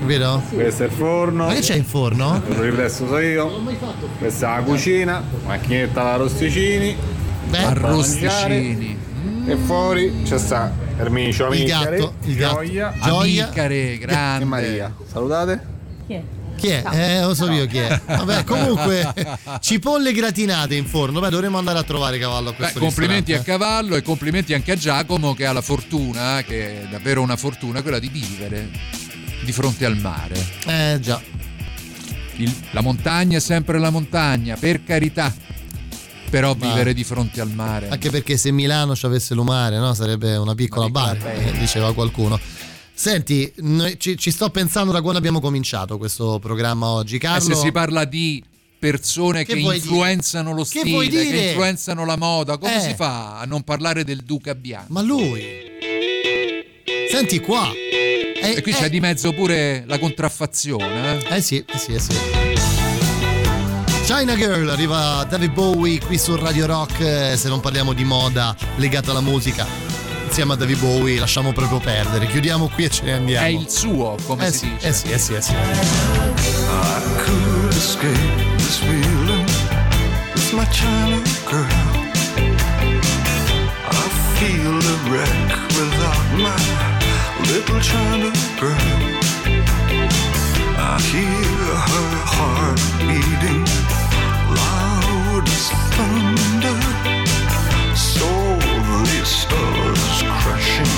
vero? 0.05 0.41
questo 0.49 0.84
è 0.84 0.86
il 0.86 0.91
forno. 0.93 1.45
ma 1.47 1.53
che 1.53 1.59
c'è 1.59 1.75
in 1.75 1.84
forno? 1.86 2.41
Il 2.47 2.55
riflesso 2.55 3.05
so 3.07 3.17
io. 3.17 3.51
Questa 4.17 4.53
è 4.53 4.57
la 4.59 4.63
cucina, 4.63 5.21
macchinetta 5.45 6.03
da 6.03 6.15
rosticini. 6.15 6.95
Beh, 7.49 7.57
Arrosticini. 7.57 8.97
E 9.45 9.57
fuori 9.57 10.21
c'è 10.23 10.37
sta 10.37 10.71
Ermicio, 10.97 11.47
il 11.51 11.61
Amicare, 11.61 11.97
gatto 11.97 12.13
il 12.25 12.35
gatto 12.35 12.55
Gioia 12.63 12.93
Gioia 13.01 13.45
Amicare, 13.47 13.97
grande. 13.97 14.43
e 14.43 14.47
Maria. 14.47 14.95
Salutate. 15.11 15.61
chi 16.55 16.67
è? 16.67 16.83
Eh, 16.91 17.21
lo 17.21 17.33
so 17.33 17.51
io 17.51 17.65
chi 17.65 17.79
è. 17.79 17.99
Vabbè, 18.05 18.43
comunque, 18.45 19.13
cipolle 19.59 20.13
gratinate 20.13 20.75
in 20.75 20.85
forno. 20.85 21.19
Beh, 21.19 21.29
dovremmo 21.29 21.57
andare 21.57 21.79
a 21.79 21.83
trovare 21.83 22.17
cavallo 22.19 22.49
a 22.49 22.51
Beh, 22.51 22.57
questo 22.57 22.79
complimenti 22.79 23.33
a 23.33 23.37
ristorante. 23.37 23.65
Cavallo 23.65 23.95
e 23.97 24.01
complimenti 24.01 24.53
anche 24.53 24.71
a 24.71 24.75
Giacomo 24.75 25.33
che 25.33 25.45
ha 25.45 25.51
la 25.51 25.61
fortuna, 25.61 26.41
che 26.43 26.83
è 26.83 26.87
davvero 26.89 27.21
una 27.21 27.35
fortuna, 27.35 27.81
quella 27.81 27.99
di 27.99 28.07
vivere 28.09 28.69
di 29.43 29.51
fronte 29.51 29.85
al 29.85 29.97
mare. 29.97 30.35
Eh 30.67 30.99
già. 31.01 31.19
Il- 32.37 32.55
la 32.71 32.81
montagna 32.81 33.37
è 33.37 33.41
sempre 33.41 33.77
la 33.77 33.89
montagna, 33.89 34.55
per 34.57 34.83
carità. 34.85 35.33
Però 36.34 36.55
Ma- 36.57 36.67
vivere 36.67 36.95
di 36.95 37.03
fronte 37.03 37.41
al 37.41 37.51
mare. 37.51 37.89
Anche 37.89 38.09
perché 38.09 38.38
se 38.38 38.49
Milano 38.49 38.95
ci 38.95 39.05
avesse 39.05 39.36
l'umare, 39.36 39.77
no? 39.77 39.93
Sarebbe 39.93 40.36
una 40.36 40.55
piccola 40.55 40.89
bella. 40.89 41.31
eh, 41.31 41.51
diceva 41.59 41.93
qualcuno. 41.93 42.39
Senti, 42.91 43.53
ci, 43.99 44.17
ci 44.17 44.31
sto 44.31 44.49
pensando 44.49 44.91
da 44.91 45.01
quando 45.01 45.19
abbiamo 45.19 45.39
cominciato 45.39 45.99
questo 45.99 46.39
programma 46.39 46.88
oggi, 46.88 47.17
Eh, 47.17 47.19
Carlo. 47.19 47.53
se 47.53 47.53
si 47.53 47.71
parla 47.71 48.05
di 48.05 48.43
persone 48.79 49.45
Che 49.45 49.53
che, 49.53 49.59
influenzano 49.59 50.53
lo 50.53 50.63
Che 50.63 50.79
stile, 50.79 51.07
che 51.07 51.09
dire? 51.31 51.47
influenzano 51.49 52.03
la 52.03 52.17
moda, 52.17 52.57
come 52.57 52.77
Eh. 52.77 52.81
si 52.89 52.95
fa 52.95 53.38
a 53.38 53.45
non 53.45 53.61
parlare 53.61 54.03
del 54.03 54.21
Duca 54.23 54.55
Bianco? 54.55 54.91
Ma 54.91 55.01
lui. 55.03 55.43
Senti 57.11 57.39
qua. 57.41 57.71
Eh, 57.71 58.55
E 58.57 58.61
qui 58.63 58.71
eh, 58.71 58.75
c'è 58.75 58.89
di 58.89 58.99
mezzo 58.99 59.31
pure 59.34 59.84
la 59.86 59.99
contraffazione. 59.99 61.19
Eh? 61.29 61.36
Eh 61.36 61.41
sì, 61.41 61.57
eh 61.63 61.77
sì, 61.77 61.93
eh 61.93 61.99
sì. 61.99 62.13
China 64.06 64.36
Girl, 64.36 64.70
arriva 64.70 65.26
David 65.28 65.51
Bowie 65.54 65.99
qui 65.99 66.18
su 66.18 66.36
Radio 66.36 66.66
Rock, 66.66 66.99
eh, 66.99 67.38
se 67.38 67.47
non 67.47 67.60
parliamo 67.62 67.93
di 67.93 68.04
moda 68.04 68.56
legata 68.76 69.12
alla 69.12 69.22
musica. 69.22 69.66
Insieme 70.28 70.54
a 70.54 70.56
David 70.56 70.80
Bowie 70.80 71.20
lasciamo 71.20 71.54
proprio 71.54 71.80
perdere, 71.80 72.28
chiudiamo 72.28 72.68
qui 72.68 72.84
e 72.86 72.89
ce 72.89 73.04
ne 73.04 73.14
andiamo. 73.14 73.45
È 73.45 73.49
il 73.49 73.70
suo, 73.70 74.18
come 74.26 74.47
eh 74.47 74.51
si 74.51 74.58
sì, 74.58 74.70
dice. 74.74 74.88
eh 74.88 74.93
sì, 74.93 75.12
eh 75.12 75.20
sì, 75.20 75.34
eh 75.36 75.41
sì. 75.41 75.51
I 75.51 75.56
could 77.24 77.72
escape 77.72 78.56
this 78.58 78.78
feeling 78.80 79.45
with 80.34 80.54
my 80.54 80.66
China 80.72 81.22
girl. 81.47 81.66
I 83.89 84.10
feel 84.36 84.78
a 84.78 84.97
wreck 85.10 85.56
without 85.70 86.26
my 86.36 86.51
little 87.47 87.80
China 87.80 88.32
girl. 88.60 89.22
I 90.86 90.99
hear 90.99 91.69
her 91.91 92.13
heart 92.36 92.81
beating 93.07 93.65
loud 94.59 95.45
as 95.57 95.67
thunder. 95.95 96.77
Slowly 97.95 99.21
stars 99.23 100.23
crashing. 100.39 100.95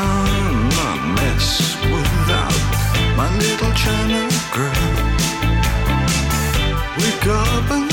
I'm 0.00 0.70
a 0.88 0.92
mess 1.16 1.48
without 1.94 2.62
my 3.18 3.28
little 3.36 3.72
China 3.82 4.22
girl. 4.56 4.88
Wake 6.96 7.26
up 7.26 7.70
in 7.76 7.87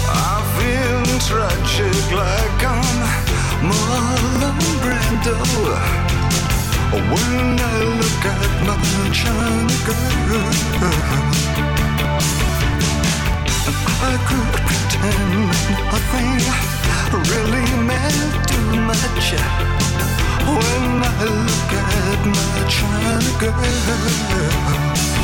I 0.09 0.41
feel 0.55 1.03
tragic 1.27 2.05
like 2.11 2.61
I'm 2.63 2.99
Marlon 3.69 4.59
Brando 4.81 5.37
when 6.91 7.59
I 7.59 7.77
look 7.99 8.23
at 8.25 8.51
my 8.67 8.77
China 9.11 9.77
girl. 9.85 10.45
I 13.97 14.13
could 14.27 14.53
pretend 14.67 15.33
really 17.31 17.67
meant 17.83 18.47
too 18.47 18.69
much 18.89 19.27
when 20.45 21.03
I 21.03 21.25
look 21.25 21.71
at 21.73 22.21
my 22.25 22.55
China 22.69 23.15
girl. 23.39 25.14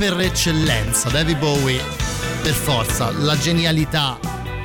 Per 0.00 0.18
eccellenza, 0.18 1.10
David 1.10 1.36
Bowie, 1.36 1.78
per 2.40 2.54
forza, 2.54 3.10
la 3.10 3.36
genialità, 3.36 4.18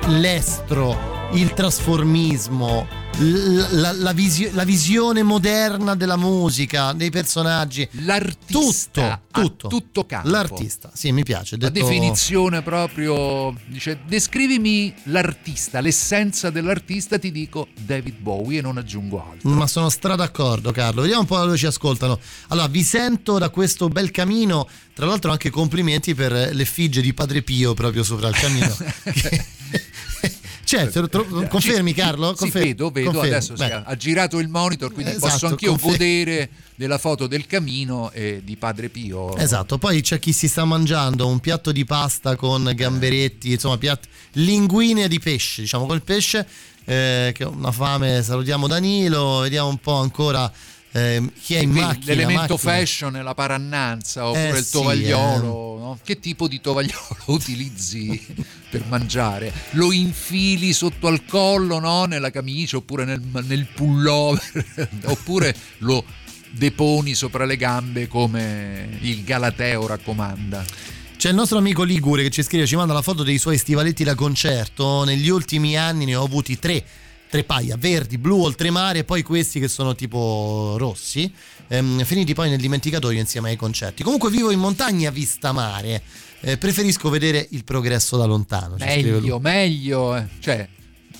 l'estro, 0.07 1.27
il 1.33 1.53
trasformismo, 1.53 2.87
la, 3.17 3.93
la 3.93 4.11
visio- 4.11 4.49
la 4.53 4.65
visione 4.65 5.23
moderna 5.23 5.95
della 5.95 6.17
musica, 6.17 6.91
dei 6.93 7.09
personaggi. 7.09 7.87
L'artista 8.03 9.21
tutto, 9.31 9.41
tutto. 9.41 9.67
tutto 9.67 10.05
campo. 10.05 10.29
L'artista, 10.29 10.91
sì, 10.93 11.11
mi 11.11 11.23
piace. 11.23 11.57
La 11.57 11.69
detto- 11.69 11.85
definizione 11.85 12.61
proprio 12.61 13.55
dice 13.67 13.99
descrivimi 14.05 14.93
l'artista, 15.03 15.79
l'essenza 15.79 16.49
dell'artista, 16.49 17.17
ti 17.17 17.31
dico 17.31 17.67
David 17.79 18.17
Bowie 18.17 18.59
e 18.59 18.61
non 18.61 18.77
aggiungo 18.77 19.25
altro. 19.31 19.49
Ma 19.49 19.67
sono 19.67 19.89
stra 19.89 20.15
d'accordo, 20.15 20.71
Carlo. 20.71 21.01
Vediamo 21.01 21.21
un 21.21 21.27
po' 21.27 21.37
dove 21.37 21.57
ci 21.57 21.65
ascoltano. 21.65 22.19
Allora, 22.49 22.67
vi 22.67 22.83
sento 22.83 23.37
da 23.37 23.49
questo 23.49 23.87
bel 23.87 24.11
camino. 24.11 24.67
Tra 24.93 25.05
l'altro, 25.05 25.31
anche 25.31 25.49
complimenti 25.49 26.15
per 26.15 26.31
l'effigie 26.53 27.01
di 27.01 27.13
Padre 27.13 27.41
Pio 27.41 27.73
proprio 27.73 28.03
sopra 28.03 28.27
il 28.27 28.35
camino. 28.35 28.75
Lo 30.93 31.07
tro- 31.09 31.47
confermi, 31.47 31.93
Carlo? 31.93 32.31
Sì, 32.33 32.43
Confermi? 32.43 32.67
vedo, 32.69 32.89
vedo, 32.89 33.11
Confermi. 33.11 33.35
adesso 33.35 33.53
Beh. 33.53 33.71
ha, 33.85 33.95
girato 33.95 34.39
il 34.39 34.47
monitor, 34.49 34.91
quindi 34.91 35.11
Esatto, 35.11 35.31
posso 35.31 35.47
anch'io 35.47 35.69
confermi. 35.71 35.97
godere 35.97 36.49
della 36.75 36.97
foto 36.97 37.27
del 37.27 37.45
camino 37.45 38.11
e 38.11 38.41
di 38.43 38.55
Padre 38.57 38.89
Pio. 38.89 39.35
Esatto, 39.37 39.77
poi 39.77 40.01
c'è 40.01 40.19
chi 40.19 40.33
si 40.33 40.47
sta 40.47 40.65
mangiando 40.65 41.27
un 41.27 41.39
piatto 41.39 41.71
di 41.71 41.85
pasta 41.85 42.35
con 42.35 42.71
gamberetti, 42.75 43.51
insomma, 43.51 43.77
piatti, 43.77 44.07
linguine 44.33 45.07
di 45.07 45.19
pesce, 45.19 45.61
diciamo 45.61 45.85
col 45.85 46.01
pesce, 46.01 46.45
eh, 46.85 47.31
che 47.33 47.43
ho 47.43 47.49
una 47.51 47.71
fame, 47.71 48.21
salutiamo 48.21 48.67
Danilo, 48.67 49.39
vediamo 49.39 49.69
un 49.69 49.77
po' 49.77 49.95
ancora 49.95 50.51
eh, 50.95 51.29
chi 51.41 51.55
è 51.55 51.59
in 51.59 51.71
macchina. 51.71 52.05
L'elemento 52.05 52.53
macchina. 52.53 52.71
fashion 52.71 53.11
la 53.21 53.33
parannanza 53.33 54.27
oppure 54.27 54.55
Eh 54.55 54.57
il 54.59 54.63
sì, 54.63 54.71
tovagliolo. 54.71 55.77
no? 55.77 55.99
Che 56.01 56.19
tipo 56.19 56.47
di 56.47 56.61
tovagliolo 56.61 57.17
utilizzi 57.27 58.25
per 58.69 58.85
mangiare? 58.87 59.51
Lo 59.71 59.91
infili 59.91 60.71
sotto 60.71 61.07
al 61.07 61.25
collo, 61.25 61.79
no? 61.79 62.05
nella 62.05 62.31
camicia 62.31 62.77
oppure 62.77 63.03
nel, 63.03 63.21
nel 63.45 63.65
pullover, 63.65 64.89
oppure 65.05 65.53
lo 65.79 66.03
deponi 66.51 67.13
sopra 67.13 67.43
le 67.43 67.57
gambe 67.57 68.07
come 68.07 68.97
il 69.01 69.23
Galateo 69.25 69.87
raccomanda. 69.87 70.63
C'è 71.17 71.29
il 71.29 71.35
nostro 71.35 71.57
amico 71.57 71.83
Ligure 71.83 72.23
che 72.23 72.29
ci 72.29 72.41
scrive, 72.43 72.65
ci 72.67 72.75
manda 72.77 72.93
la 72.93 73.01
foto 73.01 73.23
dei 73.23 73.37
suoi 73.37 73.57
stivaletti 73.57 74.03
da 74.05 74.15
concerto. 74.15 75.03
Negli 75.03 75.27
ultimi 75.27 75.77
anni 75.77 76.05
ne 76.05 76.15
ho 76.15 76.23
avuti 76.23 76.57
tre, 76.59 76.83
tre 77.29 77.43
paia, 77.43 77.75
verdi, 77.77 78.17
blu, 78.17 78.41
oltremare, 78.41 78.99
e 78.99 79.03
poi 79.03 79.23
questi 79.23 79.59
che 79.59 79.67
sono 79.67 79.95
tipo 79.95 80.75
rossi, 80.77 81.31
ehm, 81.67 82.03
finiti 82.03 82.33
poi 82.33 82.49
nel 82.49 82.59
dimenticatoio 82.59 83.19
insieme 83.19 83.49
ai 83.49 83.55
concerti. 83.55 84.03
Comunque 84.03 84.29
vivo 84.29 84.51
in 84.51 84.59
montagna 84.59 85.09
vista 85.09 85.51
mare, 85.51 86.01
eh, 86.41 86.57
preferisco 86.57 87.09
vedere 87.09 87.47
il 87.51 87.63
progresso 87.63 88.17
da 88.17 88.25
lontano. 88.25 88.75
Meglio, 88.77 89.39
meglio, 89.39 90.15
eh. 90.15 90.27
cioè, 90.39 90.67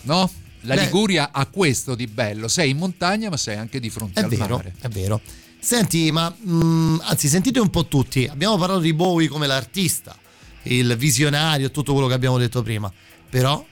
no? 0.04 0.30
La 0.62 0.76
Beh. 0.76 0.84
Liguria 0.84 1.30
ha 1.32 1.46
questo 1.46 1.94
di 1.94 2.08
bello, 2.08 2.48
sei 2.48 2.72
in 2.72 2.78
montagna 2.78 3.30
ma 3.30 3.38
sei 3.38 3.56
anche 3.56 3.80
di 3.80 3.90
fronte 3.90 4.20
al 4.20 4.30
vero, 4.30 4.56
mare. 4.58 4.74
è 4.80 4.88
vero. 4.88 5.22
Senti, 5.60 6.12
ma 6.12 6.30
mh, 6.30 7.02
anzi, 7.04 7.28
sentite 7.28 7.60
un 7.60 7.70
po' 7.70 7.86
tutti. 7.88 8.28
Abbiamo 8.28 8.58
parlato 8.58 8.82
di 8.82 8.94
Bowie 8.94 9.28
come 9.28 9.48
l'artista, 9.48 10.16
il 10.64 10.96
visionario, 10.96 11.72
tutto 11.72 11.94
quello 11.94 12.08
che 12.08 12.14
abbiamo 12.14 12.38
detto 12.38 12.62
prima. 12.62 12.92
Però 13.30 13.66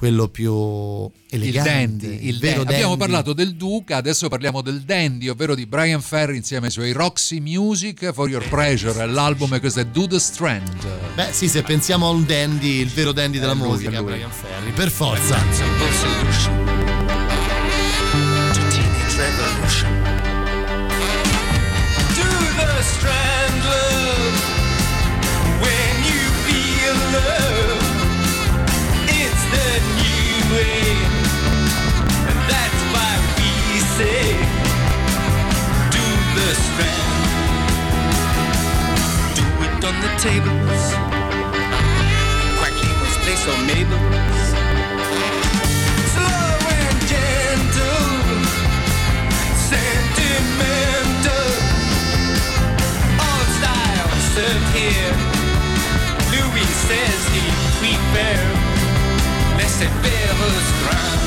quello 0.00 0.28
più 0.28 0.50
Il 0.52 1.42
elegante, 1.42 2.08
dandy, 2.08 2.26
il 2.26 2.38
vero 2.38 2.62
dandy. 2.62 2.72
Abbiamo 2.72 2.96
parlato 2.96 3.34
del 3.34 3.54
Duca, 3.54 3.96
adesso 3.96 4.28
parliamo 4.28 4.62
del 4.62 4.80
dandy, 4.80 5.28
ovvero 5.28 5.54
di 5.54 5.66
Brian 5.66 6.00
Ferry 6.00 6.38
insieme 6.38 6.66
ai 6.66 6.72
suoi 6.72 6.92
Roxy 6.92 7.38
Music 7.38 8.10
for 8.10 8.26
Your 8.26 8.48
Pleasure, 8.48 9.04
l'album 9.04 9.60
questo 9.60 9.80
è 9.80 9.84
Do 9.84 10.06
the 10.06 10.18
Strand. 10.18 10.86
Beh 11.14 11.32
sì, 11.32 11.48
se 11.48 11.60
pensiamo 11.60 12.06
a 12.06 12.10
un 12.12 12.24
dandy, 12.24 12.80
il 12.80 12.88
vero 12.88 13.12
dandy 13.12 13.38
della 13.38 13.52
lui, 13.52 13.68
musica, 13.68 14.00
lui. 14.00 14.12
Brian 14.12 14.30
Ferry, 14.30 14.70
per 14.70 14.90
forza. 14.90 16.69
Tables. 40.20 40.84
Quacky 42.60 42.92
was 43.00 43.16
place 43.24 43.44
on 43.48 43.60
Mabel's. 43.66 44.48
Slow 46.12 46.60
and 46.76 46.98
gentle, 47.08 48.04
sentimental. 49.72 51.48
All 53.16 53.44
styles 53.56 54.24
served 54.36 54.68
here. 54.76 55.16
Louis 56.36 56.70
says 56.84 57.20
he 57.32 57.44
prefer 57.80 58.40
laissez-faire 59.56 60.34
restaurant. 60.52 61.22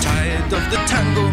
Tired 0.00 0.50
of 0.58 0.64
the 0.72 0.78
tango, 0.88 1.24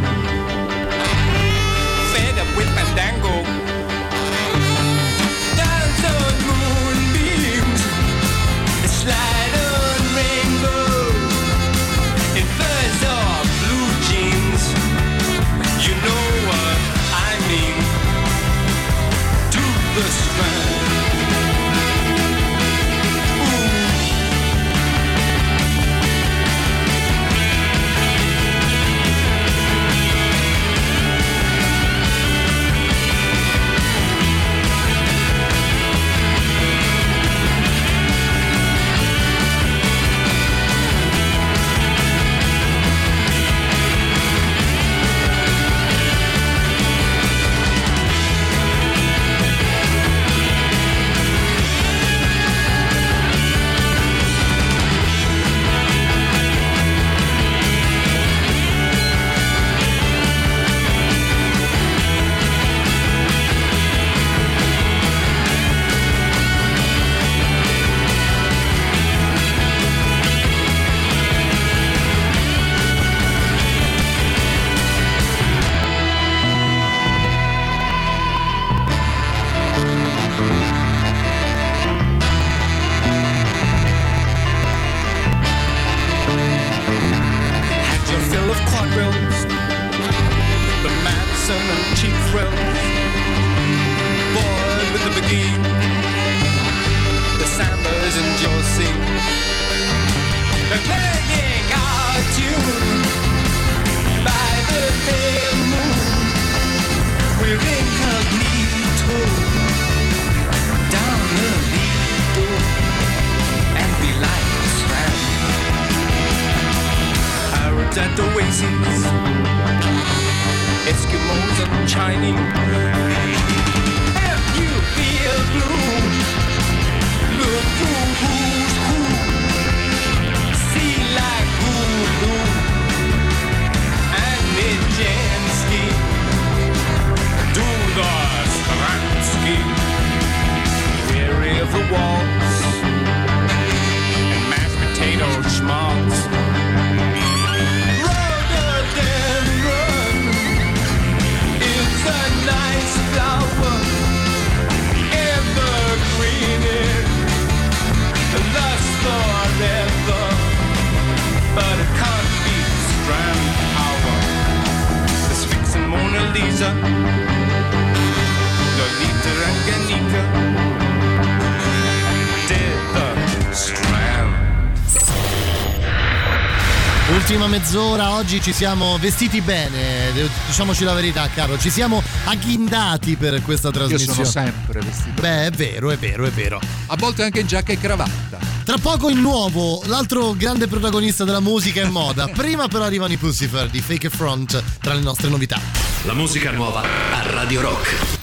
Mezz'ora, 177.97 178.11
oggi 178.11 178.39
ci 178.43 178.53
siamo 178.53 178.99
vestiti 178.99 179.41
bene, 179.41 180.11
de- 180.13 180.29
diciamoci 180.45 180.83
la 180.83 180.93
verità 180.93 181.27
Carlo, 181.33 181.57
ci 181.57 181.71
siamo 181.71 182.03
agghindati 182.25 183.15
per 183.15 183.41
questa 183.41 183.69
Io 183.69 183.73
trasmissione. 183.73 184.13
sono 184.13 184.45
sempre 184.45 184.81
vestito. 184.81 185.19
Beh, 185.19 185.45
è 185.47 185.49
vero, 185.49 185.89
è 185.89 185.97
vero, 185.97 186.25
è 186.25 186.29
vero. 186.29 186.61
A 186.87 186.95
volte 186.95 187.23
anche 187.23 187.39
in 187.39 187.47
giacca 187.47 187.71
e 187.71 187.79
cravatta. 187.79 188.37
Tra 188.63 188.77
poco 188.77 189.09
il 189.09 189.17
nuovo, 189.17 189.81
l'altro 189.85 190.33
grande 190.33 190.67
protagonista 190.67 191.23
della 191.23 191.39
musica 191.39 191.81
e 191.81 191.85
moda. 191.85 192.27
Prima 192.35 192.67
però 192.67 192.83
arrivano 192.83 193.13
i 193.13 193.17
Pussifer 193.17 193.67
di 193.67 193.81
Fake 193.81 194.11
Front 194.11 194.61
tra 194.79 194.93
le 194.93 195.01
nostre 195.01 195.29
novità. 195.29 195.59
La 196.03 196.13
musica 196.13 196.51
nuova 196.51 196.81
a 196.81 197.31
Radio 197.31 197.61
Rock. 197.61 198.16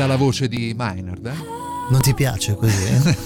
Ma 0.00 0.06
è 0.06 0.06
cambiata 0.06 0.06
la 0.06 0.16
voce 0.16 0.48
di 0.48 0.74
Maynard, 0.74 1.26
eh? 1.26 1.34
Non 1.90 2.00
ti 2.00 2.14
piace 2.14 2.54
così? 2.54 2.84
eh? 2.84 3.16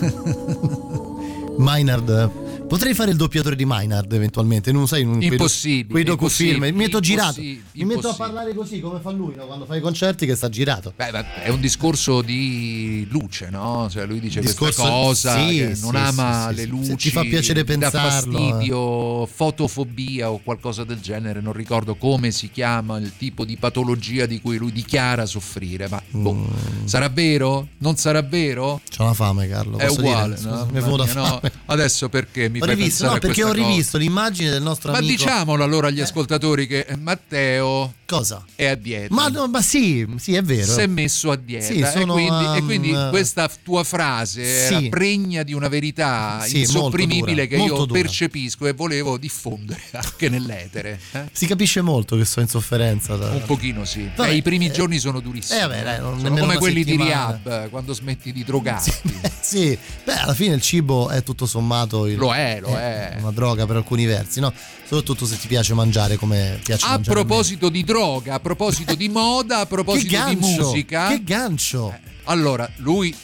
Maynard. 1.59 2.42
Potrei 2.66 2.94
fare 2.94 3.10
il 3.10 3.16
doppiatore 3.16 3.55
di 3.55 3.64
Maynard 3.64 4.10
eventualmente, 4.12 4.72
non 4.72 4.88
sai, 4.88 5.05
do- 5.05 5.22
Impossibile, 5.22 5.90
Quei 5.90 6.02
docufilm, 6.02 6.62
mi 6.62 6.72
metto 6.72 6.98
girato. 6.98 7.40
Mi 7.40 7.84
metto 7.84 8.09
a 8.09 8.14
parlare 8.14 8.55
così 8.55 8.80
come 8.80 8.98
fa 9.01 9.10
lui 9.10 9.34
no? 9.36 9.46
quando 9.46 9.66
fa 9.66 9.76
i 9.76 9.80
concerti 9.80 10.26
che 10.26 10.34
sta 10.34 10.48
girato. 10.48 10.92
Beh, 10.96 11.42
è 11.42 11.51
un 11.51 11.60
discorso 11.60 12.22
di 12.22 12.94
luce, 13.20 13.49
no? 13.51 13.89
Cioè 13.91 14.07
lui 14.07 14.19
dice 14.20 14.41
Discorso- 14.41 14.82
questa 14.82 14.91
cosa, 14.91 15.47
sì, 15.49 15.57
che 15.59 15.66
non 15.81 15.91
sì, 15.91 15.97
ama 15.97 16.49
sì, 16.51 16.55
le 16.57 16.65
luci, 16.66 16.86
Se 16.86 16.97
ti 16.97 17.11
fa 17.11 17.23
piacere 17.23 17.62
dà 17.65 17.73
pensarlo, 17.77 18.39
eh. 18.39 18.41
fastidio, 18.51 19.27
fotofobia 19.27 20.31
o 20.31 20.41
qualcosa 20.43 20.85
del 20.85 21.01
genere, 21.01 21.41
non 21.41 21.53
ricordo 21.53 21.95
come 21.95 22.31
si 22.31 22.51
chiama 22.51 22.99
il 22.99 23.12
tipo 23.16 23.45
di 23.45 23.57
patologia 23.57 24.27
di 24.27 24.41
cui 24.41 24.57
lui 24.57 24.73
dichiara 24.73 25.27
soffrire, 25.27 25.89
ma 25.89 26.03
boh, 26.11 26.32
Mm. 26.35 26.86
sarà 26.86 27.09
vero? 27.09 27.69
Non 27.78 27.97
sarà 27.97 28.23
vero? 28.23 28.81
C'ho 28.95 29.05
la 29.05 29.15
fame, 29.15 29.47
Carlo. 29.49 29.78
È 29.78 29.86
uguale, 29.86 30.35
dire? 30.36 30.49
no? 30.49 30.69
Scusa, 30.81 31.12
no. 31.15 31.41
Adesso 31.66 32.09
perché 32.09 32.49
mi 32.49 32.61
Ho 32.61 32.65
fai 32.65 32.74
rivisto, 32.74 33.05
no, 33.07 33.12
perché 33.19 33.43
ho 33.43 33.47
questa 33.49 33.62
cosa? 33.62 33.69
rivisto 33.69 33.99
l'immagine 33.99 34.51
del 34.51 34.62
nostro 34.62 34.91
Ma 34.93 34.99
amico. 34.99 35.12
diciamolo 35.12 35.62
allora 35.65 35.89
agli 35.89 36.01
ascoltatori 36.01 36.66
che 36.66 36.86
Matteo 36.99 37.95
Cosa? 38.07 38.45
è 38.55 38.66
a 38.66 38.74
dieta. 38.74 39.15
Ma, 39.15 39.28
no, 39.28 39.47
ma 39.49 39.62
sì, 39.62 40.07
sì, 40.16 40.35
è 40.35 40.43
vero. 40.43 40.70
si 40.73 40.81
è 40.81 40.86
messo 40.86 41.31
a 41.31 41.36
dieta 41.36 41.65
Sì, 41.65 41.85
sono, 41.93 42.16
e, 42.16 42.27
quindi, 42.27 42.45
e 42.45 42.59
um, 42.59 42.65
quindi 42.66 42.91
questa 43.10 43.51
tua 43.62 43.85
frase 43.85 44.43
era 44.43 44.78
sì. 44.78 44.89
pregna 44.89 45.43
di 45.43 45.52
una 45.52 45.68
verità 45.68 46.40
Sì, 46.47 46.60
insopprimibile 46.60 47.47
molto 47.48 47.56
che 47.56 47.56
io 47.56 47.85
dura. 47.86 48.01
percepisco 48.01 48.66
e 48.66 48.72
volevo 48.72 49.16
diffondere 49.18 49.81
anche 49.93 50.28
nell'etere. 50.28 51.01
eh? 51.12 51.24
Si 51.32 51.47
capisce 51.47 51.81
molto 51.81 52.16
che 52.16 52.24
sto 52.24 52.40
in 52.40 52.48
sofferenza. 52.48 53.16
da- 53.16 53.31
Un 53.31 53.43
pochino 53.44 53.85
sì. 53.85 54.09
Vabbè, 54.14 54.31
Eh, 54.31 54.36
I 54.36 54.43
primi 54.43 54.66
eh, 54.66 54.70
giorni 54.70 54.98
sono 54.98 55.20
durissimi. 55.20 55.59
eh, 55.60 55.62
vabbè, 55.66 55.82
dai, 55.82 56.01
non- 56.01 56.18
sono 56.20 56.36
come 56.36 56.56
quelli 56.56 56.85
di 56.85 56.93
settimana. 56.93 57.40
Rehab 57.43 57.68
quando 57.70 57.93
smetti 57.93 58.32
di 58.32 58.44
drogarti. 58.44 58.93
Sì, 59.44 59.76
beh, 60.05 60.14
alla 60.20 60.32
fine 60.35 60.55
il 60.55 60.62
cibo 60.62 61.10
è 61.10 61.22
tutto 61.22 61.44
sommato 61.47 62.06
il- 62.06 62.16
Lo 62.16 62.32
è, 62.35 62.59
lo 62.60 62.74
è. 62.78 63.16
una 63.20 63.31
droga 63.31 63.66
per 63.66 63.76
alcuni 63.76 64.06
versi, 64.06 64.40
no? 64.40 64.52
Soprattutto 64.95 65.27
se 65.27 65.39
ti 65.41 65.49
piace 65.49 65.75
mangiare 65.75 66.16
come 66.16 66.61
piace 66.62 66.85
A 66.87 66.91
mangiare. 66.91 67.15
proposito 67.15 67.69
di 67.69 67.83
droga, 67.83 68.35
a 68.35 68.41
proposito 68.41 68.95
di 68.95 69.09
moda, 69.09 69.59
a 69.61 69.66
proposito 69.66 70.07
che 70.07 70.12
gancio, 70.15 70.37
di 70.37 70.57
musica. 70.59 71.09
Che 71.09 71.23
gancio! 71.25 71.99
Allora, 72.25 72.71
lui 72.77 73.15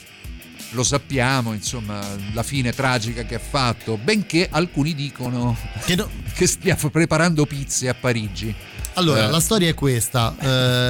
lo 0.72 0.82
sappiamo, 0.82 1.52
insomma, 1.52 2.04
la 2.32 2.42
fine 2.42 2.72
tragica 2.72 3.24
che 3.24 3.36
ha 3.36 3.40
fatto, 3.40 3.96
benché 3.96 4.48
alcuni 4.50 4.94
dicono 4.94 5.56
che, 6.34 6.46
stia 6.46 6.74
f- 6.76 6.90
preparando 6.90 7.46
pizze 7.46 7.88
a 7.88 7.94
Parigi. 7.94 8.52
Allora, 8.94 9.28
Eh, 9.28 9.30
la 9.30 9.40
storia 9.40 9.68
è 9.68 9.74
questa. 9.74 10.34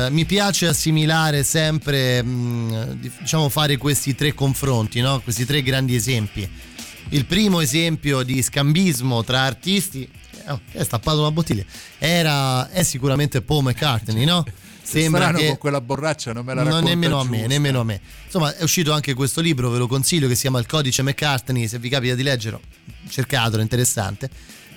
Eh, 0.07 0.11
mi 0.11 0.25
piace 0.25 0.67
assimilare 0.67 1.45
sempre, 1.45 2.23
mh, 2.23 2.99
diciamo, 3.21 3.49
fare 3.51 3.77
questi 3.77 4.15
tre 4.15 4.33
confronti, 4.35 5.01
no? 5.01 5.21
questi 5.21 5.45
tre 5.45 5.63
grandi 5.63 5.95
esempi. 5.95 6.49
Il 7.11 7.27
primo 7.27 7.61
esempio 7.61 8.23
di 8.23 8.41
scambismo 8.43 9.23
tra 9.25 9.43
artisti, 9.43 10.09
oh, 10.49 10.61
è 10.73 10.83
stappato 10.83 11.21
una 11.21 11.31
bottiglia, 11.31 11.65
era, 11.99 12.71
è 12.71 12.83
sicuramente 12.83 13.43
Paul 13.43 13.65
McCartney, 13.65 14.25
no? 14.25 14.45
Sembra 14.83 15.21
strano 15.21 15.39
che 15.39 15.47
con 15.49 15.59
quella 15.59 15.81
borraccia 15.81 16.33
non 16.33 16.45
me 16.45 16.55
la 16.55 16.63
No, 16.63 16.69
racconta 16.69 16.89
nemmeno 16.89 17.21
a 17.21 17.25
me, 17.25 17.31
giusta. 17.31 17.47
nemmeno 17.47 17.81
a 17.81 17.85
me. 17.85 18.01
Insomma, 18.25 18.57
è 18.57 18.63
uscito 18.63 18.93
anche 18.93 19.15
questo 19.15 19.41
libro, 19.41 19.71
ve 19.71 19.79
lo 19.79 19.87
consiglio, 19.87 20.27
che 20.27 20.35
si 20.35 20.41
chiama 20.43 20.59
Il 20.59 20.67
codice 20.67 21.03
McCartney, 21.03 21.69
se 21.69 21.79
vi 21.79 21.89
capita 21.89 22.15
di 22.15 22.23
leggerlo, 22.25 22.61
cercatelo, 23.09 23.59
è 23.59 23.63
interessante. 23.63 24.29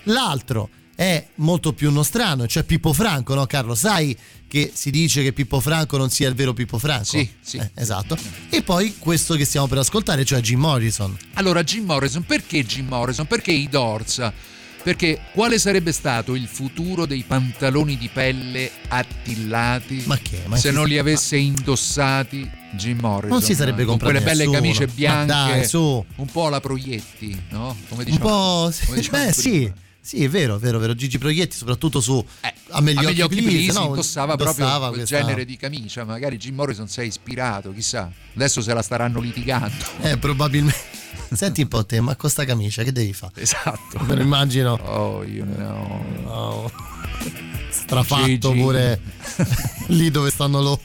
L'altro 0.03 0.69
è 0.95 1.26
molto 1.35 1.73
più 1.73 1.91
nostrano, 1.91 2.45
cioè 2.45 2.64
Pippo 2.64 2.94
Franco, 2.94 3.34
no 3.34 3.45
Carlo? 3.48 3.73
Sai 3.73 4.15
che 4.48 4.72
si 4.72 4.91
dice 4.91 5.23
che 5.23 5.34
Pippo 5.34 5.60
Franco 5.60 5.98
non 5.98 6.11
sia 6.11 6.30
il 6.30 6.35
vero 6.35 6.53
Pippo 6.53 6.77
Franco? 6.77 7.06
Sì, 7.06 7.27
sì. 7.41 7.57
Eh, 7.57 7.72
esatto. 7.73 8.15
E 8.49 8.61
poi 8.61 8.95
questo 8.99 9.34
che 9.34 9.45
stiamo 9.45 9.65
per 9.65 9.80
ascoltare, 9.80 10.23
cioè 10.23 10.41
Jim 10.41 10.60
Morrison. 10.60 11.18
Allora, 11.34 11.64
Jim 11.64 11.85
Morrison, 11.85 12.23
perché 12.23 12.64
Jim 12.64 12.88
Morrison? 12.88 13.26
Perché 13.26 13.52
i 13.52 13.68
Doors? 13.68 14.31
Perché 14.84 15.22
quale 15.31 15.60
sarebbe 15.60 15.93
stato 15.93 16.35
il 16.35 16.45
futuro 16.47 17.05
dei 17.05 17.23
pantaloni 17.26 17.97
di 17.97 18.10
pelle 18.11 18.69
attillati 18.89 20.03
Ma 20.05 20.18
che? 20.18 20.41
Ma 20.45 20.57
se 20.57 20.72
non 20.72 20.88
li 20.88 20.97
avesse 20.97 21.38
indossati 21.38 22.49
Jim 22.72 22.99
Morrison? 22.99 23.30
Non 23.38 23.41
si 23.41 23.55
sarebbe 23.55 23.85
con 23.85 23.97
comprato 23.97 24.11
quelle 24.11 24.26
belle 24.26 24.39
nessuno. 24.45 24.57
camicie 24.57 24.88
bianche, 24.88 25.26
dai, 25.27 25.69
un 26.15 26.26
po' 26.31 26.47
alla 26.47 26.60
Proietti, 26.60 27.41
no? 27.51 27.77
Come 27.88 28.03
Un 28.03 28.11
diciamo, 28.11 28.26
po'... 28.30 28.73
come 28.85 28.97
diciamo 28.97 29.18
Beh, 29.26 29.31
prima. 29.31 29.31
sì. 29.31 29.73
Sì, 30.05 30.22
è 30.22 30.27
vero, 30.30 30.57
è 30.57 30.60
vero, 30.60 30.80
è 30.80 30.81
vero. 30.81 30.93
Gigi 30.95 31.18
Proietti, 31.18 31.55
soprattutto 31.55 32.01
su 32.01 32.18
gli 32.41 32.47
a 32.72 32.81
me 32.81 32.91
occhi, 32.93 33.22
occhi 33.22 33.41
please, 33.41 33.72
no? 33.72 33.85
indossava, 33.85 34.35
proprio 34.35 34.65
Indossava 34.65 34.88
quel 34.89 34.97
questa- 34.99 35.18
genere 35.22 35.45
di 35.45 35.55
camicia. 35.55 36.03
Magari 36.03 36.35
Jim 36.35 36.55
Morrison 36.55 36.89
si 36.89 36.99
è 36.99 37.03
ispirato, 37.03 37.72
chissà. 37.72 38.11
Adesso 38.35 38.61
se 38.61 38.73
la 38.73 38.81
staranno 38.81 39.22
litigando. 39.22 39.85
Eh, 40.01 40.18
probabilmente. 40.18 41.01
Senti 41.38 41.61
un 41.61 41.68
po' 41.68 41.85
te, 41.85 41.99
ma 42.01 42.15
con 42.15 42.30
sta 42.30 42.45
camicia 42.45 42.84
che 42.84 42.91
devi 42.91 43.14
fare? 43.14 43.41
Esatto. 43.41 43.99
Me 44.01 44.15
lo 44.15 44.22
immagino. 44.22 44.73
Oh, 44.73 45.23
io 45.23 45.45
no. 45.45 46.05
Oh. 46.26 46.72
Strafatto 47.69 48.26
Gigi. 48.26 48.61
pure 48.61 48.99
lì 49.88 50.11
dove 50.11 50.30
stanno 50.30 50.61
loro. 50.61 50.81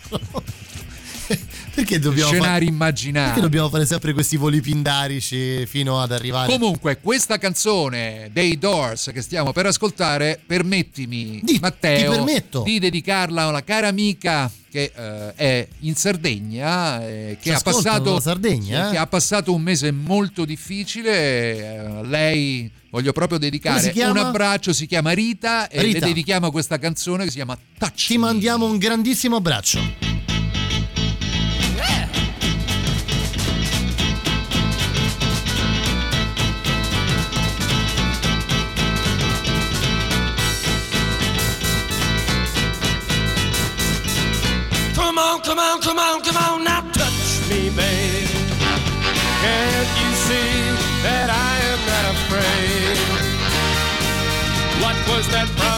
Perché 1.79 2.01
dobbiamo 2.01 2.31
Scenari 2.31 2.51
fare... 2.51 2.65
immaginari. 2.65 3.27
Perché 3.27 3.41
dobbiamo 3.41 3.69
fare 3.69 3.87
sempre 3.87 4.13
questi 4.13 4.37
voli 4.37 4.61
pindarici 4.61 5.65
fino 5.67 6.01
ad 6.01 6.11
arrivare 6.11 6.51
Comunque, 6.51 6.99
questa 7.01 7.39
canzone 7.39 8.31
dei 8.33 8.59
Doors 8.59 9.11
che 9.13 9.23
stiamo 9.23 9.53
per 9.53 9.67
ascoltare, 9.67 10.41
permettimi, 10.45 11.39
Di- 11.41 11.59
Matteo, 11.61 12.11
ti 12.11 12.17
permetto. 12.17 12.63
di 12.63 12.81
dedicarla 12.81 13.43
a 13.43 13.47
una 13.47 13.63
cara 13.63 13.87
amica 13.87 14.51
che 14.69 14.93
eh, 14.93 15.35
è 15.35 15.69
in 15.81 15.95
Sardegna, 15.95 17.07
eh, 17.07 17.39
che, 17.41 17.53
ha 17.53 17.61
passato, 17.61 18.19
Sardegna, 18.19 18.89
eh? 18.89 18.91
che 18.91 18.99
ha 18.99 19.07
passato 19.07 19.55
un 19.55 19.63
mese 19.63 19.93
molto 19.93 20.45
difficile. 20.45 22.01
eh, 22.01 22.07
lei 22.07 22.69
voglio 22.91 23.13
proprio 23.13 23.39
dedicare 23.39 23.93
un 23.95 24.17
abbraccio, 24.17 24.73
si 24.73 24.87
chiama 24.87 25.13
Rita, 25.13 25.69
e 25.69 25.81
Rita. 25.81 26.01
le 26.01 26.07
dedichiamo 26.07 26.51
questa 26.51 26.77
canzone 26.79 27.23
che 27.23 27.31
si 27.31 27.37
chiama 27.37 27.57
Touch. 27.79 28.07
Ti 28.07 28.19
mandiamo 28.19 28.67
un 28.67 28.79
grandissimo 28.79 29.37
abbraccio. 29.37 30.08
See 50.29 50.53
that 51.05 51.29
I 51.49 51.53
am 51.73 51.81
not 51.93 52.05
afraid? 52.17 52.97
What 54.83 54.97
was 55.09 55.25
that 55.33 55.49
promise 55.57 55.78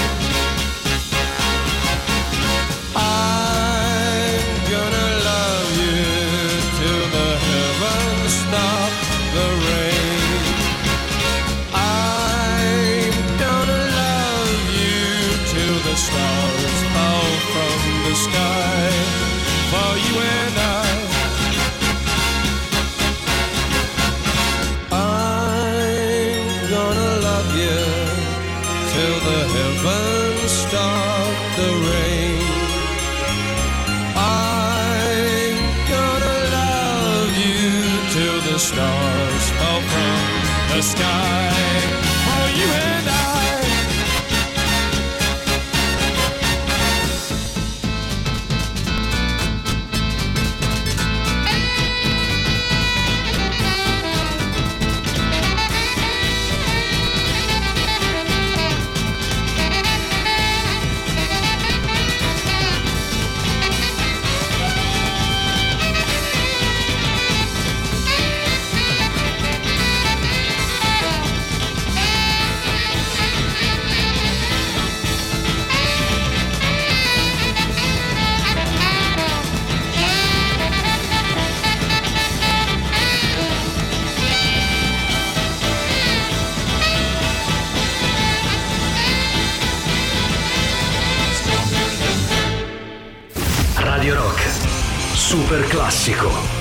Super 95.91 96.60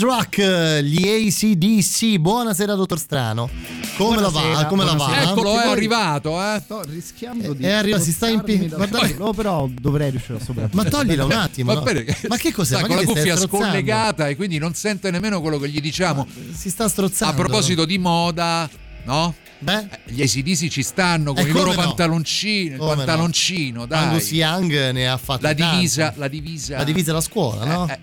eh, 0.00 0.82
gli 0.84 1.08
ACDC. 1.08 2.18
Buonasera, 2.18 2.74
dottor 2.74 2.98
Strano. 2.98 3.50
Come 3.96 4.16
la 4.20 4.28
va? 4.28 4.40
Buonasera, 4.40 4.66
Come 4.68 4.84
la 4.84 4.90
va? 4.92 4.96
buonasera. 5.06 5.30
Eccolo, 5.30 5.60
è 5.60 5.66
arrivato, 5.66 6.40
eh. 6.40 6.60
Sto 6.62 6.82
rischiando 6.88 7.52
di 7.52 7.64
È 7.64 7.70
arrivato, 7.72 8.02
si 8.04 8.12
sta 8.12 8.26
spostarmi 8.28 8.52
impi- 8.54 8.68
da- 8.68 8.76
guardate- 8.76 9.16
No, 9.18 9.32
però 9.32 9.68
dovrei 9.80 10.10
riuscire 10.10 10.38
a 10.38 10.40
sopravvivere. 10.44 10.82
Ma 10.84 10.88
toglila 10.96 11.24
un 11.24 11.32
attimo. 11.32 11.74
Va 11.74 11.80
no? 11.92 12.02
Ma 12.28 12.36
che 12.36 12.52
cos'è? 12.52 12.74
Sta 12.76 12.80
Ma 12.82 12.86
con 12.86 12.96
la 12.96 13.04
cuffia 13.04 13.36
scollegata 13.36 14.28
e 14.28 14.36
quindi 14.36 14.58
non 14.58 14.74
sente 14.74 15.10
nemmeno 15.10 15.40
quello 15.40 15.58
che 15.58 15.68
gli 15.68 15.80
diciamo. 15.80 16.26
Si 16.54 16.70
sta 16.70 16.88
strozzando. 16.88 17.34
A 17.34 17.36
proposito 17.44 17.84
di 17.84 17.98
moda, 17.98 18.68
no? 19.04 19.34
Beh, 19.60 19.78
Eh, 19.78 20.12
Gli 20.12 20.22
ACDC 20.22 20.68
ci 20.68 20.84
stanno 20.84 21.32
con 21.34 21.44
Eh, 21.44 21.48
i 21.48 21.52
loro 21.52 21.70
no? 21.70 21.76
pantaloncini, 21.76 22.70
il 22.74 22.76
Come 22.76 22.90
no? 22.90 22.96
pantaloncino, 22.98 23.86
dai. 23.86 24.04
Angus 24.04 24.30
Young 24.30 24.90
ne 24.92 25.08
ha 25.08 25.16
fatto 25.16 25.42
la 25.42 25.52
divisa, 25.52 26.04
tanti. 26.04 26.18
la 26.20 26.28
divisa. 26.28 26.76
La 26.76 26.84
divisa 26.84 27.12
da 27.12 27.20
scuola, 27.20 27.64
no? 27.64 27.88
Eh, 27.88 27.98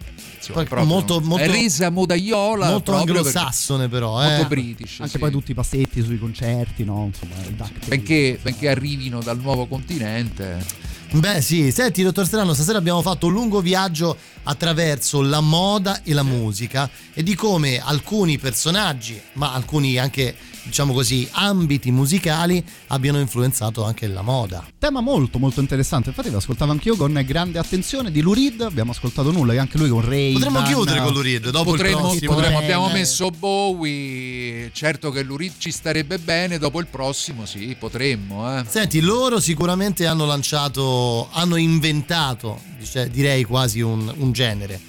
insomma, 0.49 0.57
Poi 0.57 0.65
proprio 0.65 0.87
molto- 0.87 1.21
molto- 1.21 1.43
è 1.43 1.47
resa 1.47 1.89
modaiola 1.89 2.69
molto 2.69 2.93
anglosassone 2.95 3.87
però, 3.87 4.23
eh. 4.23 4.27
molto 4.29 4.47
british 4.47 4.99
Anche 4.99 5.11
sì. 5.13 5.17
poi 5.19 5.31
tutti 5.31 5.51
i 5.51 5.53
passetti 5.53 6.03
sui 6.03 6.17
concerti, 6.19 6.83
no? 6.83 7.05
Insomma, 7.11 7.35
il 7.47 7.53
duct 7.55 7.73
tape. 7.73 7.87
benché, 7.87 8.39
benché 8.41 8.69
arrivino 8.69 9.21
dal 9.21 9.39
nuovo 9.39 9.65
continente 9.67 10.83
Beh 11.11 11.39
sì, 11.41 11.71
senti 11.71 12.03
dottor 12.03 12.25
Strano, 12.25 12.53
stasera 12.53 12.77
abbiamo 12.77 13.01
fatto 13.01 13.27
un 13.27 13.33
lungo 13.33 13.61
viaggio 13.61 14.17
attraverso 14.45 15.21
la 15.21 15.41
moda 15.41 16.01
e 16.03 16.13
la 16.13 16.23
musica 16.23 16.89
e 17.13 17.21
di 17.21 17.35
come 17.35 17.79
alcuni 17.79 18.37
personaggi, 18.39 19.21
ma 19.33 19.53
alcuni 19.53 19.97
anche 19.97 20.35
diciamo 20.65 20.93
così 20.93 21.27
ambiti 21.31 21.91
musicali 21.91 22.63
abbiano 22.87 23.19
influenzato 23.19 23.83
anche 23.83 24.07
la 24.07 24.23
moda. 24.23 24.65
Tema 24.79 24.99
molto 24.99 25.37
molto 25.37 25.59
interessante, 25.59 26.09
infatti 26.09 26.31
lo 26.31 26.37
ascoltavo 26.37 26.71
anch'io 26.71 26.95
con 26.95 27.21
grande 27.25 27.59
attenzione 27.59 28.11
di 28.11 28.21
Lurid, 28.21 28.61
abbiamo 28.61 28.91
ascoltato 28.91 29.31
nulla, 29.31 29.53
e 29.53 29.57
anche 29.57 29.77
lui 29.77 29.89
con 29.89 30.01
Ray. 30.01 30.33
Potremmo 30.33 30.63
chiudere 30.63 31.01
con 31.01 31.13
Lurid 31.13 31.49
dopo 31.49 31.71
potremmo, 31.71 31.97
il 31.97 32.03
prossimo. 32.03 32.33
potremmo- 32.33 32.59
eh, 32.59 32.63
abbiamo 32.63 32.89
eh. 32.89 32.93
messo 32.93 33.29
Bowie 33.29 34.71
certo 34.73 35.11
che 35.11 35.23
l'Urid 35.23 35.53
ci 35.57 35.71
starebbe 35.71 36.17
bene 36.17 36.57
dopo 36.57 36.79
il 36.79 36.87
prossimo 36.87 37.45
sì 37.45 37.75
potremmo 37.77 38.59
eh. 38.59 38.63
Senti, 38.67 38.99
loro 38.99 39.39
sicuramente 39.39 40.05
hanno 40.05 40.25
lanciato, 40.25 41.29
hanno 41.31 41.55
inventato, 41.55 42.59
dice- 42.85 43.09
direi 43.09 43.43
quasi 43.43 43.81
un, 43.81 44.11
un 44.17 44.31
genere. 44.31 44.79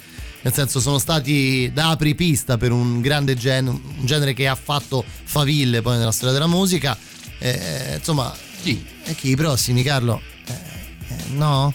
Nel 0.41 0.53
senso, 0.53 0.79
sono 0.79 0.97
stati 0.99 1.69
da 1.73 1.89
apripista 1.89 2.57
per 2.57 2.71
un 2.71 3.01
grande 3.01 3.35
gen- 3.35 3.67
un 3.67 4.05
genere 4.05 4.33
che 4.33 4.47
ha 4.47 4.55
fatto 4.55 5.03
faville 5.23 5.81
poi 5.81 5.97
nella 5.97 6.11
storia 6.11 6.33
della 6.33 6.47
musica. 6.47 6.97
Eh, 7.39 7.95
insomma, 7.97 8.33
chi? 8.61 8.85
E 9.03 9.13
chi 9.15 9.31
i 9.31 9.35
prossimi, 9.35 9.83
Carlo? 9.83 10.21
Eh, 10.45 10.53
eh, 10.53 11.15
no? 11.31 11.73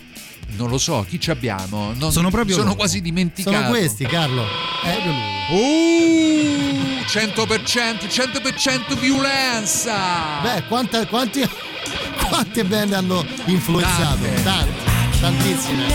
non 0.54 0.68
lo 0.68 0.76
so 0.76 1.02
chi 1.08 1.18
ci 1.18 1.30
abbiamo 1.30 1.94
Non- 1.96 2.12
Sono 2.12 2.28
proprio 2.28 2.54
sono 2.56 2.66
loro. 2.66 2.76
quasi 2.78 3.00
dimenticato 3.00 3.56
Sono 3.56 3.68
questi, 3.70 4.04
Carlo. 4.04 4.44
Uh, 5.50 7.02
100% 7.06 8.06
100% 8.06 8.98
violenza 8.98 10.40
Beh, 10.42 10.64
quanta- 10.68 11.06
quanti, 11.06 11.40
quante 12.28 12.64
band 12.64 12.92
hanno 12.92 13.24
influenzato? 13.46 14.18
Tante. 14.24 14.42
Tante, 14.42 14.90
tantissime. 15.22 15.86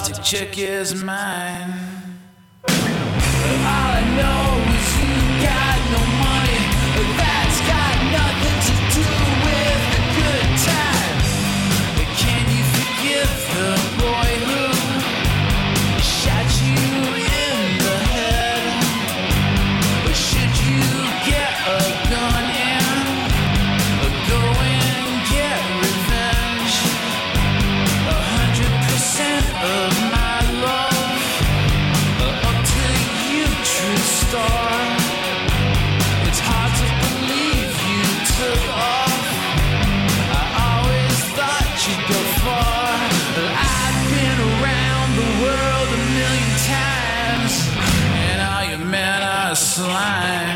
This 0.00 0.18
Arctic 0.18 0.24
chick 0.24 0.58
is 0.58 1.02
mine. 1.02 1.99
Slime. 49.80 50.49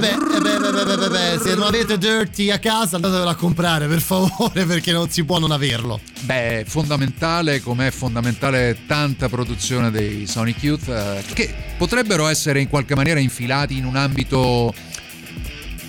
Beh, 0.00 0.08
eh 0.08 0.40
beh, 0.40 0.58
beh, 0.58 0.84
beh, 0.84 0.96
beh, 0.96 1.08
beh, 1.08 1.38
se 1.42 1.54
non 1.54 1.66
avete 1.66 1.98
Dirty 1.98 2.50
a 2.50 2.58
casa 2.58 2.96
andatevelo 2.96 3.28
a 3.28 3.34
comprare 3.34 3.86
per 3.86 4.00
favore 4.00 4.64
perché 4.66 4.92
non 4.92 5.10
si 5.10 5.24
può 5.24 5.38
non 5.38 5.50
averlo. 5.50 6.00
Beh, 6.22 6.64
fondamentale 6.66 7.60
come 7.60 7.88
è 7.88 7.90
fondamentale 7.90 8.78
tanta 8.86 9.28
produzione 9.28 9.90
dei 9.90 10.26
Sonic 10.26 10.62
Youth 10.62 10.88
eh, 10.88 11.22
che 11.34 11.54
potrebbero 11.76 12.26
essere 12.26 12.60
in 12.60 12.68
qualche 12.68 12.94
maniera 12.94 13.20
infilati 13.20 13.76
in 13.76 13.84
un 13.84 13.96
ambito 13.96 14.72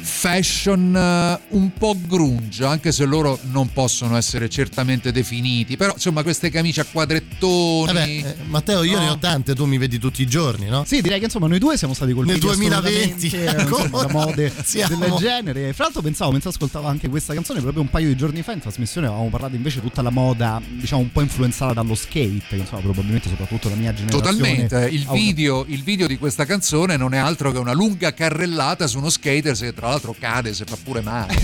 fashion 0.02 0.96
eh, 0.96 1.40
un 1.50 1.74
po' 1.74 1.96
grunge, 2.08 2.66
anche 2.66 2.92
se 2.92 3.06
loro 3.06 3.40
non 3.52 3.72
possono 3.72 4.18
essere 4.18 4.50
certamente 4.50 5.12
definiti, 5.12 5.78
però 5.78 5.94
insomma 5.94 6.24
queste 6.24 6.50
camicie 6.50 6.82
a 6.82 6.86
quadrettoni. 6.86 7.90
Eh 7.90 7.94
beh, 7.94 8.30
eh, 8.30 8.36
Matteo, 8.48 8.84
io 8.84 8.98
No. 8.98 9.04
ne 9.04 9.10
ho 9.12 9.18
tante, 9.18 9.56
tu 9.56 9.66
mi 9.66 9.78
vedi 9.78 9.98
tutti 10.00 10.22
i 10.22 10.28
giorni, 10.28 10.68
no? 10.68 10.84
Sì, 10.86 11.02
direi 11.02 11.20
che 11.20 11.26
insomma 11.26 11.48
noi 11.48 11.60
due 11.60 11.78
siamo 11.78 11.94
stati 11.94 12.14
colpiti 12.14 12.46
Nel 12.46 12.56
2020 12.58 13.26
assolutamente, 13.28 13.38
insomma, 13.62 13.62
ancora 13.62 14.06
da 14.06 14.12
mode 14.14 14.54
siamo- 14.64 14.98
del 14.98 15.14
genere. 15.14 15.74
Fra 15.74 15.84
l'altro 15.86 16.02
pensavo, 16.02 16.32
mentre 16.32 16.50
ascoltavo 16.50 16.88
anche 16.88 17.08
questa 17.10 17.34
canzone 17.34 17.62
proprio 17.62 17.82
un 17.82 17.90
paio 17.90 18.08
di 18.08 18.16
giorni 18.16 18.42
fa 18.42 18.52
in 18.54 18.60
trasmissione 18.60 19.08
avevamo 19.08 19.30
parlato 19.30 19.56
invece 19.56 19.80
di 19.82 19.88
tutta 19.88 20.02
la 20.02 20.10
moda, 20.10 20.62
diciamo 20.68 21.02
un 21.02 21.12
po' 21.12 21.22
influenzata 21.22 21.74
dallo 21.74 21.96
skate, 21.96 22.42
che 22.50 22.56
insomma 22.58 22.82
probabilmente 22.82 23.30
soprattutto 23.30 23.70
la 23.70 23.76
mia 23.76 23.94
generazione. 23.94 24.24
Totalmente, 24.38 24.88
il 24.92 25.08
video, 25.12 25.66
il 25.68 25.84
video 25.84 26.08
di 26.08 26.18
questa 26.18 26.46
canzone 26.46 26.98
non 26.98 27.14
è 27.14 27.18
altro 27.18 27.52
che 27.52 27.58
una 27.58 27.74
lunga 27.74 28.14
carrellata 28.14 28.88
su 28.88 28.98
uno 28.98 29.10
skater 29.10 29.56
che 29.56 29.74
tra 29.74 29.88
l'altro 29.92 30.16
cade 30.18 30.54
se 30.54 30.66
fa 30.66 30.78
pure 30.82 31.02
male. 31.02 31.36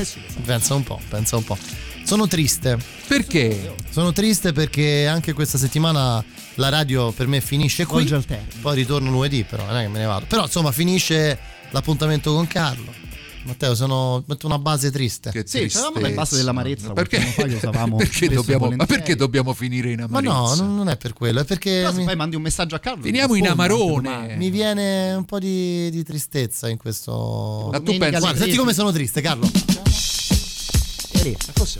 Pensa 0.45 0.73
un 0.73 0.83
po', 0.83 0.99
pensa 1.09 1.37
un 1.37 1.43
po'. 1.43 1.57
Sono 2.03 2.27
triste. 2.27 2.77
Perché? 3.07 3.75
Sono 3.89 4.13
triste 4.13 4.53
perché 4.53 5.07
anche 5.07 5.33
questa 5.33 5.57
settimana 5.57 6.23
la 6.55 6.69
radio 6.69 7.11
per 7.11 7.27
me 7.27 7.41
finisce 7.41 7.85
qui. 7.85 8.07
Poi 8.61 8.75
ritorno 8.75 9.09
lunedì, 9.09 9.43
però 9.43 9.65
non 9.65 9.75
è 9.75 9.81
che 9.83 9.89
me 9.89 9.99
ne 9.99 10.05
vado. 10.05 10.25
Però 10.25 10.43
insomma 10.43 10.71
finisce 10.71 11.37
l'appuntamento 11.71 12.33
con 12.33 12.47
Carlo. 12.47 13.05
Matteo, 13.47 13.75
sono 13.75 14.23
una 14.43 14.59
base 14.59 14.91
triste. 14.91 15.31
Che 15.31 15.43
Sì, 15.45 15.65
c'eravamo 15.67 15.99
nel 15.99 16.13
base 16.13 16.35
dell'amarezza. 16.35 16.93
Perché, 16.93 17.19
perché, 17.35 18.25
e 18.25 18.29
dobbiamo, 18.29 18.69
ma 18.71 18.85
perché 18.85 19.15
dobbiamo 19.15 19.53
finire 19.53 19.91
in 19.91 19.99
Ma 20.09 20.19
amarezza? 20.19 20.63
no, 20.63 20.75
non 20.75 20.89
è 20.89 20.97
per 20.97 21.13
quello, 21.13 21.39
è 21.39 21.45
perché 21.45 21.89
mi, 21.93 22.03
poi 22.03 22.15
mandi 22.15 22.35
un 22.35 22.41
messaggio 22.41 22.75
a 22.75 22.79
Carlo. 22.79 23.03
Finiamo 23.03 23.35
in 23.35 23.47
amarone. 23.47 24.35
mi 24.37 24.49
viene 24.49 25.13
un 25.13 25.25
po' 25.25 25.39
di, 25.39 25.89
di 25.89 26.03
tristezza 26.03 26.69
in 26.69 26.77
questo. 26.77 27.69
Ma 27.71 27.79
tu 27.79 27.97
pensi- 27.97 28.19
Guarda, 28.19 28.27
senti 28.27 28.43
10. 28.43 28.57
come 28.57 28.73
sono 28.73 28.91
triste, 28.91 29.21
Carlo. 29.21 29.49
Ma 31.23 31.53
cos'è? 31.53 31.79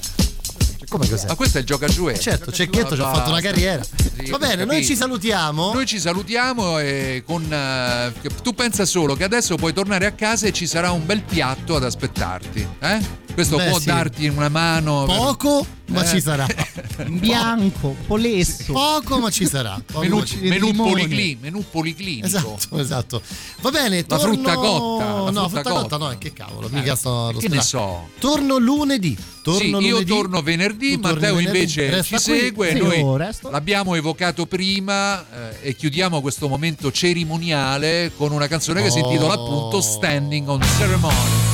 Come 0.89 1.07
cos'è? 1.09 1.27
Ma 1.27 1.35
questo 1.35 1.57
è 1.57 1.61
il 1.61 1.67
giocagiuele. 1.67 2.17
Certo, 2.19 2.51
Cecchetto 2.51 2.95
ci 2.95 3.01
ha 3.01 3.11
fatto 3.13 3.29
una 3.29 3.41
carriera. 3.41 3.83
Sì, 3.83 4.29
Va 4.29 4.37
bene, 4.37 4.65
noi 4.65 4.83
ci 4.85 4.95
salutiamo. 4.95 5.73
Noi 5.73 5.85
ci 5.85 5.99
salutiamo 5.99 6.79
e 6.79 7.23
con 7.25 7.43
eh, 7.51 8.13
che- 8.21 8.29
tu 8.41 8.53
pensa 8.53 8.85
solo 8.85 9.15
che 9.15 9.23
adesso 9.23 9.55
puoi 9.57 9.73
tornare 9.73 10.05
a 10.05 10.11
casa 10.11 10.47
e 10.47 10.53
ci 10.53 10.65
sarà 10.65 10.91
un 10.91 11.05
bel 11.05 11.21
piatto 11.23 11.75
ad 11.75 11.83
aspettarti, 11.83 12.67
eh? 12.79 13.25
Questo 13.37 13.57
Beh, 13.57 13.69
può 13.69 13.77
sì. 13.79 13.85
darti 13.85 14.27
una 14.29 14.49
mano. 14.49 15.05
per- 15.05 15.15
Poco, 15.15 15.63
ma 15.89 16.01
Eh. 16.03 16.07
ci 16.07 16.19
sarà. 16.21 16.47
Bianco, 17.07 17.95
polesso. 18.07 18.73
Poco, 18.73 19.19
ma 19.19 19.29
ci 19.29 19.45
sarà. 19.45 19.79
Poco, 19.85 19.99
Menù, 19.99 20.23
ci- 20.23 20.37
menù, 20.39 20.71
policlin- 20.73 21.37
menù 21.39 21.63
policlinico. 21.69 22.25
Esatto, 22.25 22.79
esatto. 22.79 23.21
Va 23.61 23.69
bene, 23.69 24.03
La 24.07 24.17
torno... 24.17 24.33
frutta 24.33 24.55
cotta, 24.55 25.05
la 25.05 25.11
no, 25.11 25.21
frutta 25.21 25.49
frutta 25.49 25.61
cotta. 25.69 25.81
cotta 25.81 25.97
no, 25.97 26.17
che 26.17 26.33
cavolo, 26.33 26.65
Eh, 26.67 26.71
mica 26.71 26.95
sto 26.95 27.31
che 27.37 27.47
ne 27.47 27.61
so. 27.61 28.07
Torno 28.17 28.57
lunedì. 28.57 29.15
Torno 29.43 29.59
Sì, 29.79 29.85
io 29.85 29.91
lunedì. 29.91 30.05
torno 30.09 30.41
venerdì, 30.41 30.93
Tu 30.95 30.99
Matteo 31.01 31.35
venerdì. 31.35 31.43
invece 31.59 31.89
Resta 31.91 32.17
ci 32.17 32.23
qui. 32.31 32.39
segue. 32.39 32.71
Sì, 32.71 32.79
noi 32.79 33.27
l'abbiamo 33.51 33.93
evocato 33.93 34.47
prima 34.47 35.23
eh, 35.61 35.69
e 35.69 35.75
chiudiamo 35.75 36.21
questo 36.21 36.47
momento 36.47 36.91
cerimoniale 36.91 38.11
con 38.17 38.31
una 38.31 38.47
canzone 38.47 38.81
che 38.81 38.89
si 38.89 38.97
intitola 38.97 39.35
Oh. 39.39 39.45
appunto 39.45 39.79
Standing 39.81 40.47
on 40.49 40.59
Ceremony. 40.79 41.46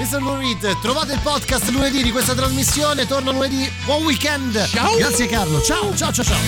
Mr. 0.00 0.18
Lurid, 0.22 0.80
trovate 0.80 1.12
il 1.12 1.20
podcast 1.20 1.68
lunedì 1.68 2.02
di 2.02 2.10
questa 2.10 2.32
trasmissione. 2.32 3.06
Torno 3.06 3.32
lunedì. 3.32 3.70
Buon 3.84 4.02
weekend. 4.04 4.66
Ciao. 4.68 4.96
Grazie 4.96 5.26
Carlo. 5.26 5.60
Ciao, 5.60 5.94
ciao, 5.94 6.10
ciao, 6.10 6.24
ciao. 6.24 6.38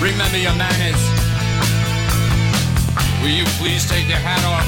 Remember 0.00 0.38
your 0.38 0.54
manners. 0.54 1.02
Will 3.20 3.34
you 3.34 3.44
please 3.58 3.84
take 3.84 4.06
your 4.08 4.20
hat 4.22 4.44
off? 4.44 4.64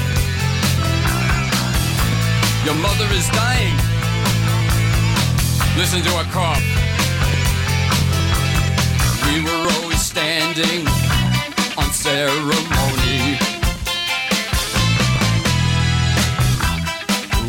Your 2.65 2.75
mother 2.75 3.07
is 3.15 3.29
dying. 3.29 3.73
Listen 5.77 6.01
to 6.01 6.11
her 6.17 6.29
cough. 6.33 6.94
We 9.25 9.41
were 9.43 9.67
always 9.75 10.01
standing 10.01 10.87
on 11.77 11.91
ceremony. 11.91 13.37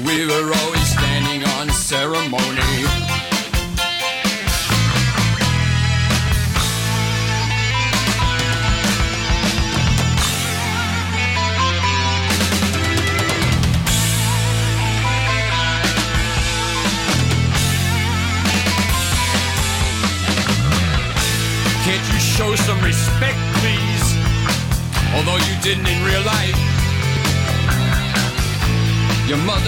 We 0.06 0.26
were 0.26 0.52
always 0.60 0.88
standing 0.96 1.44
on 1.58 1.68
ceremony. 1.70 2.65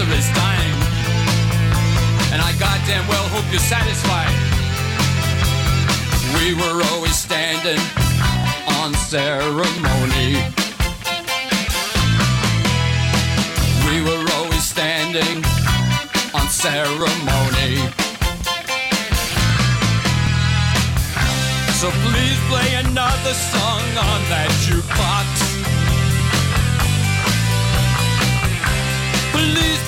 Mother 0.09 0.21
dying. 0.33 0.73
And 2.33 2.41
I 2.41 2.51
goddamn 2.57 3.07
well 3.07 3.27
hope 3.29 3.45
you're 3.51 3.59
satisfied. 3.59 4.33
We 6.33 6.55
were 6.55 6.81
always 6.91 7.15
standing 7.15 7.79
on 8.81 8.93
ceremony. 8.95 10.41
We 13.85 14.01
were 14.01 14.25
always 14.37 14.63
standing 14.63 15.43
on 16.33 16.47
ceremony. 16.49 17.77
So 21.79 21.91
please 22.09 22.39
play 22.49 22.69
another 22.81 23.33
song 23.53 23.85
on 24.09 24.21
that 24.33 24.49
jukebox. 24.65 25.38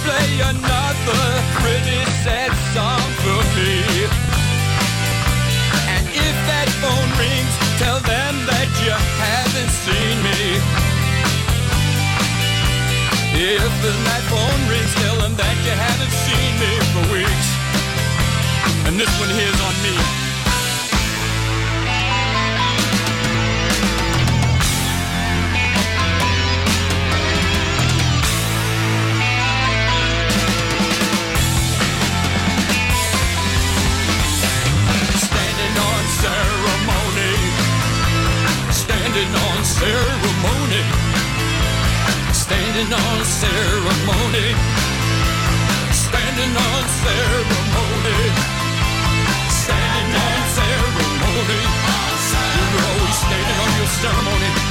Play 0.03 0.41
another 0.41 1.23
pretty 1.61 2.01
sad 2.25 2.51
song 2.73 3.05
for 3.21 3.41
me. 3.57 3.73
And 5.93 6.05
if 6.09 6.35
that 6.49 6.69
phone 6.81 7.11
rings, 7.21 7.53
tell 7.77 7.99
them 8.01 8.33
that 8.49 8.69
you 8.81 8.93
haven't 9.21 9.73
seen 9.85 10.15
me. 10.25 10.41
If 13.33 13.73
that 14.07 14.23
phone 14.29 14.61
rings, 14.69 14.93
tell 15.01 15.17
them 15.21 15.33
that 15.37 15.57
you 15.65 15.73
haven't 15.73 16.13
seen 16.25 16.51
me 16.61 16.71
for 16.93 17.03
weeks. 17.13 17.49
And 18.87 18.99
this 18.99 19.11
one 19.19 19.29
here's 19.29 19.61
on 19.61 19.75
me. 19.85 20.20
Ceremony. 39.79 40.83
Standing 42.33 42.91
on 42.91 43.17
ceremony. 43.25 44.47
Standing 45.91 46.53
on 46.67 46.83
ceremony. 47.03 48.19
Standing 49.63 50.09
on 50.25 50.39
ceremony. 50.57 51.61
You're 52.71 52.87
always 52.91 53.17
standing 53.23 53.59
on 53.63 53.71
your 53.79 53.87
ceremony. 54.01 54.70